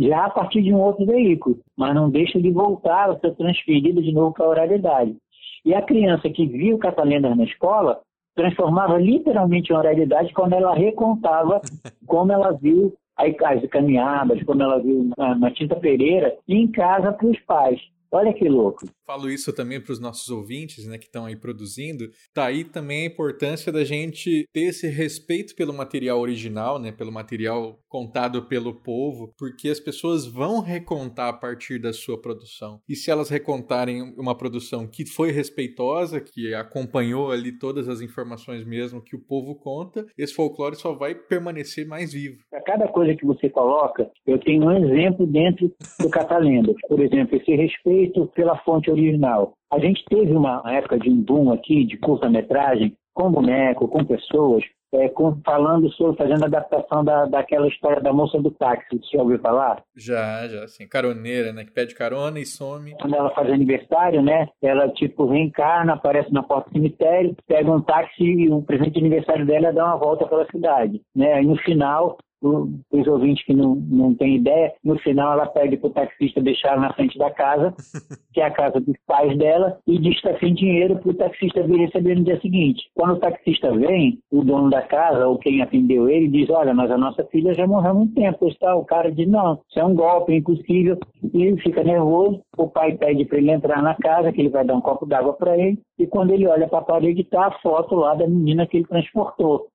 já 0.00 0.26
a 0.26 0.30
partir 0.30 0.62
de 0.62 0.72
um 0.72 0.80
outro 0.80 1.06
veículo, 1.06 1.58
mas 1.76 1.94
não 1.94 2.10
deixa 2.10 2.40
de 2.40 2.50
voltar 2.50 3.10
a 3.10 3.18
ser 3.18 3.34
transferido 3.34 4.02
de 4.02 4.12
novo 4.12 4.32
para 4.32 4.46
a 4.46 4.50
oralidade. 4.50 5.16
E 5.64 5.74
a 5.74 5.82
criança 5.82 6.30
que 6.30 6.46
viu 6.46 6.78
catalendas 6.78 7.36
na 7.36 7.44
escola 7.44 8.00
transformava 8.34 8.98
literalmente 8.98 9.72
em 9.72 9.76
oralidade 9.76 10.32
quando 10.32 10.52
ela 10.52 10.74
recontava 10.74 11.60
como 12.06 12.32
ela 12.32 12.52
viu 12.52 12.94
as 13.16 13.66
caminhadas, 13.70 14.42
como 14.44 14.62
ela 14.62 14.78
viu 14.78 15.10
na 15.16 15.50
Tinta 15.50 15.74
Pereira, 15.74 16.36
em 16.46 16.68
casa 16.68 17.12
para 17.12 17.26
os 17.26 17.40
pais. 17.40 17.80
Olha 18.10 18.32
que 18.32 18.48
louco. 18.48 18.86
Falo 19.06 19.30
isso 19.30 19.52
também 19.52 19.80
para 19.80 19.92
os 19.92 20.00
nossos 20.00 20.28
ouvintes, 20.30 20.86
né, 20.86 20.98
que 20.98 21.04
estão 21.04 21.26
aí 21.26 21.36
produzindo. 21.36 22.08
Tá 22.32 22.46
aí 22.46 22.64
também 22.64 23.02
a 23.02 23.10
importância 23.10 23.72
da 23.72 23.84
gente 23.84 24.46
ter 24.52 24.62
esse 24.62 24.88
respeito 24.88 25.54
pelo 25.54 25.72
material 25.72 26.20
original, 26.20 26.78
né, 26.78 26.92
pelo 26.92 27.12
material 27.12 27.78
contado 27.88 28.42
pelo 28.46 28.74
povo, 28.74 29.32
porque 29.38 29.68
as 29.68 29.80
pessoas 29.80 30.26
vão 30.26 30.60
recontar 30.60 31.28
a 31.28 31.32
partir 31.32 31.78
da 31.78 31.92
sua 31.92 32.20
produção. 32.20 32.80
E 32.88 32.94
se 32.94 33.10
elas 33.10 33.28
recontarem 33.28 34.14
uma 34.16 34.36
produção 34.36 34.86
que 34.86 35.06
foi 35.06 35.30
respeitosa, 35.30 36.20
que 36.20 36.54
acompanhou 36.54 37.30
ali 37.30 37.52
todas 37.52 37.88
as 37.88 38.00
informações 38.00 38.64
mesmo 38.64 39.02
que 39.02 39.16
o 39.16 39.20
povo 39.20 39.54
conta, 39.54 40.04
esse 40.16 40.34
folclore 40.34 40.76
só 40.76 40.92
vai 40.92 41.14
permanecer 41.14 41.86
mais 41.86 42.12
vivo. 42.12 42.38
A 42.52 42.60
cada 42.60 42.88
coisa 42.88 43.14
que 43.14 43.24
você 43.24 43.48
coloca, 43.48 44.10
eu 44.26 44.38
tenho 44.38 44.64
um 44.64 44.72
exemplo 44.72 45.26
dentro 45.26 45.72
do 46.00 46.10
Catalenda. 46.10 46.74
Por 46.88 47.00
exemplo, 47.00 47.36
esse 47.36 47.54
respeito 47.54 47.95
feito 47.96 48.26
pela 48.34 48.58
fonte 48.58 48.90
original. 48.90 49.54
A 49.72 49.78
gente 49.78 50.04
teve 50.04 50.32
uma 50.32 50.62
época 50.66 50.98
de 50.98 51.08
um 51.08 51.22
boom 51.22 51.52
aqui 51.52 51.84
de 51.84 51.96
curta-metragem 51.96 52.94
com 53.14 53.32
boneco, 53.32 53.88
com 53.88 54.04
pessoas, 54.04 54.62
é, 54.92 55.08
com, 55.08 55.40
falando 55.44 55.90
sobre, 55.92 56.18
fazendo 56.18 56.44
adaptação 56.44 57.02
da, 57.02 57.24
daquela 57.24 57.66
história 57.66 58.02
da 58.02 58.12
moça 58.12 58.38
do 58.38 58.50
táxi. 58.50 58.98
Você 58.98 59.16
já 59.16 59.22
ouviu 59.22 59.38
falar? 59.38 59.82
Já, 59.96 60.46
já, 60.46 60.64
assim, 60.64 60.86
caroneira, 60.86 61.52
né? 61.52 61.64
Que 61.64 61.72
pede 61.72 61.94
carona 61.94 62.38
e 62.38 62.44
some. 62.44 62.94
Quando 63.00 63.16
ela 63.16 63.30
faz 63.30 63.50
aniversário, 63.50 64.22
né? 64.22 64.46
Ela, 64.62 64.90
tipo, 64.90 65.26
reencarna, 65.26 65.94
aparece 65.94 66.30
na 66.32 66.42
porta 66.42 66.68
do 66.68 66.74
cemitério, 66.74 67.34
pega 67.48 67.72
um 67.72 67.80
táxi 67.80 68.22
e 68.22 68.50
o 68.50 68.62
presente 68.62 68.92
de 68.92 69.00
aniversário 69.00 69.46
dela 69.46 69.72
dá 69.72 69.86
uma 69.86 69.96
volta 69.96 70.26
pela 70.26 70.46
cidade, 70.50 71.00
né? 71.14 71.32
Aí 71.34 71.46
no 71.46 71.56
final 71.56 72.18
os 72.42 73.06
ouvintes 73.06 73.44
que 73.44 73.54
não, 73.54 73.74
não 73.74 74.14
têm 74.14 74.36
ideia, 74.36 74.72
no 74.84 74.98
final 74.98 75.32
ela 75.32 75.46
pede 75.46 75.76
para 75.76 75.88
o 75.88 75.92
taxista 75.92 76.40
deixar 76.40 76.78
na 76.78 76.92
frente 76.92 77.18
da 77.18 77.30
casa, 77.30 77.74
que 78.32 78.40
é 78.40 78.44
a 78.44 78.50
casa 78.50 78.80
dos 78.80 78.96
pais 79.06 79.36
dela, 79.38 79.78
e 79.86 79.98
diz 79.98 80.20
que 80.20 80.28
está 80.28 80.38
sem 80.38 80.54
dinheiro 80.54 80.96
para 80.98 81.10
o 81.10 81.14
taxista 81.14 81.62
vir 81.62 81.78
receber 81.78 82.16
no 82.16 82.24
dia 82.24 82.40
seguinte. 82.40 82.82
Quando 82.94 83.14
o 83.14 83.20
taxista 83.20 83.72
vem, 83.72 84.18
o 84.30 84.44
dono 84.44 84.70
da 84.70 84.82
casa, 84.82 85.26
ou 85.26 85.38
quem 85.38 85.62
atendeu 85.62 86.08
ele, 86.08 86.28
diz, 86.28 86.48
olha, 86.50 86.74
mas 86.74 86.90
a 86.90 86.98
nossa 86.98 87.24
filha 87.24 87.54
já 87.54 87.66
morreu 87.66 87.90
há 87.90 87.94
muito 87.94 88.14
tempo. 88.14 88.48
Está? 88.48 88.74
O 88.74 88.84
cara 88.84 89.10
diz, 89.10 89.28
não, 89.28 89.60
isso 89.68 89.78
é 89.78 89.84
um 89.84 89.94
golpe, 89.94 90.32
é 90.32 90.36
impossível. 90.36 90.98
E 91.32 91.42
ele 91.42 91.60
fica 91.60 91.82
nervoso, 91.82 92.40
o 92.56 92.68
pai 92.68 92.96
pede 92.96 93.24
para 93.24 93.38
ele 93.38 93.50
entrar 93.50 93.82
na 93.82 93.94
casa, 93.94 94.32
que 94.32 94.40
ele 94.40 94.50
vai 94.50 94.64
dar 94.64 94.74
um 94.74 94.80
copo 94.80 95.06
d'água 95.06 95.32
para 95.34 95.56
ele, 95.56 95.78
e 95.98 96.06
quando 96.06 96.32
ele 96.32 96.46
olha 96.46 96.68
para 96.68 96.78
a 96.78 96.82
parede, 96.82 97.22
está 97.22 97.46
a 97.46 97.58
foto 97.60 97.94
lá 97.94 98.14
da 98.14 98.26
menina 98.26 98.66
que 98.66 98.78
ele 98.78 98.86
transportou. 98.86 99.68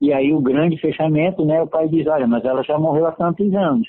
E 0.00 0.12
aí 0.12 0.32
o 0.32 0.40
grande 0.40 0.78
fechamento, 0.78 1.44
né, 1.44 1.62
o 1.62 1.66
pai 1.66 1.88
diz, 1.88 2.06
olha, 2.06 2.26
mas 2.26 2.44
ela 2.44 2.62
já 2.62 2.78
morreu 2.78 3.06
há 3.06 3.12
tantos 3.12 3.52
anos. 3.54 3.88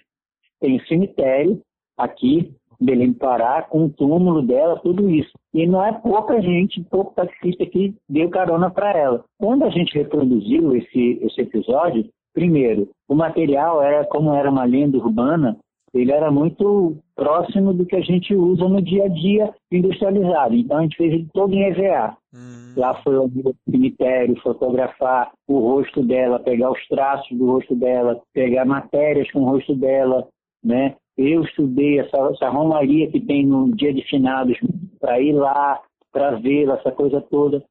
Tem 0.59 0.77
um 0.77 0.85
cemitério 0.85 1.61
aqui, 1.97 2.53
Belém 2.79 3.11
do 3.11 3.17
Pará, 3.17 3.63
com 3.63 3.85
o 3.85 3.89
túmulo 3.89 4.41
dela, 4.41 4.79
tudo 4.79 5.09
isso. 5.09 5.31
E 5.53 5.65
não 5.65 5.83
é 5.83 5.91
pouca 5.91 6.41
gente, 6.41 6.83
pouco 6.83 7.13
taxista 7.13 7.65
que 7.65 7.95
deu 8.07 8.29
carona 8.29 8.69
para 8.69 8.97
ela. 8.97 9.25
Quando 9.39 9.63
a 9.63 9.69
gente 9.69 9.97
reproduziu 9.97 10.75
esse, 10.75 11.19
esse 11.21 11.41
episódio, 11.41 12.07
primeiro, 12.33 12.89
o 13.07 13.15
material 13.15 13.81
era 13.81 14.05
como 14.05 14.33
era 14.33 14.49
uma 14.49 14.63
lenda 14.63 14.97
urbana, 14.97 15.57
ele 15.93 16.11
era 16.11 16.31
muito 16.31 16.97
próximo 17.17 17.73
do 17.73 17.85
que 17.85 17.95
a 17.95 18.01
gente 18.01 18.33
usa 18.35 18.69
no 18.69 18.79
dia 18.79 19.05
a 19.05 19.07
dia 19.07 19.53
industrializado. 19.71 20.53
Então 20.53 20.77
a 20.77 20.81
gente 20.83 20.95
fez 20.95 21.11
ele 21.11 21.27
todo 21.33 21.53
em 21.53 21.63
EVA. 21.63 22.15
Hum. 22.33 22.73
Lá 22.77 22.93
foi 23.03 23.15
ao 23.15 23.29
cemitério, 23.69 24.39
fotografar 24.41 25.31
o 25.47 25.59
rosto 25.59 26.03
dela, 26.03 26.39
pegar 26.39 26.71
os 26.71 26.87
traços 26.87 27.35
do 27.35 27.47
rosto 27.47 27.75
dela, 27.75 28.21
pegar 28.33 28.65
matérias 28.65 29.29
com 29.31 29.41
o 29.41 29.49
rosto 29.49 29.73
dela, 29.75 30.27
né? 30.63 30.95
Eu 31.17 31.41
estudei 31.41 31.99
essa, 31.99 32.17
essa 32.31 32.49
romaria 32.49 33.09
que 33.09 33.19
tem 33.19 33.43
no 33.43 33.75
dia 33.75 33.91
de 33.91 34.03
finados 34.03 34.55
para 34.99 35.19
ir 35.19 35.33
lá, 35.33 35.81
para 36.13 36.35
vê-la, 36.35 36.75
essa 36.75 36.91
coisa 36.91 37.19
toda. 37.19 37.63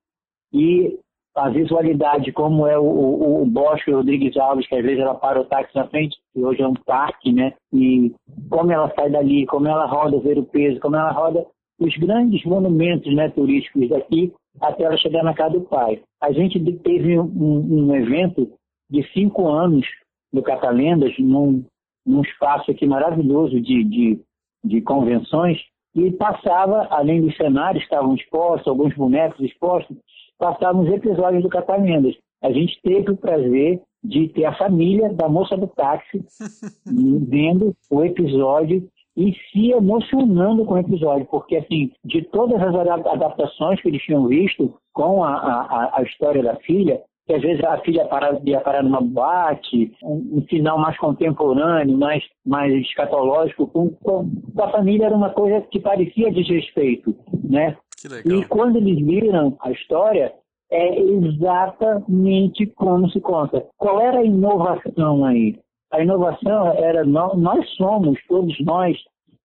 E 0.52 0.98
a 1.36 1.50
visualidade, 1.50 2.32
como 2.32 2.66
é 2.66 2.78
o, 2.78 2.82
o, 2.82 3.42
o 3.42 3.46
Bosque 3.46 3.90
Rodrigues 3.90 4.36
Alves, 4.36 4.66
que 4.66 4.74
às 4.74 4.82
vezes 4.82 5.00
ela 5.00 5.14
para 5.14 5.40
o 5.40 5.44
táxi 5.44 5.74
na 5.74 5.86
frente, 5.86 6.16
que 6.32 6.42
hoje 6.42 6.62
é 6.62 6.66
um 6.66 6.74
parque, 6.74 7.32
né? 7.32 7.52
E 7.72 8.14
como 8.48 8.72
ela 8.72 8.90
sai 8.94 9.10
dali, 9.10 9.44
como 9.46 9.68
ela 9.68 9.86
roda 9.86 10.18
ver 10.18 10.38
o 10.38 10.44
peso, 10.44 10.80
como 10.80 10.96
ela 10.96 11.12
roda 11.12 11.46
os 11.78 11.94
grandes 11.98 12.42
monumentos 12.44 13.14
né, 13.14 13.28
turísticos 13.28 13.88
daqui 13.90 14.32
até 14.60 14.84
ela 14.84 14.96
chegar 14.96 15.22
na 15.22 15.34
casa 15.34 15.58
do 15.58 15.60
pai. 15.66 16.00
A 16.22 16.32
gente 16.32 16.58
teve 16.78 17.18
um, 17.18 17.88
um 17.88 17.94
evento 17.94 18.50
de 18.90 19.02
cinco 19.12 19.48
anos 19.48 19.86
do 20.32 20.42
Catalendas, 20.42 21.12
num, 21.18 21.64
num 22.06 22.22
espaço 22.22 22.70
aqui 22.70 22.86
maravilhoso 22.86 23.60
de, 23.60 23.84
de, 23.84 24.20
de 24.64 24.80
convenções, 24.80 25.58
e 25.94 26.10
passava, 26.12 26.88
além 26.90 27.22
dos 27.22 27.36
cenários, 27.36 27.82
estavam 27.82 28.14
expostos, 28.14 28.68
alguns 28.68 28.94
bonecos 28.94 29.40
expostos, 29.40 29.96
passávamos 30.38 30.88
episódios 30.92 31.42
do 31.42 31.48
Catamendas. 31.48 32.14
A 32.42 32.52
gente 32.52 32.80
teve 32.82 33.10
o 33.10 33.16
prazer 33.16 33.80
de 34.02 34.28
ter 34.28 34.44
a 34.44 34.56
família 34.56 35.12
da 35.12 35.28
moça 35.28 35.56
do 35.56 35.66
táxi 35.66 36.24
vendo 37.28 37.74
o 37.90 38.04
episódio 38.04 38.88
e 39.16 39.32
se 39.50 39.70
emocionando 39.70 40.64
com 40.64 40.74
o 40.74 40.78
episódio, 40.78 41.26
porque 41.26 41.56
assim, 41.56 41.90
de 42.04 42.22
todas 42.22 42.60
as 42.60 42.74
adaptações 42.74 43.80
que 43.80 43.88
eles 43.88 44.02
tinham 44.02 44.26
visto 44.26 44.74
com 44.92 45.24
a, 45.24 45.34
a, 45.34 45.98
a 45.98 46.02
história 46.02 46.42
da 46.42 46.56
filha, 46.56 47.00
que 47.26 47.34
às 47.34 47.42
vezes 47.42 47.64
a 47.64 47.78
filha 47.78 48.06
para, 48.06 48.38
ia 48.44 48.60
parar 48.60 48.84
numa 48.84 49.00
boate, 49.00 49.92
um, 50.02 50.38
um, 50.38 50.42
final 50.48 50.78
mais 50.78 50.96
contemporâneo, 50.98 51.98
mais, 51.98 52.22
mais 52.44 52.72
escatológico, 52.74 53.66
com, 53.66 53.90
com, 53.90 54.30
a 54.58 54.68
família 54.68 55.06
era 55.06 55.16
uma 55.16 55.30
coisa 55.30 55.60
que 55.62 55.80
parecia 55.80 56.30
desrespeito, 56.30 57.16
né? 57.42 57.76
E 58.24 58.44
quando 58.46 58.76
eles 58.76 59.04
viram 59.04 59.56
a 59.60 59.70
história, 59.70 60.32
é 60.70 61.00
exatamente 61.00 62.66
como 62.66 63.08
se 63.10 63.20
conta. 63.20 63.66
Qual 63.76 64.00
era 64.00 64.18
a 64.18 64.24
inovação 64.24 65.24
aí? 65.24 65.58
A 65.92 66.02
inovação 66.02 66.68
era 66.72 67.04
nós, 67.04 67.38
nós 67.38 67.68
somos, 67.76 68.18
todos 68.28 68.58
nós 68.60 68.96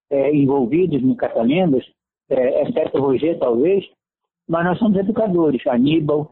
é, 0.10 0.34
envolvidos 0.36 1.02
no 1.02 1.16
Catalendas, 1.16 1.86
é, 2.30 2.64
exceto 2.64 2.98
o 2.98 3.02
Roger 3.02 3.38
talvez, 3.40 3.86
mas 4.48 4.66
nós 4.66 4.80
somos 4.80 4.98
educadores. 4.98 5.66
Aníbal, 5.68 6.30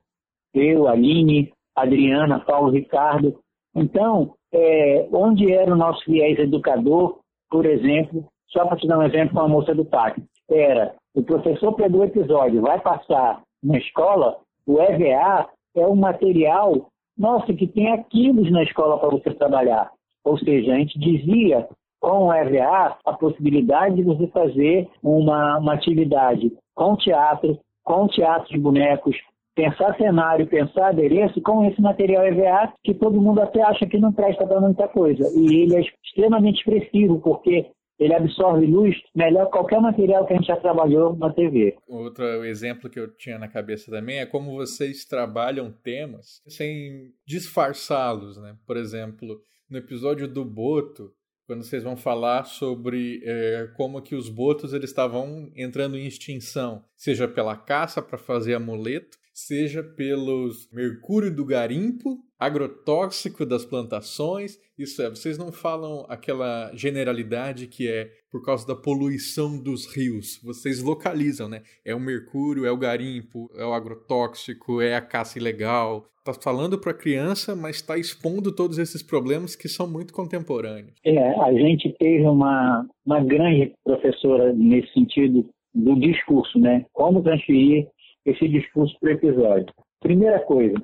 eu, 0.53 0.87
Aline, 0.87 1.51
Adriana, 1.75 2.39
Paulo 2.39 2.71
Ricardo. 2.71 3.39
Então, 3.75 4.33
é, 4.51 5.07
onde 5.11 5.53
era 5.53 5.71
o 5.71 5.77
nosso 5.77 6.03
viés 6.09 6.37
educador, 6.39 7.19
por 7.49 7.65
exemplo, 7.65 8.25
só 8.47 8.65
para 8.65 8.77
te 8.77 8.87
dar 8.87 8.97
um 8.97 9.03
exemplo 9.03 9.35
com 9.35 9.41
a 9.41 9.47
moça 9.47 9.75
do 9.75 9.85
parque, 9.85 10.23
era 10.49 10.95
o 11.19 11.23
professor 11.23 11.73
pegou 11.73 12.01
o 12.01 12.05
episódio, 12.05 12.61
vai 12.61 12.79
passar 12.79 13.41
na 13.61 13.77
escola, 13.77 14.37
o 14.65 14.79
EVA 14.81 15.47
é 15.75 15.85
um 15.85 15.95
material, 15.95 16.87
nossa, 17.17 17.53
que 17.53 17.67
tem 17.67 18.01
quilos 18.09 18.49
na 18.51 18.63
escola 18.63 18.97
para 18.97 19.09
você 19.09 19.33
trabalhar. 19.33 19.91
Ou 20.23 20.37
seja, 20.37 20.73
a 20.73 20.77
gente 20.77 20.97
dizia 20.97 21.67
com 21.99 22.27
o 22.27 22.33
EVA 22.33 22.97
a 23.05 23.13
possibilidade 23.13 23.95
de 23.95 24.03
você 24.03 24.27
fazer 24.27 24.87
uma, 25.03 25.57
uma 25.57 25.73
atividade 25.73 26.51
com 26.73 26.95
teatro, 26.95 27.59
com 27.83 28.07
teatro 28.07 28.49
de 28.49 28.57
bonecos, 28.57 29.17
pensar 29.53 29.97
cenário, 29.97 30.47
pensar 30.47 30.89
adereço 30.89 31.41
com 31.41 31.65
esse 31.65 31.81
material 31.81 32.25
EVA 32.25 32.71
que 32.81 32.93
todo 32.93 33.21
mundo 33.21 33.41
até 33.41 33.61
acha 33.61 33.85
que 33.85 33.97
não 33.97 34.13
presta 34.13 34.47
para 34.47 34.61
muita 34.61 34.87
coisa. 34.87 35.23
E 35.37 35.63
ele 35.63 35.75
é 35.75 35.81
extremamente 35.81 36.59
expressivo, 36.59 37.19
porque 37.19 37.69
ele 37.99 38.13
absorve 38.13 38.65
luz 38.65 38.95
melhor 39.13 39.45
que 39.45 39.51
qualquer 39.51 39.81
material 39.81 40.25
que 40.25 40.33
a 40.33 40.37
gente 40.37 40.47
já 40.47 40.55
trabalhou 40.55 41.15
na 41.15 41.31
TV. 41.33 41.77
Outro 41.87 42.23
exemplo 42.45 42.89
que 42.89 42.99
eu 42.99 43.13
tinha 43.15 43.37
na 43.37 43.47
cabeça 43.47 43.91
também 43.91 44.19
é 44.19 44.25
como 44.25 44.53
vocês 44.53 45.05
trabalham 45.05 45.71
temas 45.71 46.41
sem 46.47 47.11
disfarçá-los, 47.27 48.37
né? 48.37 48.55
Por 48.65 48.77
exemplo, 48.77 49.41
no 49.69 49.77
episódio 49.77 50.27
do 50.27 50.45
Boto, 50.45 51.11
quando 51.45 51.63
vocês 51.63 51.83
vão 51.83 51.97
falar 51.97 52.45
sobre 52.45 53.21
é, 53.25 53.67
como 53.75 54.01
que 54.03 54.13
os 54.13 54.29
botos 54.29 54.71
eles 54.71 54.91
estavam 54.91 55.51
entrando 55.55 55.97
em 55.97 56.05
extinção, 56.05 56.83
seja 56.95 57.27
pela 57.27 57.57
caça 57.57 58.03
para 58.03 58.19
fazer 58.19 58.53
amuleto, 58.53 59.17
seja 59.47 59.83
pelos 59.83 60.69
mercúrio 60.71 61.33
do 61.33 61.45
garimpo, 61.45 62.17
agrotóxico 62.37 63.45
das 63.45 63.65
plantações. 63.65 64.57
Isso 64.77 65.01
é, 65.01 65.09
vocês 65.09 65.37
não 65.37 65.51
falam 65.51 66.05
aquela 66.09 66.71
generalidade 66.73 67.67
que 67.67 67.87
é 67.87 68.09
por 68.31 68.43
causa 68.43 68.67
da 68.67 68.75
poluição 68.75 69.61
dos 69.61 69.85
rios. 69.93 70.39
Vocês 70.43 70.81
localizam, 70.81 71.49
né? 71.49 71.61
É 71.85 71.93
o 71.95 71.99
mercúrio, 71.99 72.65
é 72.65 72.71
o 72.71 72.77
garimpo, 72.77 73.49
é 73.55 73.65
o 73.65 73.73
agrotóxico, 73.73 74.81
é 74.81 74.95
a 74.95 75.01
caça 75.01 75.37
ilegal. 75.37 76.05
Tá 76.23 76.33
falando 76.33 76.77
para 76.77 76.91
a 76.91 76.97
criança, 76.97 77.55
mas 77.55 77.77
está 77.77 77.97
expondo 77.97 78.53
todos 78.53 78.77
esses 78.77 79.01
problemas 79.01 79.55
que 79.55 79.67
são 79.67 79.89
muito 79.89 80.13
contemporâneos. 80.13 80.99
É, 81.03 81.17
a 81.41 81.53
gente 81.53 81.95
teve 81.97 82.25
uma, 82.27 82.85
uma 83.05 83.23
grande 83.23 83.73
professora 83.83 84.53
nesse 84.53 84.93
sentido 84.93 85.49
do 85.73 85.95
discurso, 85.99 86.59
né? 86.59 86.85
Como 86.93 87.21
transferir 87.21 87.87
esse 88.25 88.47
discurso 88.47 88.95
para 88.99 89.09
o 89.09 89.13
episódio. 89.13 89.73
Primeira 90.01 90.39
coisa, 90.39 90.75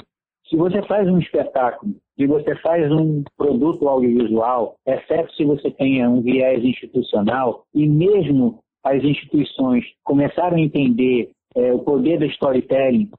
se 0.49 0.55
você 0.55 0.81
faz 0.83 1.07
um 1.07 1.17
espetáculo, 1.17 1.95
se 2.15 2.27
você 2.27 2.55
faz 2.57 2.91
um 2.91 3.23
produto 3.35 3.87
audiovisual, 3.87 4.75
exceto 4.85 5.33
se 5.33 5.43
você 5.43 5.71
tenha 5.71 6.09
um 6.09 6.21
viés 6.21 6.63
institucional, 6.63 7.63
e 7.73 7.87
mesmo 7.87 8.59
as 8.83 9.03
instituições 9.03 9.83
começaram 10.03 10.57
a 10.57 10.61
entender 10.61 11.31
é, 11.55 11.73
o 11.73 11.79
poder 11.79 12.19
do 12.19 12.25
storytelling, 12.25 13.09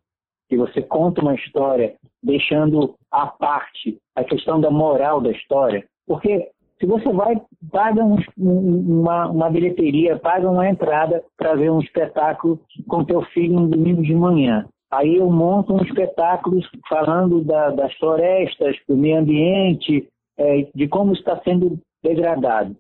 que 0.49 0.57
você 0.57 0.81
conta 0.83 1.21
uma 1.21 1.35
história 1.35 1.97
deixando 2.23 2.95
à 3.11 3.27
parte 3.27 3.99
a 4.15 4.23
questão 4.23 4.61
da 4.61 4.71
moral 4.71 5.21
da 5.21 5.33
história, 5.33 5.85
porque 6.07 6.49
se 6.79 6.87
você 6.87 7.11
vai, 7.11 7.41
paga 7.71 8.05
um, 8.05 8.19
uma, 8.37 9.29
uma 9.29 9.51
bilheteria, 9.51 10.19
paga 10.19 10.51
uma 10.51 10.69
entrada 10.69 11.25
para 11.37 11.55
ver 11.55 11.71
um 11.71 11.81
espetáculo 11.81 12.61
com 12.87 13.05
teu 13.05 13.23
filho 13.23 13.59
um 13.59 13.69
domingo 13.69 14.03
de 14.03 14.15
manhã. 14.15 14.67
Aí 14.91 15.17
eu 15.17 15.31
monto 15.31 15.75
um 15.75 15.83
espetáculo 15.83 16.61
falando 16.89 17.43
da, 17.43 17.71
das 17.71 17.93
florestas, 17.95 18.77
do 18.89 18.97
meio 18.97 19.19
ambiente, 19.19 20.09
é, 20.39 20.69
de 20.75 20.87
como 20.87 21.13
está 21.13 21.41
sendo 21.43 21.79
degradado. 22.03 22.77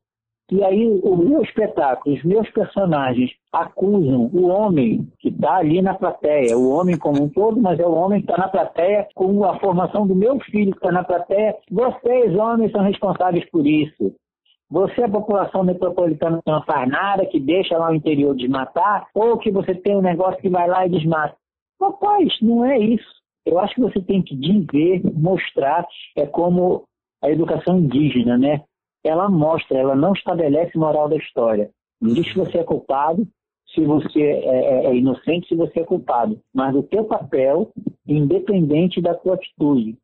E 0.50 0.62
aí 0.62 1.00
o 1.02 1.16
meu 1.16 1.42
espetáculo, 1.42 2.14
os 2.14 2.22
meus 2.22 2.48
personagens 2.50 3.32
acusam 3.52 4.30
o 4.32 4.46
homem 4.46 5.08
que 5.18 5.28
está 5.28 5.56
ali 5.56 5.82
na 5.82 5.94
plateia, 5.94 6.56
o 6.56 6.70
homem 6.70 6.96
como 6.96 7.24
um 7.24 7.28
todo, 7.28 7.60
mas 7.60 7.80
é 7.80 7.86
o 7.86 7.94
homem 7.94 8.20
que 8.20 8.30
está 8.30 8.40
na 8.40 8.48
plateia 8.48 9.08
com 9.14 9.44
a 9.44 9.58
formação 9.58 10.06
do 10.06 10.14
meu 10.14 10.38
filho 10.38 10.70
que 10.70 10.78
está 10.78 10.92
na 10.92 11.02
plateia. 11.02 11.56
Vocês, 11.68 12.32
homens, 12.36 12.70
são 12.70 12.82
responsáveis 12.82 13.44
por 13.50 13.66
isso. 13.66 14.14
Você, 14.70 15.02
a 15.02 15.08
população 15.08 15.64
metropolitana, 15.64 16.40
não 16.46 16.62
faz 16.62 16.88
nada, 16.88 17.26
que 17.26 17.40
deixa 17.40 17.76
lá 17.76 17.90
o 17.90 17.94
interior 17.94 18.34
desmatar, 18.34 19.08
ou 19.14 19.38
que 19.38 19.50
você 19.50 19.74
tem 19.74 19.96
um 19.96 20.02
negócio 20.02 20.40
que 20.40 20.48
vai 20.48 20.68
lá 20.68 20.86
e 20.86 20.90
desmata. 20.90 21.36
Rapaz, 21.80 22.28
não 22.40 22.64
é 22.64 22.78
isso. 22.78 23.16
Eu 23.44 23.58
acho 23.58 23.74
que 23.74 23.80
você 23.80 24.00
tem 24.00 24.22
que 24.22 24.34
dizer, 24.34 25.02
mostrar, 25.14 25.86
é 26.16 26.26
como 26.26 26.84
a 27.22 27.30
educação 27.30 27.78
indígena, 27.78 28.36
né? 28.36 28.62
Ela 29.06 29.28
mostra, 29.28 29.78
ela 29.78 29.94
não 29.94 30.12
estabelece 30.12 30.76
moral 30.76 31.08
da 31.08 31.16
história. 31.16 31.70
Não 32.00 32.12
diz 32.12 32.30
que 32.32 32.38
você 32.38 32.58
é 32.58 32.64
culpado, 32.64 33.26
se 33.74 33.84
você 33.84 34.22
é, 34.22 34.46
é, 34.46 34.86
é, 34.86 34.96
inocente, 34.96 35.48
se 35.48 35.54
você 35.54 35.80
é 35.80 35.84
culpado, 35.84 36.38
mas 36.54 36.74
o 36.74 36.82
teu 36.82 37.04
papel, 37.04 37.70
independente 38.06 39.00
da 39.00 39.14
tua 39.14 39.34
atitude, 39.34 39.96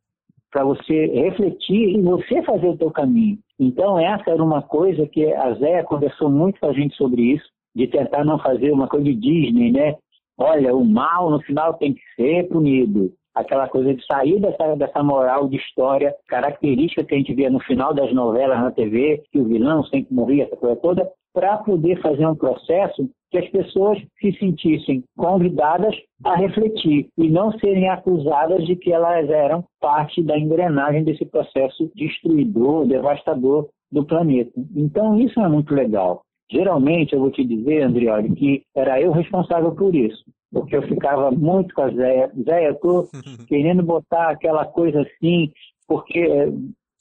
para 0.51 0.65
você 0.65 1.07
refletir 1.07 1.97
e 1.97 2.03
você 2.03 2.43
fazer 2.43 2.69
o 2.69 2.77
teu 2.77 2.91
caminho. 2.91 3.39
Então 3.59 3.99
essa 3.99 4.31
era 4.31 4.43
uma 4.43 4.61
coisa 4.61 5.07
que 5.07 5.33
a 5.33 5.55
Zéia 5.55 5.85
conversou 5.85 6.29
muito 6.29 6.61
com 6.61 6.67
a 6.67 6.73
gente 6.73 6.95
sobre 6.97 7.23
isso, 7.23 7.49
de 7.75 7.87
tentar 7.87 8.25
não 8.25 8.39
fazer 8.39 8.71
uma 8.71 8.87
coisa 8.87 9.07
de 9.07 9.15
Disney, 9.15 9.73
né? 9.73 9.97
Olha, 10.37 10.75
o 10.75 10.85
mal 10.85 11.31
no 11.31 11.41
final 11.41 11.75
tem 11.75 11.95
que 11.95 12.03
ser 12.17 12.49
punido 12.49 13.13
aquela 13.35 13.69
coisa 13.69 13.95
de 13.95 14.05
sair 14.05 14.41
dessa, 14.41 14.77
dessa 14.77 15.03
moral 15.03 15.49
de 15.49 15.57
história 15.57 16.15
característica 16.29 17.05
que 17.05 17.15
a 17.15 17.19
gente 17.19 17.35
vê 17.35 17.49
no 17.49 17.61
final 17.61 17.95
das 17.95 18.13
novelas 18.13 18.61
na 18.61 18.71
TV, 18.71 19.23
que 19.31 19.39
o 19.39 19.45
vilão 19.45 19.83
sempre 19.85 20.15
morria, 20.15 20.45
essa 20.45 20.57
coisa 20.57 20.77
toda, 20.77 21.11
para 21.33 21.57
poder 21.59 22.01
fazer 22.03 22.27
um 22.27 22.35
processo 22.35 23.09
que 23.31 23.39
as 23.39 23.49
pessoas 23.49 23.99
se 24.21 24.33
sentissem 24.39 25.03
convidadas 25.17 25.95
a 26.23 26.37
refletir 26.37 27.09
e 27.17 27.31
não 27.31 27.51
serem 27.59 27.89
acusadas 27.89 28.67
de 28.67 28.77
que 28.77 28.93
elas 28.93 29.29
eram 29.31 29.65
parte 29.81 30.23
da 30.23 30.39
engrenagem 30.39 31.03
desse 31.03 31.25
processo 31.25 31.91
destruidor, 31.95 32.87
devastador 32.87 33.69
do 33.91 34.05
planeta. 34.05 34.53
Então 34.77 35.19
isso 35.19 35.41
é 35.41 35.49
muito 35.49 35.75
legal. 35.75 36.23
Geralmente, 36.51 37.15
eu 37.15 37.21
vou 37.21 37.31
te 37.31 37.43
dizer, 37.43 37.83
Andrioli, 37.83 38.35
que 38.35 38.63
era 38.77 39.01
eu 39.01 39.11
responsável 39.11 39.75
por 39.75 39.95
isso 39.95 40.23
porque 40.53 40.77
eu 40.77 40.83
ficava 40.83 41.31
muito 41.31 41.75
com 41.75 41.83
a 41.83 41.91
Zéia. 41.91 42.31
Zéia, 42.45 42.79
eu 42.83 43.09
querendo 43.49 43.83
botar 43.83 44.31
aquela 44.31 44.65
coisa 44.67 45.01
assim, 45.03 45.51
porque, 45.89 46.53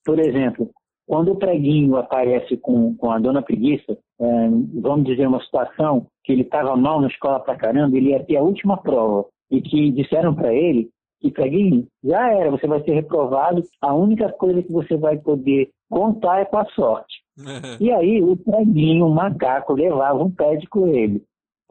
por 0.05 0.19
exemplo, 0.19 0.69
quando 1.07 1.33
o 1.33 1.37
preguinho 1.37 1.97
aparece 1.97 2.55
com, 2.57 2.95
com 2.95 3.11
a 3.11 3.19
dona 3.19 3.41
preguiça, 3.41 3.97
é, 4.19 4.49
vamos 4.81 5.05
dizer 5.05 5.27
uma 5.27 5.41
situação 5.41 6.07
que 6.23 6.31
ele 6.31 6.43
estava 6.43 6.75
mal 6.77 7.01
na 7.01 7.07
escola 7.07 7.39
pra 7.39 7.57
caramba, 7.57 7.97
ele 7.97 8.11
ia 8.11 8.23
ter 8.23 8.37
a 8.37 8.43
última 8.43 8.77
prova, 8.77 9.25
e 9.49 9.61
que 9.61 9.91
disseram 9.91 10.33
para 10.33 10.53
ele 10.53 10.89
que 11.19 11.29
preguinho, 11.29 11.85
já 12.03 12.33
era, 12.33 12.49
você 12.49 12.65
vai 12.65 12.81
ser 12.83 12.93
reprovado, 12.93 13.61
a 13.79 13.93
única 13.93 14.31
coisa 14.31 14.63
que 14.63 14.71
você 14.71 14.97
vai 14.97 15.17
poder 15.17 15.69
contar 15.87 16.39
é 16.39 16.45
com 16.45 16.57
a 16.57 16.65
sorte. 16.65 17.21
e 17.79 17.91
aí 17.91 18.23
o 18.23 18.35
preguinho, 18.35 19.05
o 19.05 19.13
macaco, 19.13 19.73
levava 19.73 20.23
um 20.23 20.31
pé 20.31 20.55
de 20.55 20.67
coelho. 20.67 21.21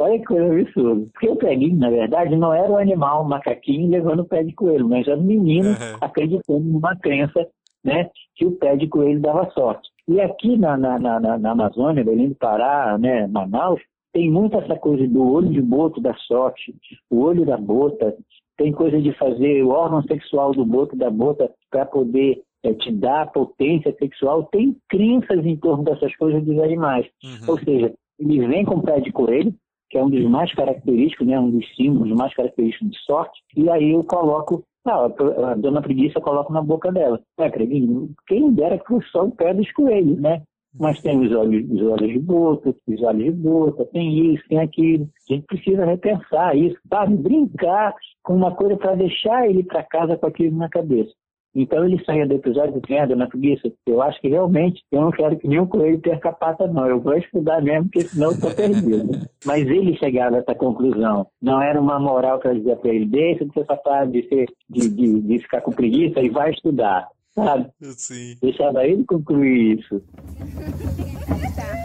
Olha 0.00 0.18
que 0.18 0.24
coisa 0.24 0.46
absurda. 0.46 1.06
Porque 1.12 1.28
o 1.28 1.36
preguinho, 1.36 1.76
na 1.76 1.90
verdade, 1.90 2.34
não 2.34 2.54
era 2.54 2.72
o 2.72 2.78
animal, 2.78 3.22
o 3.22 3.28
macaquinho 3.28 3.90
levando 3.90 4.20
o 4.20 4.24
pé 4.24 4.42
de 4.42 4.54
coelho, 4.54 4.88
mas 4.88 5.06
era 5.06 5.18
o 5.18 5.22
menino 5.22 5.68
uhum. 5.68 5.98
acreditando 6.00 6.64
numa 6.64 6.96
crença 6.96 7.46
né, 7.84 8.08
que 8.34 8.46
o 8.46 8.52
pé 8.52 8.76
de 8.76 8.88
coelho 8.88 9.20
dava 9.20 9.50
sorte. 9.50 9.88
E 10.08 10.18
aqui 10.18 10.56
na, 10.56 10.76
na, 10.78 10.98
na, 10.98 11.38
na 11.38 11.50
Amazônia, 11.50 12.02
Belém 12.02 12.30
do 12.30 12.34
Pará, 12.34 12.96
né, 12.98 13.26
Manaus, 13.26 13.80
tem 14.12 14.30
muito 14.30 14.56
essa 14.56 14.74
coisa 14.74 15.06
do 15.06 15.22
olho 15.22 15.50
de 15.50 15.60
boto 15.60 16.00
da 16.00 16.14
sorte, 16.14 16.74
o 17.10 17.20
olho 17.20 17.44
da 17.44 17.58
bota, 17.58 18.16
tem 18.56 18.72
coisa 18.72 19.00
de 19.00 19.12
fazer 19.12 19.62
o 19.62 19.68
órgão 19.68 20.02
sexual 20.02 20.52
do 20.52 20.64
boto 20.64 20.96
da 20.96 21.10
bota 21.10 21.50
para 21.70 21.86
poder 21.86 22.42
é, 22.62 22.72
te 22.74 22.90
dar 22.90 23.30
potência 23.32 23.94
sexual. 23.98 24.44
Tem 24.44 24.76
crenças 24.88 25.44
em 25.44 25.56
torno 25.56 25.84
dessas 25.84 26.14
coisas 26.16 26.44
dos 26.44 26.58
animais. 26.58 27.06
Uhum. 27.22 27.52
Ou 27.52 27.58
seja, 27.58 27.94
ele 28.18 28.46
vem 28.46 28.64
com 28.64 28.76
o 28.76 28.82
pé 28.82 29.00
de 29.00 29.12
coelho, 29.12 29.54
que 29.90 29.98
é 29.98 30.04
um 30.04 30.08
dos 30.08 30.24
mais 30.24 30.54
característicos, 30.54 31.26
né, 31.26 31.38
um 31.38 31.50
dos 31.50 31.66
símbolos 31.74 32.16
mais 32.16 32.32
característicos 32.34 32.90
de 32.90 32.98
sorte, 33.00 33.42
e 33.56 33.68
aí 33.68 33.90
eu 33.90 34.04
coloco, 34.04 34.64
ah, 34.86 35.06
a 35.50 35.54
dona 35.54 35.82
preguiça 35.82 36.18
eu 36.18 36.22
coloco 36.22 36.52
na 36.52 36.62
boca 36.62 36.90
dela. 36.92 37.20
É, 37.38 37.46
acredito, 37.46 38.10
quem 38.26 38.52
dera 38.52 38.78
que 38.78 38.86
fosse 38.86 39.08
só 39.10 39.24
o 39.24 39.32
pé 39.32 39.52
dos 39.52 39.70
coelhos, 39.72 40.18
né? 40.20 40.42
Mas 40.78 41.00
tem 41.02 41.18
os 41.18 41.32
olhos, 41.32 41.68
os 41.68 41.82
olhos 41.82 42.12
de 42.12 42.18
boca, 42.20 42.72
os 42.86 43.02
olhos 43.02 43.24
de 43.24 43.30
boca, 43.32 43.84
tem 43.86 44.32
isso, 44.32 44.44
tem 44.48 44.60
aquilo. 44.60 45.08
A 45.28 45.34
gente 45.34 45.46
precisa 45.46 45.84
repensar 45.84 46.56
isso, 46.56 46.78
sabe? 46.88 47.16
Brincar 47.16 47.92
com 48.22 48.36
uma 48.36 48.54
coisa 48.54 48.76
para 48.76 48.94
deixar 48.94 49.50
ele 49.50 49.64
para 49.64 49.82
casa 49.82 50.16
com 50.16 50.26
aquilo 50.26 50.56
na 50.56 50.68
cabeça. 50.68 51.12
Então 51.54 51.84
ele 51.84 52.02
saía 52.04 52.26
do 52.26 52.34
episódio 52.34 52.80
do 52.80 52.82
merda 52.88 53.16
na 53.16 53.26
preguiça. 53.26 53.70
Eu 53.86 54.00
acho 54.02 54.20
que 54.20 54.28
realmente 54.28 54.82
eu 54.92 55.00
não 55.00 55.10
quero 55.10 55.36
que 55.36 55.48
nenhum 55.48 55.66
coelho 55.66 55.98
perca 55.98 56.30
a 56.30 56.32
pata, 56.32 56.66
não. 56.66 56.86
Eu 56.86 57.00
vou 57.00 57.16
estudar 57.16 57.60
mesmo, 57.60 57.84
porque 57.84 58.08
senão 58.08 58.30
eu 58.30 58.40
tô 58.40 58.50
perdido. 58.50 59.28
Mas 59.44 59.66
ele 59.66 59.96
chegava 59.96 60.36
a 60.36 60.38
essa 60.38 60.54
conclusão. 60.54 61.26
Não 61.42 61.60
era 61.60 61.80
uma 61.80 61.98
moral 61.98 62.38
para 62.38 62.54
dizer 62.54 62.76
para 62.76 62.94
ele, 62.94 63.06
deixa 63.06 63.44
de 63.44 63.52
ser 63.52 63.66
safado, 63.66 64.12
de, 64.12 64.28
ser, 64.28 64.46
de, 64.68 64.88
de, 64.88 65.20
de 65.20 65.38
ficar 65.38 65.60
com 65.60 65.72
preguiça 65.72 66.20
e 66.20 66.28
vai 66.28 66.50
estudar. 66.50 67.08
Sabe? 67.34 67.70
Sim. 67.80 68.36
Deixava 68.42 68.86
ele 68.86 69.04
concluir 69.04 69.78
isso. 69.78 70.02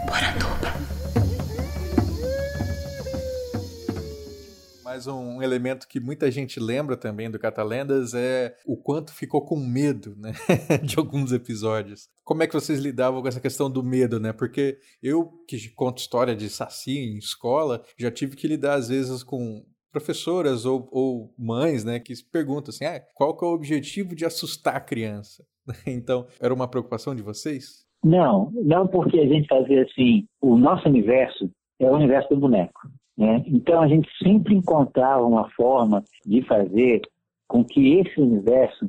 Mais 4.96 5.06
um 5.06 5.42
elemento 5.42 5.86
que 5.86 6.00
muita 6.00 6.30
gente 6.30 6.58
lembra 6.58 6.96
também 6.96 7.30
do 7.30 7.38
Catalendas 7.38 8.14
é 8.14 8.54
o 8.64 8.78
quanto 8.78 9.12
ficou 9.12 9.44
com 9.44 9.54
medo, 9.54 10.16
né, 10.16 10.32
de 10.82 10.98
alguns 10.98 11.32
episódios. 11.32 12.08
Como 12.24 12.42
é 12.42 12.46
que 12.46 12.54
vocês 12.54 12.80
lidavam 12.80 13.20
com 13.20 13.28
essa 13.28 13.38
questão 13.38 13.70
do 13.70 13.82
medo, 13.82 14.18
né? 14.18 14.32
Porque 14.32 14.78
eu 15.02 15.30
que 15.46 15.68
conto 15.74 15.98
história 15.98 16.34
de 16.34 16.48
saci 16.48 16.98
em 16.98 17.18
escola, 17.18 17.82
já 17.98 18.10
tive 18.10 18.36
que 18.36 18.48
lidar 18.48 18.72
às 18.72 18.88
vezes 18.88 19.22
com 19.22 19.66
professoras 19.92 20.64
ou, 20.64 20.88
ou 20.90 21.30
mães, 21.38 21.84
né, 21.84 22.00
que 22.00 22.14
perguntam 22.32 22.70
assim, 22.70 22.86
ah, 22.86 22.98
qual 23.14 23.36
que 23.36 23.44
é 23.44 23.48
o 23.48 23.52
objetivo 23.52 24.16
de 24.16 24.24
assustar 24.24 24.76
a 24.76 24.80
criança? 24.80 25.44
Então, 25.86 26.26
era 26.40 26.54
uma 26.54 26.68
preocupação 26.68 27.14
de 27.14 27.20
vocês? 27.20 27.84
Não, 28.02 28.50
não 28.54 28.86
porque 28.86 29.20
a 29.20 29.26
gente 29.26 29.46
fazia 29.46 29.82
assim, 29.82 30.24
o 30.40 30.56
nosso 30.56 30.88
universo 30.88 31.50
é 31.78 31.84
o 31.84 31.94
universo 31.94 32.30
do 32.30 32.40
boneco. 32.40 32.80
Né? 33.16 33.42
Então 33.46 33.80
a 33.80 33.88
gente 33.88 34.08
sempre 34.22 34.54
encontrava 34.54 35.24
uma 35.24 35.48
forma 35.50 36.04
de 36.24 36.42
fazer 36.42 37.00
com 37.48 37.64
que 37.64 37.98
esse 37.98 38.20
universo 38.20 38.88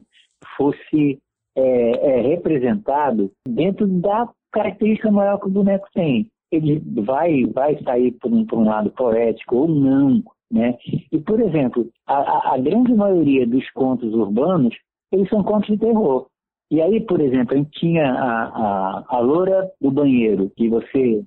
fosse 0.57 1.19
é, 1.55 1.61
é, 1.61 2.21
representado 2.21 3.31
dentro 3.47 3.87
da 3.87 4.29
característica 4.51 5.11
maior 5.11 5.39
que 5.39 5.47
o 5.47 5.51
boneco 5.51 5.87
tem. 5.93 6.29
Ele 6.51 6.81
vai, 7.03 7.45
vai 7.45 7.81
sair 7.83 8.11
por 8.13 8.31
um, 8.31 8.45
por 8.45 8.59
um 8.59 8.65
lado 8.65 8.89
poético 8.91 9.55
ou 9.55 9.67
não. 9.67 10.23
Né? 10.51 10.77
E, 11.11 11.19
por 11.19 11.39
exemplo, 11.41 11.89
a, 12.05 12.53
a 12.53 12.57
grande 12.57 12.93
maioria 12.93 13.45
dos 13.45 13.69
contos 13.71 14.13
urbanos, 14.13 14.75
eles 15.11 15.29
são 15.29 15.43
contos 15.43 15.67
de 15.67 15.77
terror. 15.77 16.27
E 16.69 16.81
aí, 16.81 16.99
por 17.01 17.21
exemplo, 17.21 17.53
a 17.53 17.57
gente 17.57 17.79
tinha 17.79 18.11
a, 18.11 18.43
a, 18.43 19.05
a 19.07 19.19
loura 19.19 19.69
do 19.79 19.89
banheiro, 19.89 20.51
que 20.55 20.67
você 20.67 21.23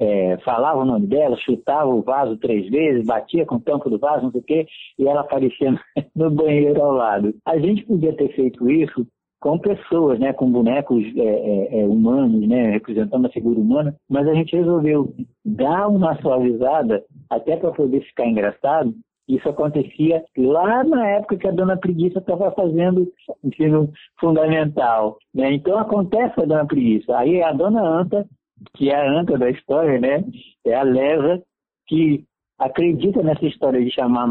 é, 0.00 0.38
falava 0.38 0.80
o 0.80 0.84
nome 0.84 1.06
dela, 1.06 1.36
chutava 1.38 1.88
o 1.88 2.02
vaso 2.02 2.36
três 2.38 2.68
vezes, 2.70 3.06
batia 3.06 3.46
com 3.46 3.56
o 3.56 3.60
tampo 3.60 3.90
do 3.90 3.98
vaso, 3.98 4.24
não 4.24 4.30
sei 4.30 4.40
o 4.40 4.44
quê, 4.44 4.66
e 4.98 5.06
ela 5.06 5.20
aparecia 5.20 5.78
no 6.14 6.30
banheiro 6.30 6.82
ao 6.82 6.92
lado. 6.92 7.34
A 7.44 7.58
gente 7.58 7.84
podia 7.84 8.14
ter 8.14 8.34
feito 8.34 8.68
isso 8.70 9.06
com 9.40 9.58
pessoas, 9.58 10.18
né, 10.18 10.32
com 10.32 10.50
bonecos 10.50 11.04
é, 11.16 11.20
é, 11.20 11.80
é 11.80 11.84
humanos, 11.84 12.48
né, 12.48 12.70
representando 12.70 13.26
a 13.26 13.30
figura 13.30 13.60
humana, 13.60 13.94
mas 14.08 14.26
a 14.26 14.34
gente 14.34 14.56
resolveu 14.56 15.14
dar 15.44 15.88
uma 15.88 16.20
suavizada 16.20 17.04
até 17.30 17.56
para 17.56 17.70
poder 17.70 18.00
ficar 18.00 18.26
engraçado 18.26 18.94
isso 19.28 19.48
acontecia 19.48 20.24
lá 20.36 20.84
na 20.84 21.08
época 21.08 21.36
que 21.36 21.48
a 21.48 21.50
dona 21.50 21.76
Preguiça 21.76 22.20
estava 22.20 22.52
fazendo 22.52 23.12
ensino 23.42 23.90
fundamental. 24.20 25.18
Né? 25.34 25.52
Então 25.54 25.78
acontece 25.78 26.40
a 26.40 26.44
dona 26.44 26.66
Preguiça. 26.66 27.16
Aí 27.16 27.42
a 27.42 27.52
dona 27.52 27.82
Anta, 27.82 28.24
que 28.74 28.90
é 28.90 28.94
a 28.94 29.10
anta 29.10 29.38
da 29.38 29.50
história, 29.50 30.00
né? 30.00 30.24
é 30.64 30.74
a 30.74 30.82
leva 30.82 31.42
que 31.86 32.24
acredita 32.58 33.22
nessa 33.22 33.44
história 33.44 33.84
de 33.84 33.90
chamar 33.90 34.26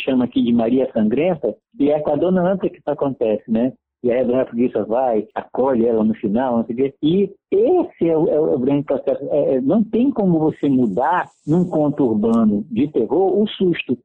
chama 0.00 0.24
aqui 0.24 0.42
de 0.42 0.52
Maria 0.52 0.90
Sangrenta, 0.92 1.54
e 1.78 1.90
é 1.90 2.00
com 2.00 2.10
a 2.10 2.16
dona 2.16 2.52
Anta 2.52 2.68
que 2.68 2.78
isso 2.78 2.90
acontece, 2.90 3.50
né? 3.50 3.72
E 4.02 4.12
aí 4.12 4.20
a 4.20 4.24
dona 4.24 4.44
Preguiça 4.44 4.84
vai, 4.84 5.26
acolhe 5.34 5.86
ela 5.86 6.04
no 6.04 6.14
final, 6.14 6.58
não 6.58 6.66
sei 6.66 6.74
o 6.74 6.78
quê. 6.78 6.94
E 7.02 7.30
esse 7.50 8.08
é 8.08 8.16
o, 8.16 8.28
é 8.28 8.38
o 8.38 8.58
grande 8.58 8.84
processo. 8.84 9.24
É, 9.30 9.54
é 9.54 9.60
não 9.62 9.82
tem 9.82 10.10
como 10.10 10.38
você 10.38 10.68
mudar 10.68 11.26
num 11.46 11.64
conto 11.64 12.04
urbano 12.04 12.66
de 12.70 12.86
terror 12.88 13.40
o 13.40 13.46
susto. 13.48 13.98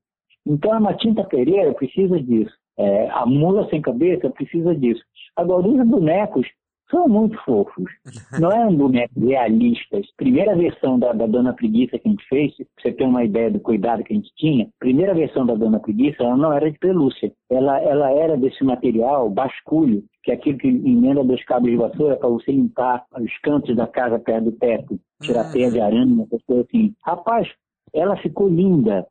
Então 0.47 0.71
a 0.71 0.79
Matinta 0.79 1.25
Pereira 1.25 1.73
precisa 1.73 2.17
disso. 2.17 2.53
É, 2.77 3.09
a 3.09 3.25
mula 3.25 3.69
sem 3.69 3.81
cabeça 3.81 4.29
precisa 4.29 4.73
disso. 4.73 5.03
Agora, 5.35 5.67
os 5.67 5.85
bonecos 5.85 6.47
são 6.89 7.07
muito 7.07 7.37
fofos. 7.43 7.85
Não 8.39 8.51
é 8.51 8.65
um 8.65 8.75
boneco 8.75 9.19
realista. 9.19 10.01
Primeira 10.17 10.55
versão 10.55 10.97
da, 10.99 11.13
da, 11.13 11.27
Dona 11.27 11.53
Preguiça 11.53 11.97
que 11.99 12.07
a 12.07 12.11
gente 12.11 12.25
fez, 12.27 12.55
pra 12.55 12.65
você 12.81 12.91
ter 12.91 13.03
uma 13.05 13.23
ideia 13.23 13.51
do 13.51 13.59
cuidado 13.59 14.03
que 14.03 14.13
a 14.13 14.15
gente 14.15 14.31
tinha, 14.35 14.67
primeira 14.79 15.13
versão 15.13 15.45
da 15.45 15.55
Dona 15.55 15.79
Preguiça, 15.79 16.23
ela 16.23 16.37
não 16.37 16.51
era 16.51 16.71
de 16.71 16.77
pelúcia. 16.79 17.31
Ela, 17.49 17.79
ela 17.81 18.11
era 18.11 18.37
desse 18.37 18.63
material, 18.63 19.29
basculho, 19.29 20.03
que 20.23 20.31
é 20.31 20.35
aquilo 20.35 20.57
que 20.57 20.67
emenda 20.67 21.23
dos 21.23 21.43
cabos 21.45 21.69
de 21.69 21.77
vassoura 21.77 22.17
para 22.17 22.29
você 22.29 22.51
limpar 22.51 23.05
os 23.19 23.37
cantos 23.39 23.75
da 23.75 23.87
casa 23.87 24.19
perto 24.19 24.45
do 24.45 24.51
teto, 24.53 24.99
tirar 25.21 25.45
uhum. 25.45 25.51
teia 25.51 25.71
de 25.71 25.79
arame, 25.79 26.23
essas 26.23 26.43
coisas 26.43 26.65
assim. 26.67 26.93
Rapaz, 27.05 27.47
ela 27.93 28.17
ficou 28.17 28.47
linda 28.47 29.05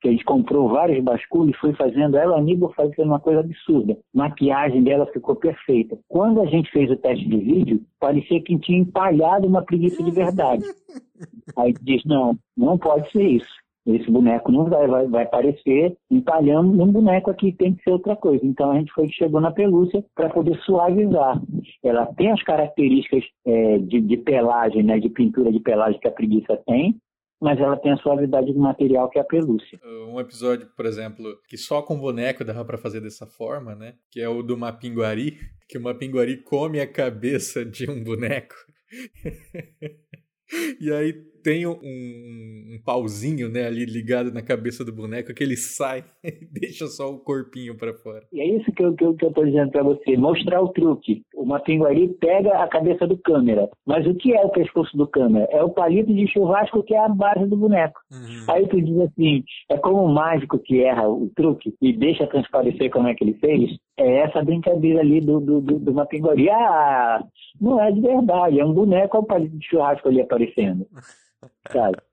que 0.00 0.08
a 0.08 0.10
gente 0.10 0.24
comprou 0.24 0.68
vários 0.68 1.02
basculhos 1.02 1.54
e 1.54 1.60
foi 1.60 1.74
fazendo 1.74 2.16
ela, 2.16 2.38
Aníbal 2.38 2.72
fazendo 2.72 3.08
uma 3.08 3.20
coisa 3.20 3.40
absurda. 3.40 3.92
A 3.92 4.18
maquiagem 4.18 4.82
dela 4.82 5.06
ficou 5.06 5.36
perfeita. 5.36 5.98
Quando 6.08 6.40
a 6.40 6.46
gente 6.46 6.70
fez 6.70 6.90
o 6.90 6.96
teste 6.96 7.28
de 7.28 7.36
vídeo, 7.36 7.80
parecia 7.98 8.40
que 8.42 8.58
tinha 8.58 8.78
empalhado 8.78 9.46
uma 9.46 9.62
preguiça 9.62 10.02
de 10.02 10.10
verdade. 10.10 10.64
Aí 11.56 11.74
diz, 11.82 12.02
não, 12.04 12.36
não 12.56 12.78
pode 12.78 13.10
ser 13.12 13.24
isso. 13.24 13.60
Esse 13.86 14.10
boneco 14.10 14.52
não 14.52 14.66
vai, 14.66 14.86
vai, 14.86 15.06
vai 15.06 15.26
parecer 15.26 15.96
empalhando 16.10 16.72
num 16.72 16.92
boneco 16.92 17.30
aqui, 17.30 17.52
tem 17.52 17.74
que 17.74 17.82
ser 17.82 17.90
outra 17.90 18.14
coisa. 18.14 18.44
Então 18.44 18.70
a 18.70 18.74
gente 18.78 18.92
foi 18.92 19.08
chegou 19.08 19.40
na 19.40 19.50
pelúcia 19.50 20.04
para 20.14 20.28
poder 20.28 20.56
suavizar. 20.60 21.40
Ela 21.82 22.06
tem 22.14 22.30
as 22.30 22.42
características 22.42 23.24
é, 23.46 23.78
de, 23.78 24.00
de 24.00 24.16
pelagem, 24.18 24.82
né, 24.82 24.98
de 24.98 25.08
pintura 25.08 25.50
de 25.50 25.60
pelagem 25.60 25.98
que 25.98 26.08
a 26.08 26.12
preguiça 26.12 26.60
tem, 26.66 26.94
mas 27.40 27.58
ela 27.58 27.76
tem 27.76 27.92
a 27.92 27.96
suavidade 27.96 28.52
do 28.52 28.58
material 28.58 29.08
que 29.08 29.18
é 29.18 29.22
a 29.22 29.24
pelúcia. 29.24 29.80
Um 30.08 30.20
episódio, 30.20 30.68
por 30.76 30.84
exemplo, 30.84 31.38
que 31.48 31.56
só 31.56 31.80
com 31.80 31.98
boneco 31.98 32.44
dava 32.44 32.64
para 32.64 32.76
fazer 32.76 33.00
dessa 33.00 33.26
forma, 33.26 33.74
né? 33.74 33.94
Que 34.10 34.20
é 34.20 34.28
o 34.28 34.42
do 34.42 34.58
Mapinguari, 34.58 35.38
que 35.68 35.78
o 35.78 35.82
Mapinguari 35.82 36.42
come 36.42 36.80
a 36.80 36.86
cabeça 36.86 37.64
de 37.64 37.90
um 37.90 38.04
boneco. 38.04 38.54
e 40.80 40.92
aí 40.92 41.29
tem 41.42 41.66
um, 41.66 41.72
um, 41.72 42.80
pauzinho 42.84 43.48
né, 43.48 43.66
ali 43.66 43.84
ligado 43.84 44.32
na 44.32 44.42
cabeça 44.42 44.84
do 44.84 44.92
boneco 44.92 45.34
que 45.34 45.42
ele 45.42 45.56
sai 45.56 46.04
e 46.24 46.46
deixa 46.50 46.86
só 46.86 47.10
o 47.10 47.18
corpinho 47.18 47.76
para 47.76 47.92
fora. 47.94 48.24
E 48.32 48.40
é 48.40 48.56
isso 48.56 48.70
que 48.72 48.82
eu, 48.82 48.94
que 48.94 49.04
eu, 49.04 49.14
que 49.14 49.24
eu 49.24 49.32
tô 49.32 49.44
dizendo 49.44 49.70
para 49.70 49.82
você, 49.82 50.16
mostrar 50.16 50.60
o 50.60 50.68
truque. 50.68 51.22
O 51.34 51.44
Mapinguari 51.44 52.08
pega 52.20 52.62
a 52.62 52.68
cabeça 52.68 53.06
do 53.06 53.16
câmera, 53.18 53.68
mas 53.86 54.06
o 54.06 54.14
que 54.14 54.34
é 54.34 54.44
o 54.44 54.50
pescoço 54.50 54.96
do 54.96 55.06
câmera? 55.06 55.46
É 55.50 55.62
o 55.62 55.70
palito 55.70 56.12
de 56.12 56.26
churrasco 56.30 56.82
que 56.82 56.94
é 56.94 57.04
a 57.04 57.08
base 57.08 57.46
do 57.46 57.56
boneco. 57.56 58.00
Uhum. 58.12 58.54
Aí 58.54 58.68
tu 58.68 58.80
diz 58.80 58.98
assim, 59.00 59.42
é 59.70 59.76
como 59.76 60.04
o 60.04 60.14
mágico 60.14 60.58
que 60.58 60.82
erra 60.82 61.08
o 61.08 61.30
truque 61.34 61.74
e 61.80 61.92
deixa 61.92 62.26
transparecer 62.26 62.90
como 62.90 63.08
é 63.08 63.14
que 63.14 63.24
ele 63.24 63.34
fez, 63.34 63.70
é 63.98 64.20
essa 64.20 64.42
brincadeira 64.42 65.00
ali 65.00 65.20
do, 65.20 65.40
do, 65.40 65.60
do, 65.60 65.78
do 65.78 65.94
Mapinguari. 65.94 66.48
Ah, 66.50 67.24
não 67.60 67.80
é 67.80 67.90
de 67.90 68.00
verdade, 68.00 68.60
é 68.60 68.64
um 68.64 68.72
boneco 68.72 69.16
ao 69.16 69.24
palito 69.24 69.56
de 69.58 69.66
churrasco 69.66 70.08
ali 70.08 70.20
aparecendo. 70.20 70.86
sabe? 71.70 71.98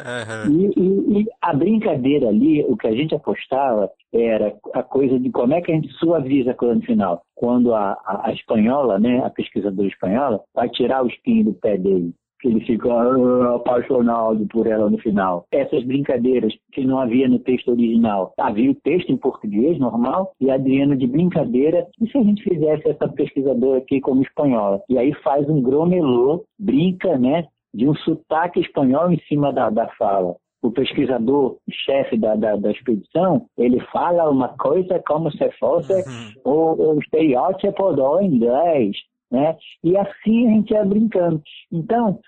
Uhum. 0.00 0.58
E, 0.58 0.72
e, 0.74 1.20
e, 1.20 1.26
a 1.42 1.52
brincadeira 1.52 2.28
ali, 2.28 2.64
o 2.64 2.76
que 2.78 2.86
a 2.86 2.92
gente 2.92 3.14
apostava 3.14 3.90
era 4.12 4.56
a 4.72 4.82
coisa 4.82 5.20
de 5.20 5.30
como 5.30 5.52
é 5.52 5.60
que 5.60 5.70
a 5.70 5.74
gente 5.74 5.92
suaviza 5.98 6.52
a 6.52 6.54
coisa 6.54 6.76
no 6.76 6.82
final. 6.82 7.22
Quando 7.34 7.74
a, 7.74 7.92
a, 8.04 8.28
a 8.28 8.32
espanhola, 8.32 8.98
né, 8.98 9.22
a 9.22 9.28
pesquisadora 9.28 9.86
espanhola, 9.86 10.40
vai 10.54 10.68
tirar 10.70 11.04
o 11.04 11.08
espinho 11.08 11.44
do 11.44 11.54
pé 11.54 11.76
dele 11.76 12.14
que 12.40 12.48
ele 12.48 12.60
fica 12.60 12.88
uh, 12.88 13.56
apaixonado 13.56 14.46
por 14.46 14.66
ela 14.66 14.88
no 14.88 14.98
final. 14.98 15.46
Essas 15.52 15.84
brincadeiras 15.84 16.52
que 16.72 16.84
não 16.84 16.98
havia 16.98 17.28
no 17.28 17.38
texto 17.38 17.70
original. 17.70 18.32
Havia 18.38 18.70
o 18.70 18.74
texto 18.74 19.12
em 19.12 19.16
português 19.16 19.78
normal 19.78 20.32
e 20.40 20.50
a 20.50 20.54
Adriana 20.54 20.96
de 20.96 21.06
brincadeira. 21.06 21.86
E 22.00 22.10
se 22.10 22.16
a 22.16 22.22
gente 22.22 22.42
fizesse 22.42 22.88
essa 22.88 23.08
pesquisadora 23.08 23.78
aqui 23.78 24.00
como 24.00 24.22
espanhola? 24.22 24.80
E 24.88 24.98
aí 24.98 25.12
faz 25.22 25.48
um 25.48 25.60
gromelô, 25.60 26.44
brinca, 26.58 27.18
né? 27.18 27.44
De 27.74 27.88
um 27.88 27.94
sotaque 27.94 28.60
espanhol 28.60 29.10
em 29.10 29.18
cima 29.28 29.52
da, 29.52 29.70
da 29.70 29.88
fala. 29.96 30.34
O 30.62 30.70
pesquisador, 30.70 31.56
chefe 31.70 32.18
da, 32.18 32.36
da, 32.36 32.56
da, 32.56 32.70
expedição, 32.70 33.46
ele 33.56 33.80
fala 33.92 34.28
uma 34.28 34.48
coisa 34.48 35.02
como 35.06 35.30
se 35.32 35.50
fosse 35.52 35.92
uhum. 35.92 36.52
o, 36.52 36.92
o 36.92 37.00
estereótipo 37.00 37.92
do 37.92 38.20
inglês, 38.20 38.96
né? 39.32 39.56
E 39.82 39.96
assim 39.96 40.48
a 40.48 40.50
gente 40.50 40.74
ia 40.74 40.84
brincando. 40.84 41.40
Então, 41.72 42.18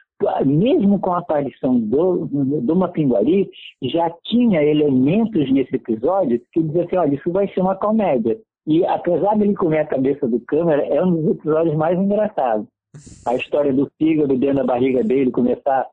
mesmo 0.47 0.99
com 0.99 1.13
a 1.13 1.19
aparição 1.19 1.79
do, 1.79 2.27
do 2.27 2.77
Mapinguari, 2.77 3.51
já 3.83 4.09
tinha 4.25 4.63
elementos 4.63 5.51
nesse 5.53 5.77
episódio 5.77 6.41
que 6.53 6.63
diziam 6.63 6.85
assim, 6.85 6.97
olha, 6.97 7.15
isso 7.15 7.31
vai 7.33 7.49
ser 7.49 7.61
uma 7.61 7.75
comédia. 7.75 8.39
E 8.67 8.87
apesar 8.87 9.37
dele 9.37 9.55
comer 9.55 9.81
a 9.81 9.87
cabeça 9.87 10.27
do 10.27 10.41
câmera, 10.41 10.87
é 10.87 11.05
um 11.05 11.17
dos 11.17 11.37
episódios 11.37 11.77
mais 11.77 11.99
engraçados 11.99 12.67
a 13.27 13.35
história 13.35 13.73
do 13.73 13.91
fígado 13.99 14.37
dentro 14.37 14.57
da 14.57 14.65
barriga 14.65 15.03
dele 15.03 15.31
começar 15.31 15.87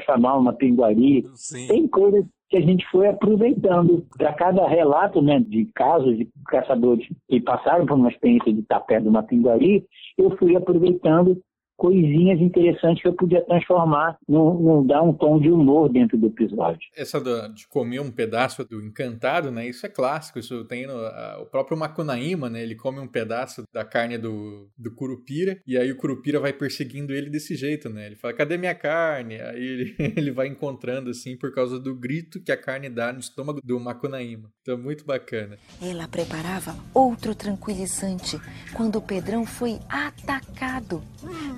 chamar 0.00 0.36
uma 0.36 0.52
pinguari. 0.52 1.24
Sim. 1.34 1.66
Tem 1.68 1.88
coisas 1.88 2.24
que 2.48 2.58
a 2.58 2.60
gente 2.60 2.86
foi 2.90 3.08
aproveitando. 3.08 4.06
Para 4.16 4.32
cada 4.34 4.66
relato 4.68 5.20
né, 5.22 5.40
de 5.40 5.66
casos 5.74 6.16
de 6.16 6.28
caçadores 6.46 7.06
que 7.28 7.40
passaram 7.40 7.86
por 7.86 7.94
uma 7.94 8.10
experiência 8.10 8.52
de 8.52 8.60
estar 8.60 8.80
perto 8.80 9.04
de 9.04 9.08
uma 9.08 9.22
pinguari, 9.22 9.84
eu 10.18 10.36
fui 10.36 10.54
aproveitando 10.54 11.40
coisinhas 11.76 12.40
interessantes 12.40 13.02
que 13.02 13.08
eu 13.08 13.14
podia 13.14 13.42
transformar, 13.42 14.18
no, 14.28 14.60
no, 14.60 14.86
dar 14.86 15.02
um 15.02 15.12
tom 15.12 15.38
de 15.38 15.50
humor 15.50 15.88
dentro 15.88 16.16
do 16.16 16.26
episódio. 16.26 16.80
Essa 16.96 17.20
do, 17.20 17.52
de 17.52 17.66
comer 17.68 18.00
um 18.00 18.10
pedaço 18.10 18.64
do 18.64 18.82
encantado, 18.82 19.50
né? 19.50 19.68
Isso 19.68 19.84
é 19.84 19.88
clássico. 19.88 20.38
Isso 20.38 20.64
tem 20.64 20.86
no, 20.86 20.94
a, 20.94 21.38
o 21.42 21.46
próprio 21.46 21.76
Macunaíma, 21.76 22.48
né? 22.48 22.62
Ele 22.62 22.74
come 22.74 22.98
um 22.98 23.06
pedaço 23.06 23.64
da 23.72 23.84
carne 23.84 24.18
do, 24.18 24.68
do 24.76 24.94
curupira 24.94 25.60
e 25.66 25.76
aí 25.76 25.92
o 25.92 25.96
curupira 25.96 26.40
vai 26.40 26.52
perseguindo 26.52 27.12
ele 27.12 27.30
desse 27.30 27.54
jeito, 27.54 27.88
né? 27.88 28.06
Ele 28.06 28.16
fala: 28.16 28.34
"Cadê 28.34 28.56
minha 28.56 28.74
carne?" 28.74 29.40
Aí 29.40 29.62
ele, 29.62 29.94
ele 30.16 30.30
vai 30.30 30.46
encontrando 30.46 31.10
assim 31.10 31.36
por 31.36 31.52
causa 31.52 31.78
do 31.78 31.94
grito 31.94 32.42
que 32.42 32.52
a 32.52 32.56
carne 32.56 32.88
dá 32.88 33.12
no 33.12 33.20
estômago 33.20 33.60
do 33.62 33.78
Macunaíma. 33.78 34.50
Então 34.62 34.78
muito 34.78 35.04
bacana. 35.04 35.58
Ela 35.82 36.08
preparava 36.08 36.74
outro 36.94 37.34
tranquilizante 37.34 38.38
quando 38.74 38.96
o 38.96 39.02
Pedrão 39.02 39.44
foi 39.44 39.78
atacado. 39.88 41.02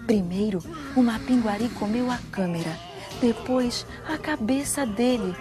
Primeiro, 0.09 0.61
o 0.97 1.03
Mapinguari 1.03 1.69
comeu 1.69 2.11
a 2.11 2.17
câmera, 2.33 2.75
depois 3.21 3.85
a 4.09 4.17
cabeça 4.17 4.87
dele. 4.87 5.37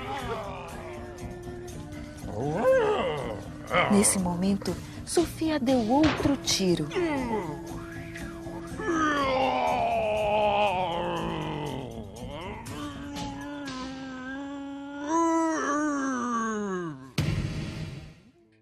Nesse 3.89 4.20
momento, 4.20 4.76
Sofia 5.05 5.57
deu 5.57 5.89
outro 5.89 6.36
tiro. 6.36 6.86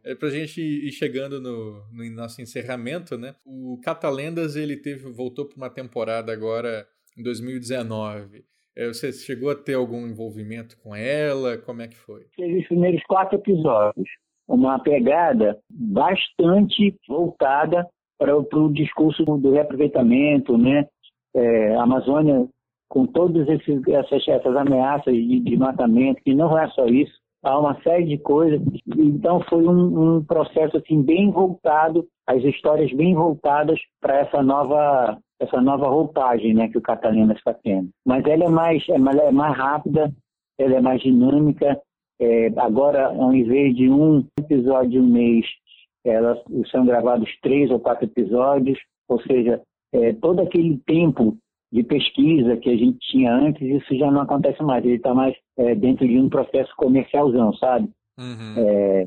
É 0.05 0.13
pra 0.13 0.29
gente 0.29 0.61
ir 0.61 0.91
chegando 0.91 1.41
no, 1.41 1.81
no 1.91 2.15
nosso 2.15 2.39
encerramento, 2.39 3.17
né? 3.17 3.33
O 3.43 3.79
Catalendas, 3.83 4.55
ele 4.55 4.77
teve, 4.77 5.11
voltou 5.11 5.45
para 5.45 5.57
uma 5.57 5.69
temporada 5.69 6.31
agora 6.31 6.85
em 7.17 7.23
2019. 7.23 8.45
É, 8.77 8.87
você 8.87 9.11
chegou 9.11 9.49
a 9.49 9.55
ter 9.55 9.73
algum 9.73 10.05
envolvimento 10.05 10.77
com 10.83 10.95
ela? 10.95 11.57
Como 11.57 11.81
é 11.81 11.87
que 11.87 11.95
foi? 11.95 12.25
Teve 12.37 12.59
os 12.59 12.67
primeiros 12.67 13.01
quatro 13.03 13.39
episódios. 13.39 14.07
Uma 14.47 14.77
pegada 14.77 15.57
bastante 15.71 16.95
voltada 17.07 17.87
para 18.19 18.35
o 18.37 18.71
discurso 18.71 19.23
do 19.23 19.53
reaproveitamento, 19.53 20.55
né? 20.55 20.87
É, 21.35 21.75
a 21.75 21.81
Amazônia, 21.81 22.47
com 22.87 23.07
todas 23.07 23.47
essas, 23.49 24.27
essas 24.27 24.55
ameaças 24.55 25.15
de 25.15 25.39
desmatamento, 25.39 26.21
que 26.23 26.35
não 26.35 26.57
é 26.57 26.67
só 26.69 26.85
isso, 26.85 27.13
há 27.45 27.59
uma 27.59 27.79
série 27.81 28.05
de 28.05 28.17
coisas. 28.17 28.59
Então 28.97 29.39
foi 29.47 29.65
um, 29.65 30.17
um 30.17 30.23
processo 30.23 30.77
assim 30.77 31.01
bem 31.01 31.29
voltado, 31.29 32.05
as 32.27 32.43
histórias 32.43 32.91
bem 32.91 33.13
voltadas 33.13 33.79
para 34.01 34.19
essa 34.19 34.41
nova 34.41 35.17
essa 35.37 35.59
nova 35.61 35.89
roupagem, 35.89 36.53
né, 36.53 36.69
que 36.69 36.77
o 36.77 36.81
Catalina 36.81 37.33
está 37.33 37.53
tendo. 37.53 37.89
Mas 38.05 38.25
ela 38.25 38.45
é 38.45 38.49
mais 38.49 38.83
é 38.89 38.97
mais, 38.97 39.17
é 39.17 39.31
mais 39.31 39.57
rápida, 39.57 40.11
ela 40.57 40.75
é 40.75 40.81
mais 40.81 41.01
dinâmica. 41.01 41.79
É, 42.19 42.47
agora, 42.57 43.07
ao 43.07 43.33
invés 43.33 43.75
de 43.75 43.89
um 43.89 44.25
episódio 44.39 45.03
um 45.03 45.07
mês, 45.07 45.45
elas 46.05 46.39
são 46.71 46.85
gravados 46.85 47.29
três 47.41 47.69
ou 47.69 47.79
quatro 47.79 48.05
episódios, 48.05 48.79
ou 49.09 49.21
seja, 49.21 49.61
é, 49.93 50.13
todo 50.13 50.41
aquele 50.41 50.77
tempo 50.85 51.37
de 51.75 51.83
pesquisa 51.83 52.55
que 52.55 52.69
a 52.69 52.77
gente 52.77 52.97
tinha 52.99 53.35
antes, 53.35 53.61
isso 53.61 53.97
já 53.97 54.09
não 54.09 54.21
acontece 54.21 54.63
mais. 54.63 54.85
Ele 54.85 54.95
está 54.95 55.13
mais 55.13 55.35
é, 55.57 55.75
dentro 55.75 56.07
de 56.07 56.17
um 56.17 56.29
processo 56.29 56.73
comercialzão, 56.77 57.51
sabe? 57.55 57.89
Uhum. 58.17 58.53
É, 58.57 59.05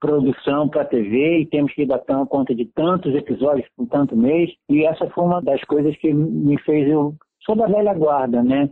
produção 0.00 0.68
para 0.68 0.84
TV 0.84 1.42
e 1.42 1.46
temos 1.46 1.72
que 1.72 1.86
dar 1.86 2.00
conta 2.26 2.52
de 2.52 2.64
tantos 2.66 3.14
episódios 3.14 3.68
por 3.76 3.86
tanto 3.86 4.16
mês. 4.16 4.50
E 4.68 4.84
essa 4.84 5.08
foi 5.10 5.24
uma 5.24 5.40
das 5.40 5.62
coisas 5.62 5.96
que 5.98 6.12
me 6.12 6.58
fez 6.62 6.88
eu. 6.88 7.14
Sou 7.44 7.54
da 7.54 7.66
velha 7.66 7.94
guarda, 7.94 8.42
né? 8.42 8.68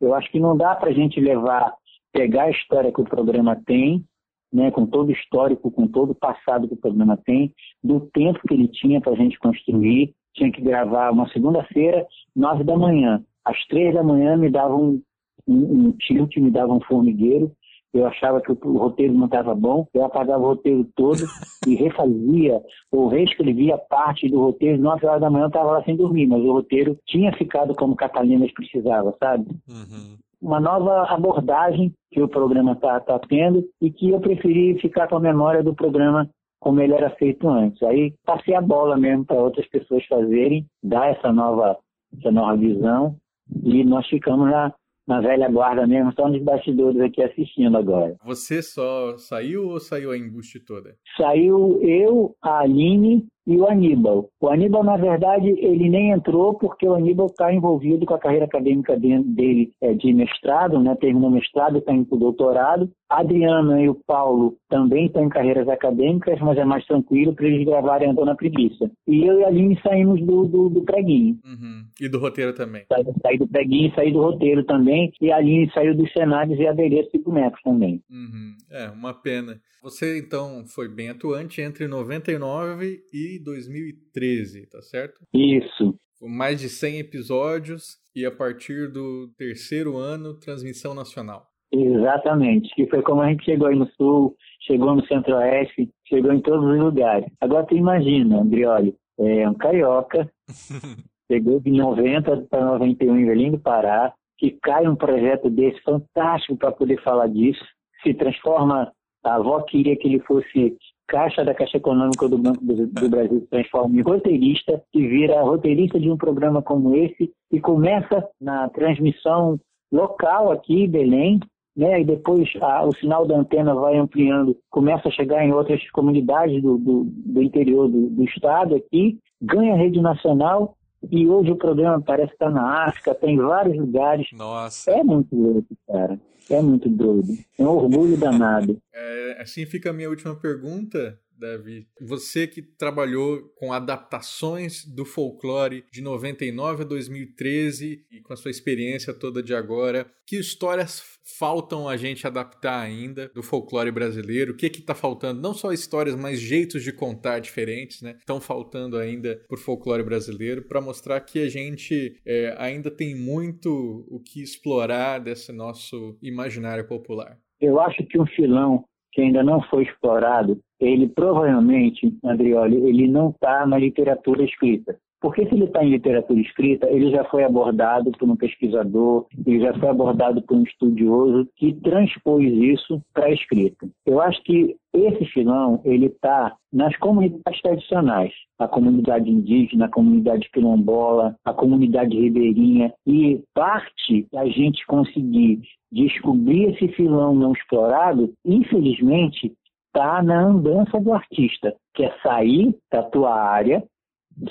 Eu 0.00 0.14
acho 0.14 0.30
que 0.30 0.38
não 0.38 0.56
dá 0.56 0.76
para 0.76 0.90
a 0.90 0.94
gente 0.94 1.20
levar, 1.20 1.74
pegar 2.12 2.44
a 2.44 2.50
história 2.50 2.92
que 2.92 3.00
o 3.00 3.04
programa 3.04 3.60
tem, 3.66 4.04
né, 4.52 4.70
com 4.70 4.86
todo 4.86 5.08
o 5.08 5.12
histórico, 5.12 5.68
com 5.68 5.88
todo 5.88 6.10
o 6.10 6.14
passado 6.14 6.68
que 6.68 6.74
o 6.74 6.80
programa 6.80 7.16
tem, 7.16 7.52
do 7.82 7.98
tempo 8.12 8.38
que 8.46 8.54
ele 8.54 8.68
tinha 8.68 9.00
para 9.00 9.12
a 9.12 9.16
gente 9.16 9.36
construir 9.40 10.14
tinha 10.34 10.50
que 10.50 10.60
gravar 10.60 11.10
uma 11.10 11.28
segunda-feira, 11.28 12.06
nove 12.34 12.64
da 12.64 12.76
manhã. 12.76 13.22
Às 13.44 13.56
três 13.66 13.94
da 13.94 14.02
manhã 14.02 14.36
me 14.36 14.50
davam 14.50 14.82
um, 14.82 15.02
um, 15.46 15.86
um 15.86 15.92
tilt, 15.92 16.36
me 16.36 16.50
davam 16.50 16.76
um 16.76 16.82
formigueiro. 16.82 17.52
Eu 17.92 18.06
achava 18.06 18.40
que 18.40 18.50
o, 18.50 18.76
roteiro 18.76 19.14
não 19.14 19.26
estava 19.26 19.54
bom, 19.54 19.86
eu 19.94 20.04
apagava 20.04 20.42
o 20.42 20.48
roteiro 20.48 20.84
todo 20.96 21.20
e 21.64 21.76
refazia 21.76 22.60
ou 22.90 23.06
reescrevia 23.06 23.78
parte 23.78 24.28
do 24.28 24.40
roteiro. 24.40 24.82
Nove 24.82 25.06
horas 25.06 25.20
da 25.20 25.30
manhã 25.30 25.44
eu 25.44 25.48
estava 25.48 25.70
lá 25.70 25.84
sem 25.84 25.94
dormir, 25.96 26.26
mas 26.26 26.42
o 26.42 26.52
roteiro 26.52 26.98
tinha 27.06 27.32
ficado 27.36 27.72
como 27.76 27.94
Catalinas 27.94 28.52
precisava, 28.52 29.14
sabe? 29.20 29.46
Uhum. 29.68 30.16
Uma 30.42 30.58
nova 30.58 31.04
abordagem 31.04 31.94
que 32.10 32.20
o 32.20 32.28
programa 32.28 32.72
está 32.72 32.98
tá 32.98 33.18
tendo 33.20 33.64
e 33.80 33.90
que 33.92 34.10
eu 34.10 34.18
preferi 34.18 34.76
ficar 34.80 35.08
com 35.08 35.16
a 35.16 35.20
memória 35.20 35.62
do 35.62 35.72
programa 35.72 36.28
como 36.64 36.80
ele 36.80 36.94
era 36.94 37.10
feito 37.10 37.46
antes. 37.46 37.82
Aí 37.82 38.14
passei 38.24 38.54
a 38.54 38.60
bola 38.62 38.96
mesmo 38.96 39.26
para 39.26 39.36
outras 39.36 39.68
pessoas 39.68 40.02
fazerem, 40.06 40.66
dar 40.82 41.10
essa 41.10 41.30
nova, 41.30 41.76
essa 42.18 42.32
nova 42.32 42.56
visão 42.56 43.16
e 43.62 43.84
nós 43.84 44.08
ficamos 44.08 44.50
na, 44.50 44.72
na 45.06 45.20
velha 45.20 45.46
guarda 45.50 45.86
mesmo, 45.86 46.10
só 46.14 46.26
nos 46.26 46.42
bastidores 46.42 46.98
aqui 47.02 47.22
assistindo 47.22 47.76
agora. 47.76 48.16
Você 48.24 48.62
só 48.62 49.14
saiu 49.18 49.68
ou 49.68 49.78
saiu 49.78 50.10
a 50.10 50.16
embuste 50.16 50.58
toda? 50.58 50.96
Saiu 51.18 51.82
eu, 51.82 52.34
a 52.42 52.60
Aline 52.60 53.26
e 53.46 53.56
o 53.56 53.66
Aníbal. 53.68 54.28
O 54.40 54.48
Aníbal, 54.48 54.82
na 54.82 54.96
verdade, 54.96 55.48
ele 55.58 55.88
nem 55.88 56.10
entrou 56.10 56.54
porque 56.54 56.86
o 56.86 56.94
Aníbal 56.94 57.26
está 57.26 57.52
envolvido 57.52 58.06
com 58.06 58.14
a 58.14 58.18
carreira 58.18 58.46
acadêmica 58.46 58.96
dele 58.96 59.72
é, 59.80 59.92
de 59.92 60.12
mestrado, 60.12 60.80
né? 60.80 60.96
terminou 61.00 61.30
mestrado, 61.30 61.78
está 61.78 61.92
indo 61.92 62.06
para 62.06 62.16
o 62.16 62.20
doutorado. 62.20 62.90
A 63.10 63.20
Adriana 63.20 63.80
e 63.80 63.88
o 63.88 63.94
Paulo 63.94 64.56
também 64.68 65.06
estão 65.06 65.24
em 65.24 65.28
carreiras 65.28 65.68
acadêmicas, 65.68 66.40
mas 66.40 66.58
é 66.58 66.64
mais 66.64 66.84
tranquilo 66.86 67.34
para 67.34 67.46
eles 67.46 67.64
gravarem 67.66 68.10
Andando 68.10 68.26
na 68.26 68.34
Preguiça. 68.34 68.90
E 69.06 69.24
eu 69.24 69.40
e 69.40 69.44
a 69.44 69.48
Aline 69.48 69.78
saímos 69.82 70.20
do, 70.20 70.44
do, 70.44 70.68
do 70.68 70.82
preguinho. 70.82 71.38
Uhum. 71.44 71.84
E 72.00 72.08
do 72.08 72.18
roteiro 72.18 72.54
também? 72.54 72.84
Saí, 72.88 73.04
saí 73.22 73.38
do 73.38 73.46
preguinho 73.46 73.88
e 73.88 73.94
saí 73.94 74.12
do 74.12 74.20
roteiro 74.20 74.64
também. 74.64 75.12
E 75.20 75.30
a 75.30 75.36
Aline 75.36 75.70
saiu 75.72 75.94
dos 75.94 76.10
cenários 76.12 76.58
e 76.58 76.66
adereço 76.66 77.10
5 77.10 77.30
metros 77.30 77.62
também. 77.62 78.02
Uhum. 78.10 78.54
É, 78.70 78.88
uma 78.90 79.12
pena. 79.14 79.60
Você, 79.82 80.18
então, 80.18 80.64
foi 80.66 80.88
bem 80.88 81.10
atuante 81.10 81.60
entre 81.60 81.86
99 81.86 83.00
e 83.12 83.33
2013, 83.38 84.68
tá 84.68 84.80
certo? 84.82 85.20
Isso. 85.32 85.94
Mais 86.20 86.60
de 86.60 86.68
100 86.68 87.00
episódios 87.00 87.98
e 88.14 88.24
a 88.24 88.30
partir 88.30 88.90
do 88.90 89.28
terceiro 89.36 89.96
ano, 89.96 90.38
transmissão 90.38 90.94
nacional. 90.94 91.46
Exatamente, 91.72 92.72
que 92.74 92.86
foi 92.86 93.02
como 93.02 93.20
a 93.20 93.28
gente 93.28 93.44
chegou 93.44 93.66
aí 93.66 93.76
no 93.76 93.88
Sul, 93.92 94.36
chegou 94.62 94.94
no 94.94 95.04
Centro-Oeste, 95.06 95.90
chegou 96.06 96.32
em 96.32 96.40
todos 96.40 96.64
os 96.64 96.78
lugares. 96.78 97.26
Agora 97.40 97.66
tu 97.66 97.74
imagina, 97.74 98.40
Andrioli, 98.40 98.94
é 99.18 99.48
um 99.48 99.54
carioca, 99.54 100.30
chegou 101.30 101.58
de 101.60 101.72
90 101.72 102.46
para 102.48 102.64
91 102.64 103.18
em 103.18 103.26
Belém 103.26 103.50
do 103.50 103.58
Pará, 103.58 104.12
que 104.38 104.52
cai 104.62 104.86
um 104.86 104.94
projeto 104.94 105.50
desse 105.50 105.80
fantástico 105.82 106.56
para 106.56 106.70
poder 106.70 107.02
falar 107.02 107.26
disso, 107.26 107.64
se 108.02 108.14
transforma, 108.14 108.92
a 109.24 109.34
avó 109.34 109.60
queria 109.62 109.96
que 109.96 110.06
ele 110.06 110.20
fosse 110.20 110.76
caixa 111.06 111.44
da 111.44 111.54
Caixa 111.54 111.76
Econômica 111.76 112.28
do 112.28 112.38
Banco 112.38 112.64
do, 112.64 112.86
do 112.86 113.08
Brasil 113.08 113.40
se 113.40 113.46
transforma 113.46 113.96
em 113.96 114.02
roteirista 114.02 114.82
e 114.92 115.06
vira 115.06 115.42
roteirista 115.42 115.98
de 115.98 116.10
um 116.10 116.16
programa 116.16 116.62
como 116.62 116.94
esse 116.96 117.32
e 117.52 117.60
começa 117.60 118.26
na 118.40 118.68
transmissão 118.70 119.58
local 119.92 120.50
aqui 120.50 120.84
em 120.84 120.90
Belém, 120.90 121.40
né? 121.76 122.00
E 122.00 122.04
depois 122.04 122.48
a, 122.60 122.84
o 122.84 122.94
sinal 122.94 123.26
da 123.26 123.36
antena 123.36 123.74
vai 123.74 123.96
ampliando, 123.96 124.56
começa 124.70 125.08
a 125.08 125.12
chegar 125.12 125.44
em 125.44 125.52
outras 125.52 125.88
comunidades 125.90 126.62
do, 126.62 126.78
do, 126.78 127.04
do 127.04 127.42
interior 127.42 127.88
do, 127.88 128.10
do, 128.10 128.24
estado 128.24 128.74
aqui, 128.74 129.18
ganha 129.42 129.76
rede 129.76 130.00
nacional 130.00 130.76
e 131.10 131.26
hoje 131.26 131.50
o 131.50 131.56
programa 131.56 132.00
parece 132.00 132.32
estar 132.32 132.50
na 132.50 132.86
África, 132.86 133.14
tem 133.14 133.36
vários 133.36 133.76
lugares. 133.76 134.26
Nossa. 134.32 134.90
É 134.90 135.02
muito 135.02 135.34
louco, 135.34 135.76
cara. 135.86 136.18
É 136.50 136.60
muito 136.60 136.88
doido. 136.88 137.32
É 137.58 137.62
um 137.62 137.68
orgulho 137.68 138.16
danado. 138.16 138.78
É, 138.92 139.38
assim 139.40 139.64
fica 139.64 139.90
a 139.90 139.92
minha 139.92 140.10
última 140.10 140.34
pergunta. 140.34 141.18
Davi. 141.36 141.86
Você 142.00 142.46
que 142.46 142.62
trabalhou 142.62 143.42
com 143.56 143.72
adaptações 143.72 144.84
do 144.84 145.04
folclore 145.04 145.84
de 145.90 146.00
99 146.00 146.82
a 146.82 146.86
2013 146.86 148.06
e 148.10 148.20
com 148.20 148.32
a 148.32 148.36
sua 148.36 148.50
experiência 148.50 149.12
toda 149.12 149.42
de 149.42 149.54
agora, 149.54 150.06
que 150.26 150.36
histórias 150.38 151.13
faltam 151.24 151.88
a 151.88 151.96
gente 151.96 152.26
adaptar 152.26 152.80
ainda 152.80 153.28
do 153.34 153.42
folclore 153.42 153.90
brasileiro? 153.90 154.52
O 154.52 154.56
que 154.56 154.70
que 154.70 154.82
tá 154.82 154.94
faltando? 154.94 155.40
Não 155.40 155.54
só 155.54 155.72
histórias, 155.72 156.14
mas 156.14 156.38
jeitos 156.38 156.82
de 156.82 156.92
contar 156.92 157.38
diferentes, 157.38 158.02
né? 158.02 158.16
Estão 158.18 158.40
faltando 158.40 158.98
ainda 158.98 159.40
por 159.48 159.58
folclore 159.58 160.02
brasileiro 160.02 160.62
para 160.62 160.80
mostrar 160.80 161.20
que 161.20 161.40
a 161.40 161.48
gente 161.48 162.20
é, 162.26 162.54
ainda 162.58 162.90
tem 162.90 163.14
muito 163.16 164.06
o 164.10 164.20
que 164.20 164.42
explorar 164.42 165.18
desse 165.18 165.52
nosso 165.52 166.16
imaginário 166.22 166.86
popular. 166.86 167.38
Eu 167.60 167.80
acho 167.80 168.04
que 168.04 168.20
um 168.20 168.26
filão 168.26 168.84
que 169.12 169.22
ainda 169.22 169.42
não 169.42 169.62
foi 169.62 169.84
explorado, 169.84 170.58
ele 170.80 171.08
provavelmente, 171.08 172.12
Andrioli, 172.24 172.76
ele 172.76 173.06
não 173.06 173.30
está 173.30 173.64
na 173.64 173.78
literatura 173.78 174.44
escrita. 174.44 174.98
Porque 175.20 175.46
se 175.46 175.54
ele 175.54 175.64
está 175.64 175.82
em 175.82 175.90
literatura 175.90 176.40
escrita, 176.40 176.88
ele 176.90 177.10
já 177.10 177.24
foi 177.24 177.44
abordado 177.44 178.10
por 178.12 178.28
um 178.28 178.36
pesquisador, 178.36 179.26
ele 179.46 179.60
já 179.60 179.72
foi 179.78 179.88
abordado 179.88 180.42
por 180.42 180.56
um 180.56 180.62
estudioso 180.62 181.48
que 181.56 181.72
transpôs 181.80 182.52
isso 182.52 183.00
para 183.12 183.26
a 183.26 183.32
escrita. 183.32 183.88
Eu 184.04 184.20
acho 184.20 184.42
que 184.42 184.76
esse 184.92 185.24
filão 185.26 185.80
ele 185.84 186.06
está 186.06 186.54
nas 186.72 186.96
comunidades 186.98 187.60
tradicionais, 187.62 188.32
a 188.58 188.68
comunidade 188.68 189.30
indígena, 189.30 189.86
a 189.86 189.90
comunidade 189.90 190.48
quilombola, 190.52 191.34
a 191.44 191.52
comunidade 191.52 192.16
ribeirinha 192.16 192.92
e 193.06 193.42
parte 193.54 194.26
da 194.32 194.46
gente 194.46 194.86
conseguir 194.86 195.60
descobrir 195.90 196.70
esse 196.70 196.88
filão 196.88 197.34
não 197.34 197.52
explorado, 197.52 198.32
infelizmente 198.44 199.52
está 199.86 200.20
na 200.22 200.40
andança 200.40 201.00
do 201.00 201.12
artista, 201.12 201.74
que 201.94 202.04
é 202.04 202.12
sair 202.20 202.76
da 202.92 203.02
tua 203.04 203.32
área, 203.32 203.82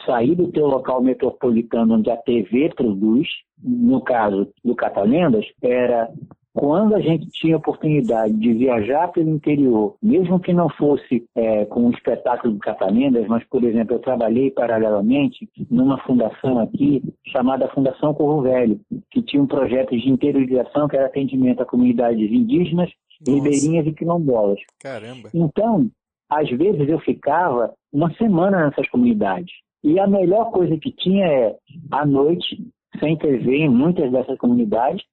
sair 0.05 0.36
do 0.36 0.51
teu 0.51 0.67
local 0.67 1.01
metropolitano 1.01 1.95
onde 1.95 2.09
a 2.09 2.17
TV 2.17 2.73
produz, 2.75 3.27
no 3.61 4.01
caso 4.01 4.49
do 4.63 4.75
Catalendas, 4.75 5.45
era 5.61 6.09
quando 6.53 6.95
a 6.95 6.99
gente 6.99 7.27
tinha 7.31 7.57
oportunidade 7.57 8.34
de 8.34 8.53
viajar 8.53 9.07
pelo 9.07 9.29
interior, 9.29 9.95
mesmo 10.01 10.39
que 10.39 10.53
não 10.53 10.69
fosse 10.69 11.25
é, 11.36 11.65
com 11.65 11.88
o 11.88 11.91
espetáculo 11.91 12.53
do 12.53 12.59
Catalendas, 12.59 13.27
mas, 13.27 13.43
por 13.45 13.63
exemplo, 13.63 13.95
eu 13.95 13.99
trabalhei 13.99 14.51
paralelamente 14.51 15.49
numa 15.69 15.97
fundação 16.03 16.59
aqui 16.59 17.01
chamada 17.27 17.67
Fundação 17.69 18.13
Corro 18.13 18.43
Velho, 18.43 18.79
que 19.09 19.23
tinha 19.23 19.41
um 19.41 19.47
projeto 19.47 19.97
de 19.97 20.07
interiorização 20.07 20.88
que 20.88 20.95
era 20.95 21.07
atendimento 21.07 21.63
a 21.63 21.65
comunidades 21.65 22.31
indígenas, 22.31 22.91
Nossa. 23.25 23.36
ribeirinhas 23.36 23.88
e 23.88 23.91
quilombolas. 23.91 24.59
Caramba! 24.79 25.29
Então, 25.34 25.89
às 26.29 26.49
vezes 26.49 26.88
eu 26.88 26.99
ficava 26.99 27.73
uma 27.91 28.13
semana 28.13 28.65
nessas 28.65 28.88
comunidades. 28.89 29.51
E 29.84 29.99
a 29.99 30.07
melhor 30.07 30.51
coisa 30.51 30.77
que 30.77 30.91
tinha 30.91 31.25
é, 31.25 31.55
à 31.91 32.05
noite, 32.05 32.57
sem 32.99 33.17
TV 33.17 33.57
em 33.57 33.69
muitas 33.69 34.11
dessas 34.11 34.38
comunidades, 34.38 35.03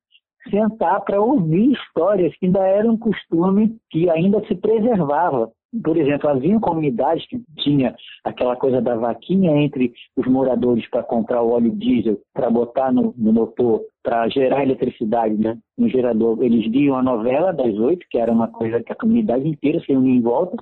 sentar 0.48 1.00
para 1.04 1.20
ouvir 1.20 1.72
histórias 1.72 2.34
que 2.36 2.46
ainda 2.46 2.60
era 2.60 2.90
um 2.90 2.96
costume 2.96 3.76
que 3.90 4.08
ainda 4.08 4.44
se 4.46 4.54
preservava. 4.54 5.50
Por 5.84 5.96
exemplo, 5.96 6.28
havia 6.28 6.58
comunidades 6.58 7.26
que 7.28 7.40
tinha 7.58 7.94
aquela 8.24 8.56
coisa 8.56 8.80
da 8.80 8.96
vaquinha 8.96 9.52
entre 9.62 9.92
os 10.16 10.26
moradores 10.26 10.88
para 10.90 11.02
comprar 11.02 11.42
o 11.42 11.50
óleo 11.50 11.70
diesel 11.70 12.18
para 12.34 12.50
botar 12.50 12.92
no, 12.92 13.14
no 13.16 13.32
motor 13.32 13.80
para 14.02 14.28
gerar 14.28 14.62
eletricidade 14.62 15.34
né, 15.34 15.58
no 15.76 15.88
gerador. 15.88 16.42
Eles 16.42 16.70
viam 16.70 16.96
a 16.96 17.02
novela 17.02 17.52
das 17.52 17.74
oito, 17.78 18.06
que 18.10 18.18
era 18.18 18.32
uma 18.32 18.48
coisa 18.48 18.82
que 18.82 18.92
a 18.92 18.96
comunidade 18.96 19.46
inteira 19.46 19.80
se 19.80 19.92
unia 19.92 20.16
em 20.16 20.22
volta, 20.22 20.56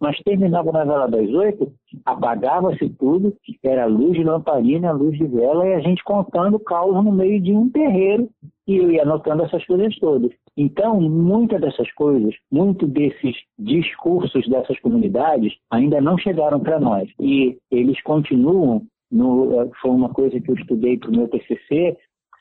mas 0.00 0.18
terminava 0.20 0.70
a 0.70 0.84
novela 0.84 1.06
das 1.06 1.28
oito, 1.28 1.72
apagava-se 2.04 2.88
tudo, 2.90 3.36
era 3.62 3.86
luz 3.86 4.14
de 4.14 4.24
lamparina, 4.24 4.92
luz 4.92 5.16
de 5.16 5.26
vela, 5.26 5.66
e 5.68 5.74
a 5.74 5.80
gente 5.80 6.02
contando 6.02 6.58
caos 6.58 6.94
no 7.04 7.12
meio 7.12 7.40
de 7.40 7.52
um 7.52 7.68
terreiro 7.70 8.28
e 8.66 8.76
eu 8.76 8.90
ia 8.90 9.02
anotando 9.02 9.44
essas 9.44 9.64
coisas 9.66 9.96
todas. 9.98 10.30
Então, 10.60 11.00
muitas 11.00 11.60
dessas 11.60 11.88
coisas, 11.92 12.34
muito 12.50 12.84
desses 12.84 13.36
discursos 13.56 14.44
dessas 14.48 14.76
comunidades 14.80 15.54
ainda 15.70 16.00
não 16.00 16.18
chegaram 16.18 16.58
para 16.58 16.80
nós. 16.80 17.08
E 17.20 17.56
eles 17.70 18.02
continuam, 18.02 18.82
no, 19.08 19.70
foi 19.80 19.92
uma 19.92 20.08
coisa 20.08 20.40
que 20.40 20.50
eu 20.50 20.56
estudei 20.56 20.98
para 20.98 21.10
o 21.10 21.12
meu 21.12 21.28
TCC, 21.28 21.96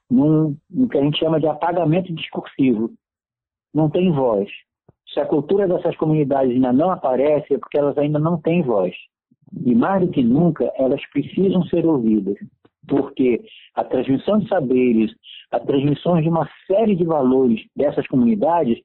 num, 0.09 0.57
no 0.67 0.89
que 0.89 0.97
a 0.97 1.03
gente 1.03 1.19
chama 1.19 1.39
de 1.39 1.45
apagamento 1.45 2.11
discursivo. 2.11 2.89
Não 3.71 3.87
tem 3.87 4.11
voz. 4.11 4.49
Se 5.13 5.19
a 5.19 5.25
cultura 5.27 5.67
dessas 5.67 5.95
comunidades 5.95 6.55
ainda 6.55 6.73
não 6.73 6.89
aparece, 6.89 7.53
é 7.53 7.59
porque 7.59 7.77
elas 7.77 7.99
ainda 7.99 8.17
não 8.17 8.41
têm 8.41 8.63
voz. 8.63 8.95
E 9.63 9.75
mais 9.75 10.01
do 10.01 10.11
que 10.11 10.23
nunca, 10.23 10.73
elas 10.75 11.05
precisam 11.11 11.61
ser 11.65 11.85
ouvidas 11.85 12.35
porque 12.87 13.41
a 13.75 13.83
transmissão 13.83 14.39
de 14.39 14.47
saberes, 14.47 15.11
a 15.51 15.59
transmissão 15.59 16.21
de 16.21 16.29
uma 16.29 16.47
série 16.65 16.95
de 16.95 17.03
valores 17.03 17.61
dessas 17.75 18.07
comunidades 18.07 18.79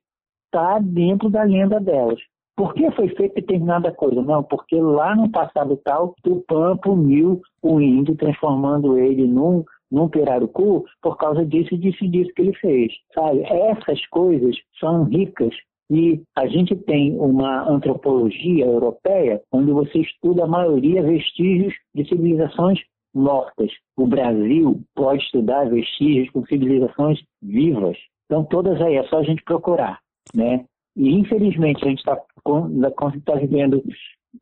está 0.47 0.79
dentro 0.79 1.31
da 1.31 1.43
lenda 1.43 1.81
delas. 1.81 2.19
Por 2.55 2.75
que 2.75 2.91
foi 2.91 3.09
feita 3.09 3.37
determinada 3.37 3.91
coisa? 3.93 4.21
Não, 4.21 4.43
porque 4.43 4.79
lá 4.79 5.17
no 5.17 5.31
passado 5.31 5.81
tal, 5.83 6.15
Tupã 6.23 6.77
puniu 6.77 7.41
o 7.63 7.81
índio, 7.81 8.15
transformando 8.15 8.99
ele 8.99 9.27
num, 9.27 9.65
num 9.91 10.09
pirarucu 10.09 10.85
por 11.01 11.17
causa 11.17 11.47
disso, 11.47 11.77
disso 11.79 12.05
e 12.05 12.09
disso 12.09 12.31
que 12.37 12.43
ele 12.43 12.55
fez. 12.55 12.93
Sabe? 13.15 13.43
Essas 13.43 14.07
coisas 14.09 14.55
são 14.79 15.05
ricas 15.05 15.55
e 15.91 16.23
a 16.37 16.47
gente 16.47 16.77
tem 16.77 17.19
uma 17.19 17.69
antropologia 17.69 18.67
europeia 18.67 19.43
onde 19.53 19.73
você 19.73 19.99
estuda 19.99 20.45
a 20.45 20.49
maioria 20.49 21.03
vestígios 21.03 21.75
de 21.95 22.07
civilizações 22.09 22.79
mortas. 23.15 23.71
O 23.97 24.07
Brasil 24.07 24.81
pode 24.95 25.23
estudar 25.23 25.69
vestígios 25.69 26.31
com 26.31 26.47
civilizações 26.47 27.21
vivas. 27.43 27.97
Então, 28.27 28.45
todas 28.45 28.81
aí, 28.81 28.97
é 28.97 29.05
só 29.05 29.19
a 29.19 29.23
gente 29.23 29.43
procurar. 29.45 30.01
Né? 30.35 30.65
E, 30.97 31.11
infelizmente, 31.11 31.85
a 31.85 31.89
gente 31.89 31.99
está 31.99 32.17
tá 32.17 33.35
vivendo 33.35 33.83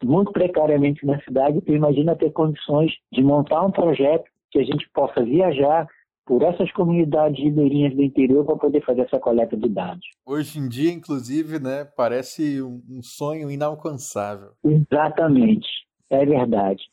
muito 0.04 0.32
precariamente 0.32 1.04
na 1.04 1.20
cidade, 1.22 1.60
tu 1.60 1.72
imagina 1.72 2.16
ter 2.16 2.30
condições 2.30 2.92
de 3.12 3.22
montar 3.22 3.64
um 3.64 3.72
projeto 3.72 4.24
que 4.50 4.58
a 4.58 4.64
gente 4.64 4.88
possa 4.92 5.24
viajar 5.24 5.86
por 6.26 6.42
essas 6.42 6.70
comunidades 6.72 7.42
ribeirinhas 7.42 7.94
do 7.94 8.02
interior 8.02 8.44
para 8.44 8.56
poder 8.56 8.84
fazer 8.84 9.02
essa 9.02 9.18
coleta 9.18 9.56
de 9.56 9.68
dados. 9.68 10.06
Hoje 10.24 10.60
em 10.60 10.68
dia, 10.68 10.92
inclusive, 10.92 11.58
né, 11.58 11.84
parece 11.96 12.62
um 12.62 13.02
sonho 13.02 13.50
inalcançável. 13.50 14.52
Exatamente, 14.64 15.68
é 16.08 16.24
verdade. 16.24 16.84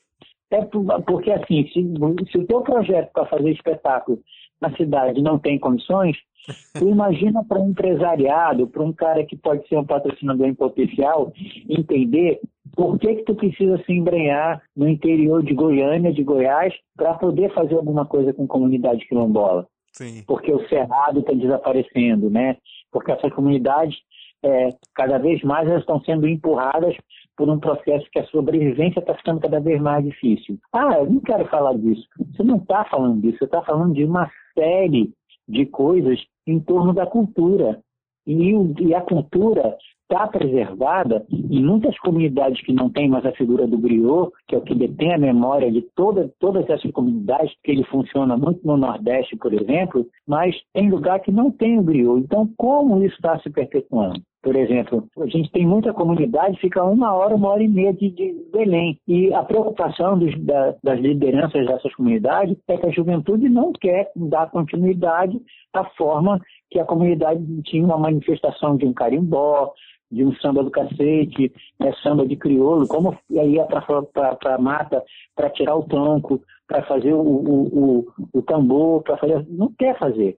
É 0.49 0.61
porque, 1.05 1.31
assim, 1.31 1.67
se, 1.67 1.83
se 2.31 2.37
o 2.37 2.45
teu 2.45 2.61
projeto 2.61 3.11
para 3.11 3.25
fazer 3.25 3.51
espetáculo 3.51 4.19
na 4.61 4.73
cidade 4.75 5.21
não 5.21 5.37
tem 5.37 5.59
condições, 5.59 6.15
tu 6.77 6.87
imagina 6.87 7.43
para 7.43 7.59
um 7.59 7.71
empresariado, 7.71 8.67
para 8.67 8.83
um 8.83 8.93
cara 8.93 9.25
que 9.25 9.35
pode 9.35 9.67
ser 9.67 9.77
um 9.77 9.85
patrocinador 9.85 10.47
em 10.47 10.55
potencial, 10.55 11.33
entender 11.69 12.39
por 12.75 12.97
que, 12.97 13.15
que 13.15 13.23
tu 13.23 13.35
precisa 13.35 13.77
se 13.85 13.91
embrenhar 13.91 14.61
no 14.75 14.87
interior 14.87 15.43
de 15.43 15.53
Goiânia, 15.53 16.13
de 16.13 16.23
Goiás, 16.23 16.73
para 16.95 17.13
poder 17.15 17.53
fazer 17.53 17.75
alguma 17.75 18.05
coisa 18.05 18.33
com 18.33 18.47
comunidade 18.47 19.05
quilombola. 19.07 19.67
Sim. 19.91 20.23
Porque 20.27 20.51
o 20.51 20.67
cerrado 20.69 21.19
está 21.19 21.33
desaparecendo, 21.33 22.29
né? 22.29 22.57
Porque 22.91 23.11
essas 23.11 23.33
comunidades, 23.33 23.97
é, 24.43 24.69
cada 24.93 25.17
vez 25.17 25.41
mais, 25.41 25.67
elas 25.67 25.81
estão 25.81 25.99
sendo 26.01 26.27
empurradas 26.27 26.95
por 27.37 27.49
um 27.49 27.59
processo 27.59 28.05
que 28.11 28.19
a 28.19 28.25
sobrevivência 28.25 28.99
está 28.99 29.13
ficando 29.13 29.39
cada 29.39 29.59
vez 29.59 29.79
mais 29.79 30.03
difícil. 30.03 30.57
Ah, 30.73 30.97
eu 30.97 31.09
não 31.09 31.21
quero 31.21 31.47
falar 31.47 31.77
disso. 31.77 32.05
Você 32.17 32.43
não 32.43 32.57
está 32.57 32.83
falando 32.85 33.21
disso, 33.21 33.37
você 33.37 33.45
está 33.45 33.61
falando 33.61 33.93
de 33.93 34.03
uma 34.03 34.29
série 34.57 35.13
de 35.47 35.65
coisas 35.67 36.19
em 36.45 36.59
torno 36.59 36.93
da 36.93 37.05
cultura. 37.05 37.79
E, 38.25 38.51
e 38.81 38.93
a 38.93 39.01
cultura 39.01 39.77
está 40.09 40.25
preservada 40.27 41.25
em 41.29 41.63
muitas 41.63 41.97
comunidades 41.99 42.61
que 42.61 42.73
não 42.73 42.89
tem 42.89 43.09
mais 43.09 43.25
a 43.25 43.31
figura 43.33 43.67
do 43.67 43.77
griot, 43.77 44.31
que 44.47 44.55
é 44.55 44.57
o 44.57 44.61
que 44.61 44.73
detém 44.73 45.13
a 45.13 45.17
memória 45.17 45.71
de 45.71 45.81
toda, 45.95 46.31
todas 46.39 46.67
essas 46.69 46.91
comunidades, 46.91 47.53
que 47.63 47.71
ele 47.71 47.83
funciona 47.85 48.35
muito 48.37 48.65
no 48.65 48.77
Nordeste, 48.77 49.35
por 49.35 49.53
exemplo, 49.53 50.05
mas 50.25 50.55
tem 50.73 50.89
lugar 50.89 51.19
que 51.19 51.31
não 51.31 51.51
tem 51.51 51.77
o 51.77 51.83
griot. 51.83 52.19
Então, 52.19 52.49
como 52.57 53.03
isso 53.03 53.15
está 53.15 53.37
se 53.39 53.49
perpetuando? 53.49 54.21
Por 54.47 54.55
exemplo, 54.55 55.05
a 55.19 55.25
gente 55.25 55.51
tem 55.51 55.67
muita 55.67 55.93
comunidade, 55.93 56.57
fica 56.61 56.81
uma 56.81 57.13
hora, 57.13 57.35
uma 57.35 57.49
hora 57.49 57.61
e 57.61 57.67
meia 57.67 57.93
de, 57.93 58.09
de 58.09 58.33
Belém. 58.49 58.97
E 59.05 59.33
a 59.33 59.43
preocupação 59.43 60.17
dos, 60.17 60.33
da, 60.39 60.73
das 60.81 61.01
lideranças 61.01 61.67
dessas 61.67 61.93
comunidades 61.93 62.57
é 62.65 62.77
que 62.77 62.85
a 62.85 62.91
juventude 62.91 63.49
não 63.49 63.73
quer 63.73 64.09
dar 64.15 64.49
continuidade 64.49 65.37
à 65.73 65.83
forma 65.97 66.39
que 66.71 66.79
a 66.79 66.85
comunidade 66.85 67.43
tinha 67.63 67.83
uma 67.83 67.97
manifestação 67.97 68.77
de 68.77 68.85
um 68.85 68.93
carimbó, 68.93 69.73
de 70.09 70.23
um 70.23 70.33
samba 70.37 70.63
do 70.63 70.71
cacete, 70.71 71.51
né, 71.77 71.91
samba 72.01 72.25
de 72.25 72.37
crioulo, 72.37 72.87
como 72.87 73.17
ia 73.29 73.65
para 73.65 74.55
a 74.55 74.57
mata 74.57 75.03
para 75.35 75.49
tirar 75.49 75.75
o 75.75 75.83
tronco, 75.83 76.41
para 76.65 76.83
fazer 76.83 77.11
o, 77.11 77.19
o, 77.19 77.67
o, 77.67 78.05
o 78.33 78.41
tambor, 78.43 79.03
para 79.03 79.17
fazer. 79.17 79.45
Não 79.49 79.73
quer 79.77 79.99
fazer. 79.99 80.37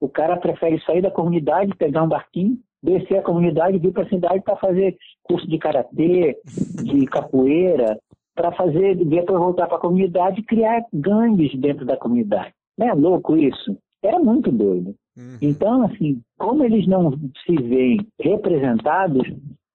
O 0.00 0.08
cara 0.08 0.36
prefere 0.36 0.80
sair 0.82 1.02
da 1.02 1.10
comunidade, 1.10 1.74
pegar 1.74 2.04
um 2.04 2.08
barquinho, 2.08 2.56
descer 2.82 3.18
a 3.18 3.22
comunidade 3.22 3.78
vir 3.78 3.92
para 3.92 4.04
a 4.04 4.08
cidade 4.08 4.42
para 4.42 4.56
fazer 4.56 4.96
curso 5.24 5.46
de 5.48 5.58
karatê, 5.58 6.38
de 6.82 7.06
capoeira, 7.06 7.98
para 8.34 8.52
fazer, 8.52 8.94
depois 8.96 9.38
voltar 9.38 9.66
para 9.66 9.76
a 9.76 9.80
comunidade 9.80 10.40
e 10.40 10.44
criar 10.44 10.84
gangues 10.92 11.58
dentro 11.58 11.84
da 11.84 11.96
comunidade. 11.96 12.52
Não 12.78 12.88
é 12.88 12.94
louco 12.94 13.36
isso? 13.36 13.76
É 14.02 14.16
muito 14.16 14.52
doido. 14.52 14.94
Uhum. 15.16 15.38
Então, 15.42 15.82
assim, 15.82 16.20
como 16.38 16.62
eles 16.62 16.86
não 16.86 17.10
se 17.44 17.56
veem 17.56 18.06
representados 18.20 19.26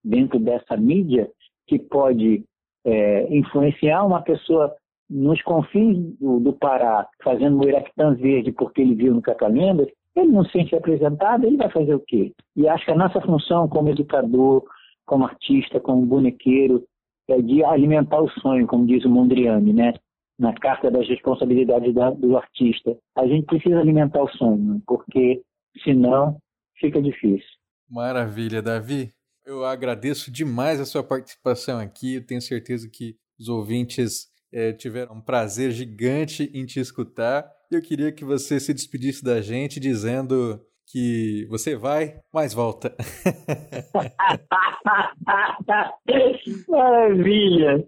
dentro 0.04 0.40
dessa 0.40 0.78
mídia 0.78 1.30
que 1.68 1.78
pode 1.78 2.44
é, 2.86 3.36
influenciar 3.36 4.06
uma 4.06 4.22
pessoa 4.22 4.74
nos 5.10 5.42
confins 5.42 5.98
do, 6.20 6.40
do 6.40 6.54
Pará, 6.54 7.08
fazendo 7.22 7.62
o 7.62 7.68
Iraquitã 7.68 8.16
verde 8.16 8.54
porque 8.54 8.82
ele 8.82 8.96
viu 8.96 9.14
no 9.14 9.22
Catalendas, 9.22 9.88
ele 10.16 10.32
não 10.32 10.46
se 10.46 10.52
sente 10.52 10.76
representado, 10.76 11.46
ele 11.46 11.58
vai 11.58 11.72
fazer 11.72 11.96
o 11.96 12.00
quê? 12.00 12.32
E 12.56 12.68
acho 12.68 12.86
que 12.86 12.92
a 12.92 12.98
nossa 12.98 13.20
função 13.22 13.68
como 13.68 13.90
educador, 13.90 14.64
como 15.06 15.26
artista, 15.26 15.80
como 15.80 16.06
bonequeiro, 16.06 16.84
é 17.28 17.42
de 17.42 17.64
alimentar 17.64 18.22
o 18.22 18.30
sonho, 18.30 18.68
como 18.68 18.86
diz 18.86 19.04
o 19.06 19.10
Mondriani, 19.10 19.74
né? 19.74 19.94
Na 20.38 20.54
carta 20.54 20.92
das 20.92 21.08
responsabilidades 21.08 21.94
da, 21.94 22.10
do 22.12 22.38
artista. 22.38 22.96
A 23.16 23.26
gente 23.28 23.46
precisa 23.46 23.80
alimentar 23.80 24.22
o 24.22 24.30
sonho, 24.30 24.82
porque 24.86 25.42
senão 25.84 26.38
fica 26.80 27.02
difícil. 27.02 27.48
Maravilha, 27.90 28.62
Davi. 28.62 29.14
Eu 29.46 29.66
agradeço 29.66 30.32
demais 30.32 30.80
a 30.80 30.86
sua 30.86 31.04
participação 31.04 31.80
aqui. 31.80 32.16
Eu 32.16 32.26
tenho 32.26 32.42
certeza 32.42 32.90
que 32.92 33.16
os 33.40 33.50
ouvintes 33.50 34.28
é, 34.52 34.72
tiveram 34.72 35.16
um 35.16 35.22
prazer 35.22 35.72
gigante 35.72 36.50
em 36.54 36.66
te 36.66 36.80
escutar. 36.80 37.50
Eu 37.76 37.82
queria 37.82 38.12
que 38.12 38.24
você 38.24 38.60
se 38.60 38.72
despedisse 38.74 39.24
da 39.24 39.42
gente 39.42 39.80
dizendo 39.80 40.62
que 40.92 41.48
você 41.50 41.76
vai, 41.76 42.20
mas 42.32 42.54
volta. 42.54 42.96
maravilha, 46.70 47.84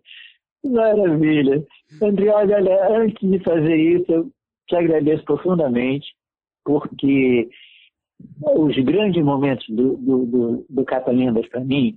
maravilha. 0.64 1.64
Andrioli, 2.02 2.54
olha, 2.54 2.98
antes 2.98 3.30
de 3.30 3.38
fazer 3.44 3.76
isso, 3.76 4.12
eu 4.12 4.32
te 4.68 4.76
agradeço 4.76 5.24
profundamente, 5.24 6.08
porque 6.64 7.48
os 8.42 8.76
grandes 8.84 9.24
momentos 9.24 9.68
do, 9.70 9.98
do, 9.98 10.26
do, 10.26 10.66
do 10.68 10.84
Catalendas 10.84 11.48
para 11.50 11.64
mim, 11.64 11.96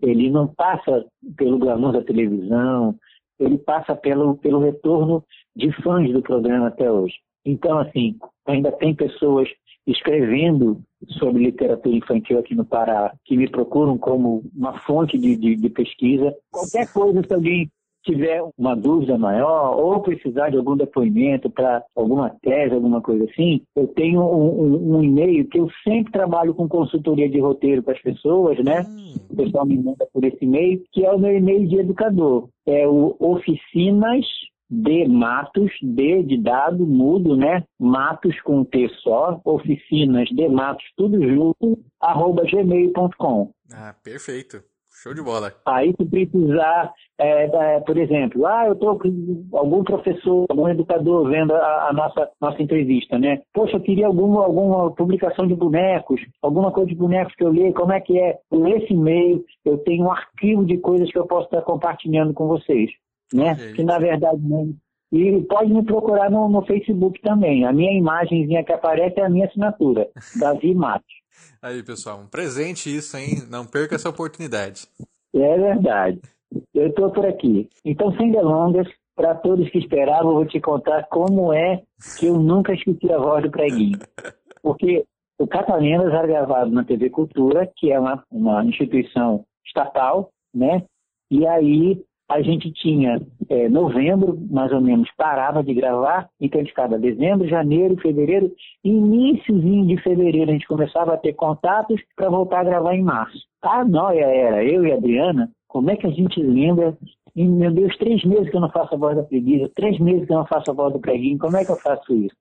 ele 0.00 0.30
não 0.30 0.48
passa 0.48 1.04
pelo 1.36 1.58
glamour 1.58 1.92
da 1.92 2.02
televisão, 2.02 2.98
ele 3.38 3.58
passa 3.58 3.94
pelo, 3.94 4.36
pelo 4.36 4.60
retorno 4.60 5.22
de 5.56 5.72
fãs 5.82 6.12
do 6.12 6.22
programa 6.22 6.68
até 6.68 6.90
hoje. 6.90 7.14
Então, 7.44 7.78
assim, 7.78 8.16
ainda 8.46 8.70
tem 8.72 8.94
pessoas 8.94 9.48
escrevendo 9.86 10.82
sobre 11.18 11.44
literatura 11.44 11.96
infantil 11.96 12.38
aqui 12.38 12.54
no 12.54 12.64
Pará 12.64 13.14
que 13.24 13.36
me 13.36 13.48
procuram 13.48 13.96
como 13.96 14.42
uma 14.54 14.78
fonte 14.80 15.16
de, 15.16 15.34
de, 15.36 15.56
de 15.56 15.70
pesquisa. 15.70 16.34
Qualquer 16.50 16.92
coisa, 16.92 17.22
se 17.26 17.32
alguém 17.32 17.70
tiver 18.04 18.42
uma 18.56 18.74
dúvida 18.74 19.18
maior 19.18 19.76
ou 19.76 20.00
precisar 20.00 20.50
de 20.50 20.56
algum 20.56 20.76
depoimento 20.76 21.50
para 21.50 21.82
alguma 21.94 22.30
tese, 22.42 22.74
alguma 22.74 23.00
coisa 23.00 23.24
assim, 23.24 23.62
eu 23.76 23.86
tenho 23.88 24.22
um, 24.22 24.62
um, 24.62 24.96
um, 24.96 25.02
e-mail 25.02 25.46
que 25.48 25.58
eu 25.58 25.68
sempre 25.84 26.12
trabalho 26.12 26.54
com 26.54 26.68
consultoria 26.68 27.28
de 27.28 27.38
roteiro 27.38 27.82
para 27.82 27.94
as 27.94 28.02
pessoas, 28.02 28.62
né? 28.64 28.82
Hum. 28.88 29.14
O 29.30 29.36
pessoal 29.36 29.66
me 29.66 29.76
manda 29.76 30.06
por 30.12 30.24
esse 30.24 30.38
e-mail, 30.42 30.82
que 30.92 31.04
é 31.04 31.12
o 31.12 31.18
meu 31.18 31.36
e-mail 31.36 31.66
de 31.66 31.76
educador. 31.76 32.48
É 32.66 32.86
o 32.86 33.16
oficinas 33.18 34.24
de 34.70 35.08
Matos, 35.08 35.70
D 35.82 36.22
de 36.22 36.40
dado, 36.42 36.86
mudo, 36.86 37.36
né? 37.36 37.64
Matos 37.78 38.40
com 38.42 38.64
T 38.64 38.88
só, 39.02 39.40
oficinas 39.44 40.28
de 40.28 40.48
Matos, 40.48 40.84
tudo 40.96 41.20
junto, 41.22 41.78
arroba 42.00 42.44
gmail.com. 42.44 43.50
Ah, 43.72 43.94
perfeito. 44.02 44.62
Show 45.00 45.14
de 45.14 45.22
bola. 45.22 45.52
Aí 45.64 45.94
se 45.96 46.04
precisar, 46.04 46.92
é, 47.20 47.44
é, 47.44 47.80
por 47.80 47.96
exemplo, 47.96 48.44
ah, 48.44 48.66
eu 48.66 48.72
estou 48.72 48.98
com 48.98 49.46
algum 49.52 49.84
professor, 49.84 50.44
algum 50.50 50.68
educador 50.68 51.30
vendo 51.30 51.54
a, 51.54 51.88
a, 51.88 51.92
nossa, 51.92 52.28
nossa 52.40 52.60
entrevista, 52.60 53.16
né? 53.16 53.40
Poxa, 53.54 53.76
eu 53.76 53.80
queria 53.80 54.08
alguma, 54.08 54.44
alguma 54.44 54.92
publicação 54.92 55.46
de 55.46 55.54
bonecos, 55.54 56.20
alguma 56.42 56.72
coisa 56.72 56.88
de 56.88 56.96
bonecos 56.96 57.32
que 57.36 57.44
eu 57.44 57.52
leio, 57.52 57.72
como 57.74 57.92
é 57.92 58.00
que 58.00 58.18
é? 58.18 58.38
Com 58.50 58.66
esse 58.66 58.92
e-mail 58.92 59.44
eu 59.64 59.78
tenho 59.78 60.06
um 60.06 60.10
arquivo 60.10 60.64
de 60.64 60.78
coisas 60.78 61.08
que 61.12 61.18
eu 61.18 61.28
posso 61.28 61.44
estar 61.44 61.62
compartilhando 61.62 62.34
com 62.34 62.48
vocês, 62.48 62.90
né? 63.32 63.72
Que 63.74 63.82
na 63.82 63.98
verdade 63.98 64.40
não, 64.42 64.74
e 65.10 65.42
pode 65.48 65.72
me 65.72 65.82
procurar 65.84 66.30
no, 66.30 66.48
no, 66.48 66.64
Facebook 66.66 67.20
também. 67.22 67.64
A 67.64 67.72
minha 67.72 67.92
imagenzinha 67.92 68.62
que 68.62 68.72
aparece 68.72 69.18
é 69.18 69.24
a 69.24 69.30
minha 69.30 69.46
assinatura, 69.46 70.08
Davi 70.38 70.74
Matos. 70.74 71.12
Aí, 71.62 71.82
pessoal, 71.82 72.20
um 72.20 72.26
presente 72.26 72.94
isso, 72.94 73.16
hein? 73.16 73.42
Não 73.50 73.64
perca 73.64 73.94
essa 73.94 74.08
oportunidade. 74.08 74.86
É 75.34 75.58
verdade. 75.58 76.20
Eu 76.74 76.88
estou 76.88 77.10
por 77.10 77.26
aqui. 77.26 77.68
Então, 77.84 78.14
sem 78.16 78.30
delongas, 78.30 78.86
para 79.14 79.34
todos 79.34 79.68
que 79.70 79.78
esperavam, 79.78 80.30
eu 80.30 80.36
vou 80.36 80.46
te 80.46 80.60
contar 80.60 81.04
como 81.04 81.52
é 81.52 81.82
que 82.18 82.26
eu 82.26 82.38
nunca 82.38 82.72
esqueci 82.72 83.10
a 83.10 83.18
voz 83.18 83.42
do 83.42 83.50
preguinho. 83.50 83.98
Porque 84.62 85.04
o 85.38 85.46
Catalendas 85.46 86.12
era 86.12 86.26
gravado 86.26 86.70
na 86.70 86.84
TV 86.84 87.10
Cultura, 87.10 87.70
que 87.76 87.90
é 87.90 87.98
uma, 87.98 88.22
uma 88.30 88.64
instituição 88.64 89.44
estatal, 89.64 90.30
né? 90.54 90.84
E 91.30 91.46
aí 91.46 92.02
a 92.28 92.42
gente 92.42 92.70
tinha 92.72 93.20
é, 93.48 93.68
novembro, 93.68 94.38
mais 94.50 94.70
ou 94.70 94.80
menos, 94.80 95.08
parava 95.16 95.62
de 95.62 95.72
gravar, 95.72 96.28
então 96.40 96.60
a 96.60 96.62
gente 96.62 96.72
ficava 96.72 96.98
dezembro, 96.98 97.48
janeiro, 97.48 97.96
fevereiro, 98.00 98.52
iníciozinho 98.84 99.86
de 99.86 100.02
fevereiro 100.02 100.50
a 100.50 100.52
gente 100.52 100.66
começava 100.66 101.14
a 101.14 101.16
ter 101.16 101.32
contatos 101.32 102.00
para 102.14 102.28
voltar 102.28 102.60
a 102.60 102.64
gravar 102.64 102.94
em 102.94 103.02
março. 103.02 103.38
A 103.62 103.84
noia 103.84 104.24
era, 104.24 104.62
eu 104.62 104.84
e 104.84 104.92
a 104.92 104.96
Adriana, 104.96 105.50
como 105.66 105.90
é 105.90 105.96
que 105.96 106.06
a 106.06 106.10
gente 106.10 106.40
lembra, 106.42 106.96
e, 107.34 107.44
meu 107.44 107.70
Deus, 107.70 107.96
três 107.96 108.22
meses 108.24 108.50
que 108.50 108.56
eu 108.56 108.60
não 108.60 108.70
faço 108.70 108.94
a 108.94 108.98
voz 108.98 109.16
da 109.16 109.22
preguiça, 109.22 109.70
três 109.74 109.98
meses 109.98 110.26
que 110.26 110.32
eu 110.32 110.38
não 110.38 110.46
faço 110.46 110.70
a 110.70 110.74
voz 110.74 110.92
do 110.92 111.00
preguinho, 111.00 111.38
como 111.38 111.56
é 111.56 111.64
que 111.64 111.70
eu 111.70 111.76
faço 111.76 112.12
isso? 112.14 112.36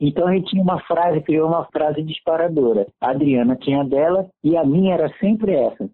Então 0.00 0.28
a 0.28 0.32
gente 0.32 0.50
tinha 0.50 0.62
uma 0.62 0.80
frase, 0.80 1.20
criou 1.22 1.48
uma 1.48 1.64
frase 1.66 2.02
disparadora. 2.02 2.86
A 3.00 3.10
Adriana 3.10 3.56
tinha 3.56 3.84
dela 3.84 4.28
e 4.42 4.56
a 4.56 4.64
minha 4.64 4.94
era 4.94 5.12
sempre 5.18 5.52
essa. 5.52 5.85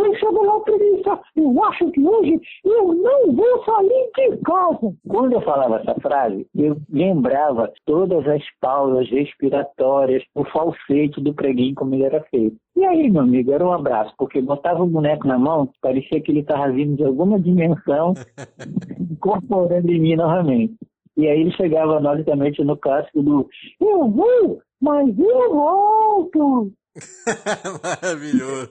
Deixando 0.00 0.44
lá 0.44 0.60
preguiça, 0.60 1.20
eu 1.36 1.64
acho 1.64 1.90
que 1.90 2.06
hoje 2.06 2.40
eu 2.64 2.94
não 2.94 3.32
vou 3.32 3.64
sair 3.64 4.10
de 4.16 4.36
casa. 4.44 4.94
Quando 5.08 5.32
eu 5.32 5.40
falava 5.40 5.76
essa 5.76 6.00
frase, 6.00 6.46
eu 6.54 6.76
lembrava 6.88 7.72
todas 7.84 8.26
as 8.28 8.42
pausas 8.60 9.10
respiratórias, 9.10 10.22
o 10.36 10.44
falsete 10.44 11.20
do 11.20 11.34
preguinho 11.34 11.74
como 11.74 11.96
ele 11.96 12.04
era 12.04 12.22
feito. 12.30 12.56
E 12.76 12.84
aí, 12.84 13.10
meu 13.10 13.22
amigo, 13.22 13.50
era 13.50 13.66
um 13.66 13.72
abraço, 13.72 14.14
porque 14.16 14.40
botava 14.40 14.84
o 14.84 14.86
boneco 14.86 15.26
na 15.26 15.36
mão, 15.36 15.68
parecia 15.80 16.20
que 16.20 16.30
ele 16.30 16.40
estava 16.40 16.70
vindo 16.70 16.96
de 16.96 17.04
alguma 17.04 17.40
dimensão, 17.40 18.14
incorporando 19.10 19.90
em 19.90 20.00
mim 20.00 20.14
novamente. 20.14 20.76
E 21.16 21.26
aí 21.26 21.40
ele 21.40 21.50
chegava, 21.50 21.98
logicamente, 21.98 22.62
no 22.62 22.76
clássico 22.76 23.20
do 23.20 23.48
Eu 23.80 24.08
vou, 24.08 24.60
mas 24.80 25.18
eu 25.18 25.52
volto. 25.52 26.72
Maravilhoso. 27.82 28.68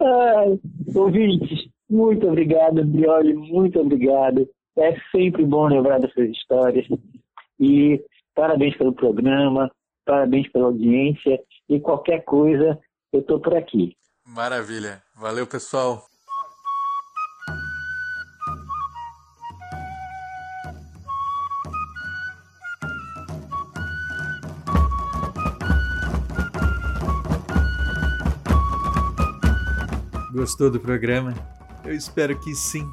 Ai, 0.00 0.58
ouvintes, 0.94 1.68
muito 1.88 2.26
obrigado, 2.26 2.84
Brioli, 2.84 3.34
muito 3.34 3.80
obrigado. 3.80 4.48
É 4.76 4.96
sempre 5.10 5.44
bom 5.44 5.66
lembrar 5.66 6.00
dessas 6.00 6.30
histórias. 6.30 6.86
E 7.60 8.02
parabéns 8.34 8.76
pelo 8.76 8.92
programa, 8.92 9.70
parabéns 10.04 10.50
pela 10.50 10.66
audiência. 10.66 11.38
E 11.68 11.78
qualquer 11.80 12.24
coisa, 12.24 12.78
eu 13.12 13.20
estou 13.20 13.40
por 13.40 13.54
aqui. 13.56 13.96
Maravilha. 14.26 15.02
Valeu, 15.14 15.46
pessoal. 15.46 16.13
Gostou 30.34 30.68
do 30.68 30.80
programa? 30.80 31.32
Eu 31.84 31.94
espero 31.94 32.36
que 32.36 32.56
sim. 32.56 32.84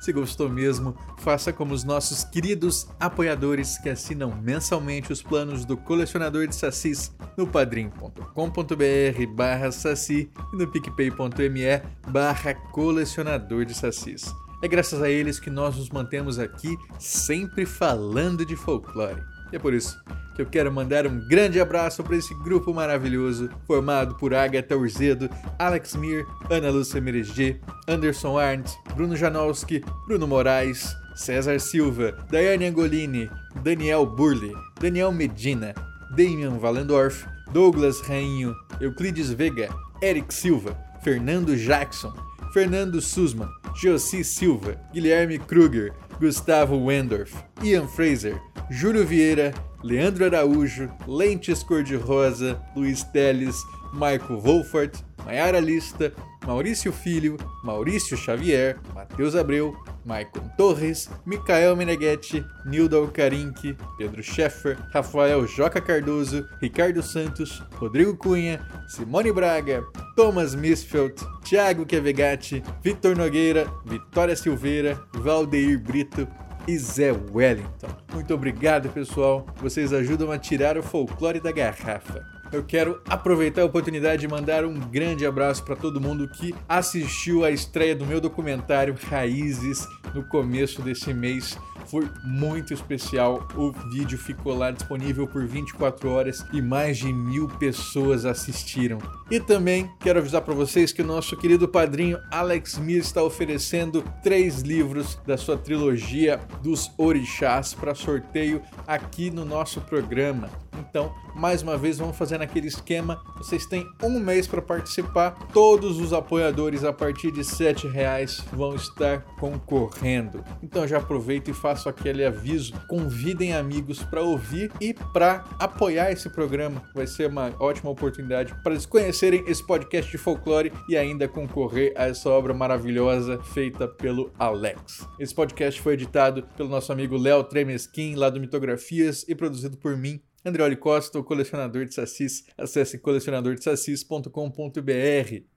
Se 0.00 0.12
gostou 0.12 0.48
mesmo, 0.48 0.96
faça 1.18 1.52
como 1.52 1.74
os 1.74 1.82
nossos 1.82 2.22
queridos 2.22 2.86
apoiadores 3.00 3.76
que 3.78 3.88
assinam 3.88 4.32
mensalmente 4.40 5.12
os 5.12 5.20
planos 5.20 5.64
do 5.64 5.76
colecionador 5.76 6.46
de 6.46 6.54
sacis 6.54 7.12
no 7.36 7.44
padrim.com.br 7.44 9.26
barra 9.34 9.72
saci 9.72 10.30
e 10.52 10.56
no 10.56 10.70
picpay.me 10.70 11.82
barra 12.08 12.54
colecionador 12.54 13.64
de 13.64 13.74
sacis. 13.74 14.32
É 14.62 14.68
graças 14.68 15.02
a 15.02 15.10
eles 15.10 15.40
que 15.40 15.50
nós 15.50 15.76
nos 15.76 15.90
mantemos 15.90 16.38
aqui 16.38 16.78
sempre 17.00 17.66
falando 17.66 18.46
de 18.46 18.54
folclore. 18.54 19.20
E 19.52 19.56
é 19.56 19.58
por 19.58 19.72
isso 19.74 19.98
que 20.36 20.42
eu 20.42 20.46
quero 20.46 20.70
mandar 20.70 21.06
um 21.06 21.18
grande 21.26 21.58
abraço 21.58 22.04
para 22.04 22.16
esse 22.16 22.34
grupo 22.44 22.74
maravilhoso, 22.74 23.48
formado 23.66 24.16
por 24.16 24.34
Agatha 24.34 24.76
Urzedo, 24.76 25.30
Alex 25.58 25.96
Mir, 25.96 26.26
Ana 26.50 26.68
Lúcia 26.70 27.00
Mereger, 27.00 27.58
Anderson 27.88 28.38
Arndt, 28.38 28.76
Bruno 28.94 29.16
Janowski, 29.16 29.82
Bruno 30.06 30.26
Moraes, 30.26 30.94
César 31.14 31.58
Silva, 31.58 32.12
Daiane 32.30 32.66
Angolini, 32.66 33.30
Daniel 33.62 34.06
Burli, 34.06 34.52
Daniel 34.78 35.10
Medina, 35.10 35.74
Damian 36.14 36.58
Valendorf, 36.58 37.26
Douglas 37.50 38.00
Rainho, 38.02 38.54
Euclides 38.78 39.30
Vega, 39.30 39.70
Eric 40.02 40.34
Silva, 40.34 40.76
Fernando 41.02 41.56
Jackson, 41.56 42.12
Fernando 42.52 43.00
Sussman, 43.00 43.48
Josi 43.74 44.22
Silva, 44.22 44.78
Guilherme 44.92 45.38
Kruger, 45.38 45.94
Gustavo 46.18 46.76
Wendorf, 46.78 47.34
Ian 47.62 47.86
Fraser, 47.86 48.40
Júlio 48.70 49.04
Vieira, 49.04 49.52
Leandro 49.82 50.24
Araújo, 50.24 50.90
Lentes 51.06 51.62
Cor-de-Rosa, 51.62 52.60
Luiz 52.74 53.02
Teles, 53.04 53.56
Marco 53.92 54.36
Wolfart, 54.38 55.02
Maiara 55.24 55.60
Lista, 55.60 56.12
Maurício 56.46 56.92
Filho, 56.92 57.36
Maurício 57.64 58.16
Xavier, 58.16 58.78
Matheus 58.94 59.34
Abreu, 59.34 59.76
Maicon 60.04 60.48
Torres, 60.56 61.10
Micael 61.26 61.74
Meneghetti, 61.74 62.44
Nilda 62.64 62.96
Alcarinque, 62.96 63.76
Pedro 63.98 64.22
Scheffer, 64.22 64.78
Rafael 64.92 65.44
Joca 65.46 65.80
Cardoso, 65.80 66.46
Ricardo 66.62 67.02
Santos, 67.02 67.60
Rodrigo 67.74 68.16
Cunha, 68.16 68.64
Simone 68.86 69.32
Braga, 69.32 69.84
Thomas 70.14 70.54
Misfeld, 70.54 71.14
Thiago 71.44 71.84
Kevegatti, 71.84 72.62
Vitor 72.80 73.16
Nogueira, 73.16 73.66
Vitória 73.84 74.36
Silveira, 74.36 74.96
Valdeir 75.12 75.78
Brito, 75.80 76.28
e 76.68 76.76
Zé 76.78 77.12
Wellington. 77.32 77.88
Muito 78.12 78.34
obrigado, 78.34 78.88
pessoal. 78.88 79.46
Vocês 79.56 79.92
ajudam 79.92 80.30
a 80.30 80.38
tirar 80.38 80.76
o 80.76 80.82
folclore 80.82 81.40
da 81.40 81.52
garrafa. 81.52 82.35
Eu 82.52 82.62
quero 82.62 83.00
aproveitar 83.08 83.62
a 83.62 83.64
oportunidade 83.66 84.20
de 84.20 84.28
mandar 84.28 84.64
um 84.64 84.78
grande 84.78 85.26
abraço 85.26 85.64
para 85.64 85.74
todo 85.74 86.00
mundo 86.00 86.28
que 86.28 86.54
assistiu 86.68 87.44
à 87.44 87.50
estreia 87.50 87.94
do 87.94 88.06
meu 88.06 88.20
documentário 88.20 88.96
Raízes 89.08 89.86
no 90.14 90.24
começo 90.24 90.80
desse 90.80 91.12
mês. 91.12 91.58
Foi 91.86 92.08
muito 92.24 92.72
especial. 92.72 93.46
O 93.54 93.70
vídeo 93.90 94.18
ficou 94.18 94.56
lá 94.56 94.70
disponível 94.70 95.26
por 95.26 95.46
24 95.46 96.10
horas 96.10 96.44
e 96.52 96.60
mais 96.62 96.98
de 96.98 97.12
mil 97.12 97.48
pessoas 97.48 98.24
assistiram. 98.24 98.98
E 99.30 99.40
também 99.40 99.90
quero 100.00 100.18
avisar 100.18 100.42
para 100.42 100.54
vocês 100.54 100.92
que 100.92 101.02
o 101.02 101.06
nosso 101.06 101.36
querido 101.36 101.68
padrinho 101.68 102.18
Alex 102.30 102.78
Mir 102.78 102.98
está 102.98 103.22
oferecendo 103.22 104.02
três 104.22 104.62
livros 104.62 105.18
da 105.26 105.36
sua 105.36 105.56
trilogia 105.56 106.40
dos 106.62 106.90
Orixás 106.96 107.74
para 107.74 107.94
sorteio 107.94 108.62
aqui 108.86 109.30
no 109.30 109.44
nosso 109.44 109.80
programa. 109.80 110.48
Então, 110.78 111.14
mais 111.34 111.62
uma 111.62 111.76
vez, 111.76 111.98
vamos 111.98 112.16
fazer 112.16 112.35
naquele 112.38 112.68
esquema. 112.68 113.22
Vocês 113.36 113.66
têm 113.66 113.86
um 114.02 114.18
mês 114.18 114.46
para 114.46 114.62
participar. 114.62 115.32
Todos 115.52 115.98
os 116.00 116.12
apoiadores 116.12 116.84
a 116.84 116.92
partir 116.92 117.30
de 117.30 117.42
R$ 117.42 117.88
reais 117.90 118.42
vão 118.52 118.74
estar 118.74 119.22
concorrendo. 119.38 120.44
Então 120.62 120.86
já 120.86 120.98
aproveita 120.98 121.50
e 121.50 121.54
faço 121.54 121.88
aquele 121.88 122.24
aviso. 122.24 122.72
Convidem 122.88 123.54
amigos 123.54 124.02
para 124.02 124.22
ouvir 124.22 124.70
e 124.80 124.94
para 124.94 125.44
apoiar 125.58 126.10
esse 126.12 126.28
programa. 126.28 126.82
Vai 126.94 127.06
ser 127.06 127.28
uma 127.28 127.52
ótima 127.58 127.90
oportunidade 127.90 128.54
para 128.62 128.72
eles 128.72 128.86
conhecerem 128.86 129.44
esse 129.46 129.64
podcast 129.66 130.10
de 130.10 130.18
folclore 130.18 130.72
e 130.88 130.96
ainda 130.96 131.28
concorrer 131.28 131.92
a 131.96 132.06
essa 132.06 132.28
obra 132.30 132.54
maravilhosa 132.54 133.38
feita 133.42 133.86
pelo 133.86 134.32
Alex. 134.38 135.06
Esse 135.18 135.34
podcast 135.34 135.80
foi 135.80 135.94
editado 135.94 136.46
pelo 136.56 136.68
nosso 136.68 136.92
amigo 136.92 137.16
Léo 137.16 137.44
Tremesquim, 137.44 138.14
lá 138.14 138.30
do 138.30 138.40
Mitografias, 138.40 139.24
e 139.28 139.34
produzido 139.34 139.76
por 139.76 139.96
mim, 139.96 140.20
Andrioli 140.46 140.76
Costa, 140.76 141.18
o 141.18 141.24
colecionador 141.24 141.84
de 141.86 141.94
sacis. 141.94 142.46
Acesse 142.56 142.98
colecionadordesacis.com.br. 142.98 144.30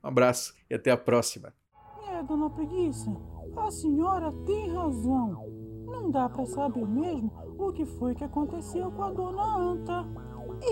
Um 0.04 0.08
abraço 0.08 0.56
e 0.68 0.74
até 0.74 0.90
a 0.90 0.98
próxima. 0.98 1.54
É, 2.12 2.24
dona 2.24 2.50
Preguiça, 2.50 3.16
a 3.56 3.70
senhora 3.70 4.34
tem 4.48 4.74
razão. 4.74 5.46
Não 5.86 6.10
dá 6.10 6.28
para 6.28 6.44
saber 6.48 6.88
mesmo 6.88 7.32
o 7.60 7.72
que 7.72 7.86
foi 7.86 8.16
que 8.16 8.24
aconteceu 8.24 8.92
com 8.92 9.04
a 9.04 9.12
dona 9.12 9.58
Anta. 9.58 10.08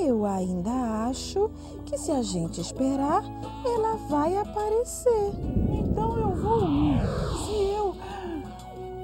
Eu 0.02 0.26
ainda 0.26 1.08
acho 1.08 1.52
que 1.86 1.96
se 1.96 2.12
a 2.12 2.24
gente 2.24 2.60
esperar, 2.60 3.24
ela 3.66 3.98
vai 4.10 4.36
aparecer. 4.36 5.32
Então 5.80 6.20
eu 6.20 6.36
vou 6.36 6.68
ir. 6.68 7.00
Se 7.46 7.54
eu. 7.76 7.96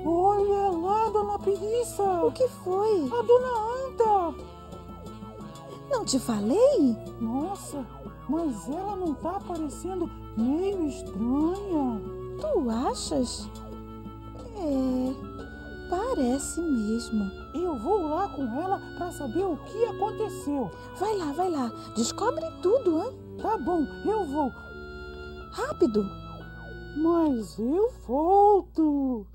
Olha 0.05 0.71
lá, 0.71 1.09
dona 1.09 1.37
Preguiça! 1.37 2.03
O 2.25 2.31
que 2.31 2.47
foi? 2.47 3.03
A 3.03 3.21
dona 3.21 3.47
Anta! 3.87 4.52
Não 5.89 6.05
te 6.05 6.19
falei? 6.19 6.97
Nossa, 7.19 7.85
mas 8.29 8.67
ela 8.69 8.95
não 8.95 9.13
tá 9.15 9.39
parecendo 9.39 10.09
meio 10.37 10.87
estranha. 10.87 12.01
Tu 12.39 12.69
achas? 12.69 13.49
É, 14.57 15.89
parece 15.89 16.61
mesmo. 16.61 17.31
Eu 17.53 17.77
vou 17.77 18.01
lá 18.07 18.27
com 18.29 18.43
ela 18.43 18.79
para 18.97 19.11
saber 19.11 19.45
o 19.45 19.57
que 19.57 19.85
aconteceu. 19.85 20.71
Vai 20.99 21.17
lá, 21.17 21.31
vai 21.33 21.49
lá. 21.49 21.71
Descobre 21.95 22.45
tudo, 22.61 23.03
hein? 23.03 23.37
Tá 23.41 23.57
bom, 23.57 23.85
eu 24.05 24.25
vou. 24.25 24.51
Rápido. 25.51 26.03
Mas 26.95 27.57
eu 27.59 27.91
volto. 28.07 29.27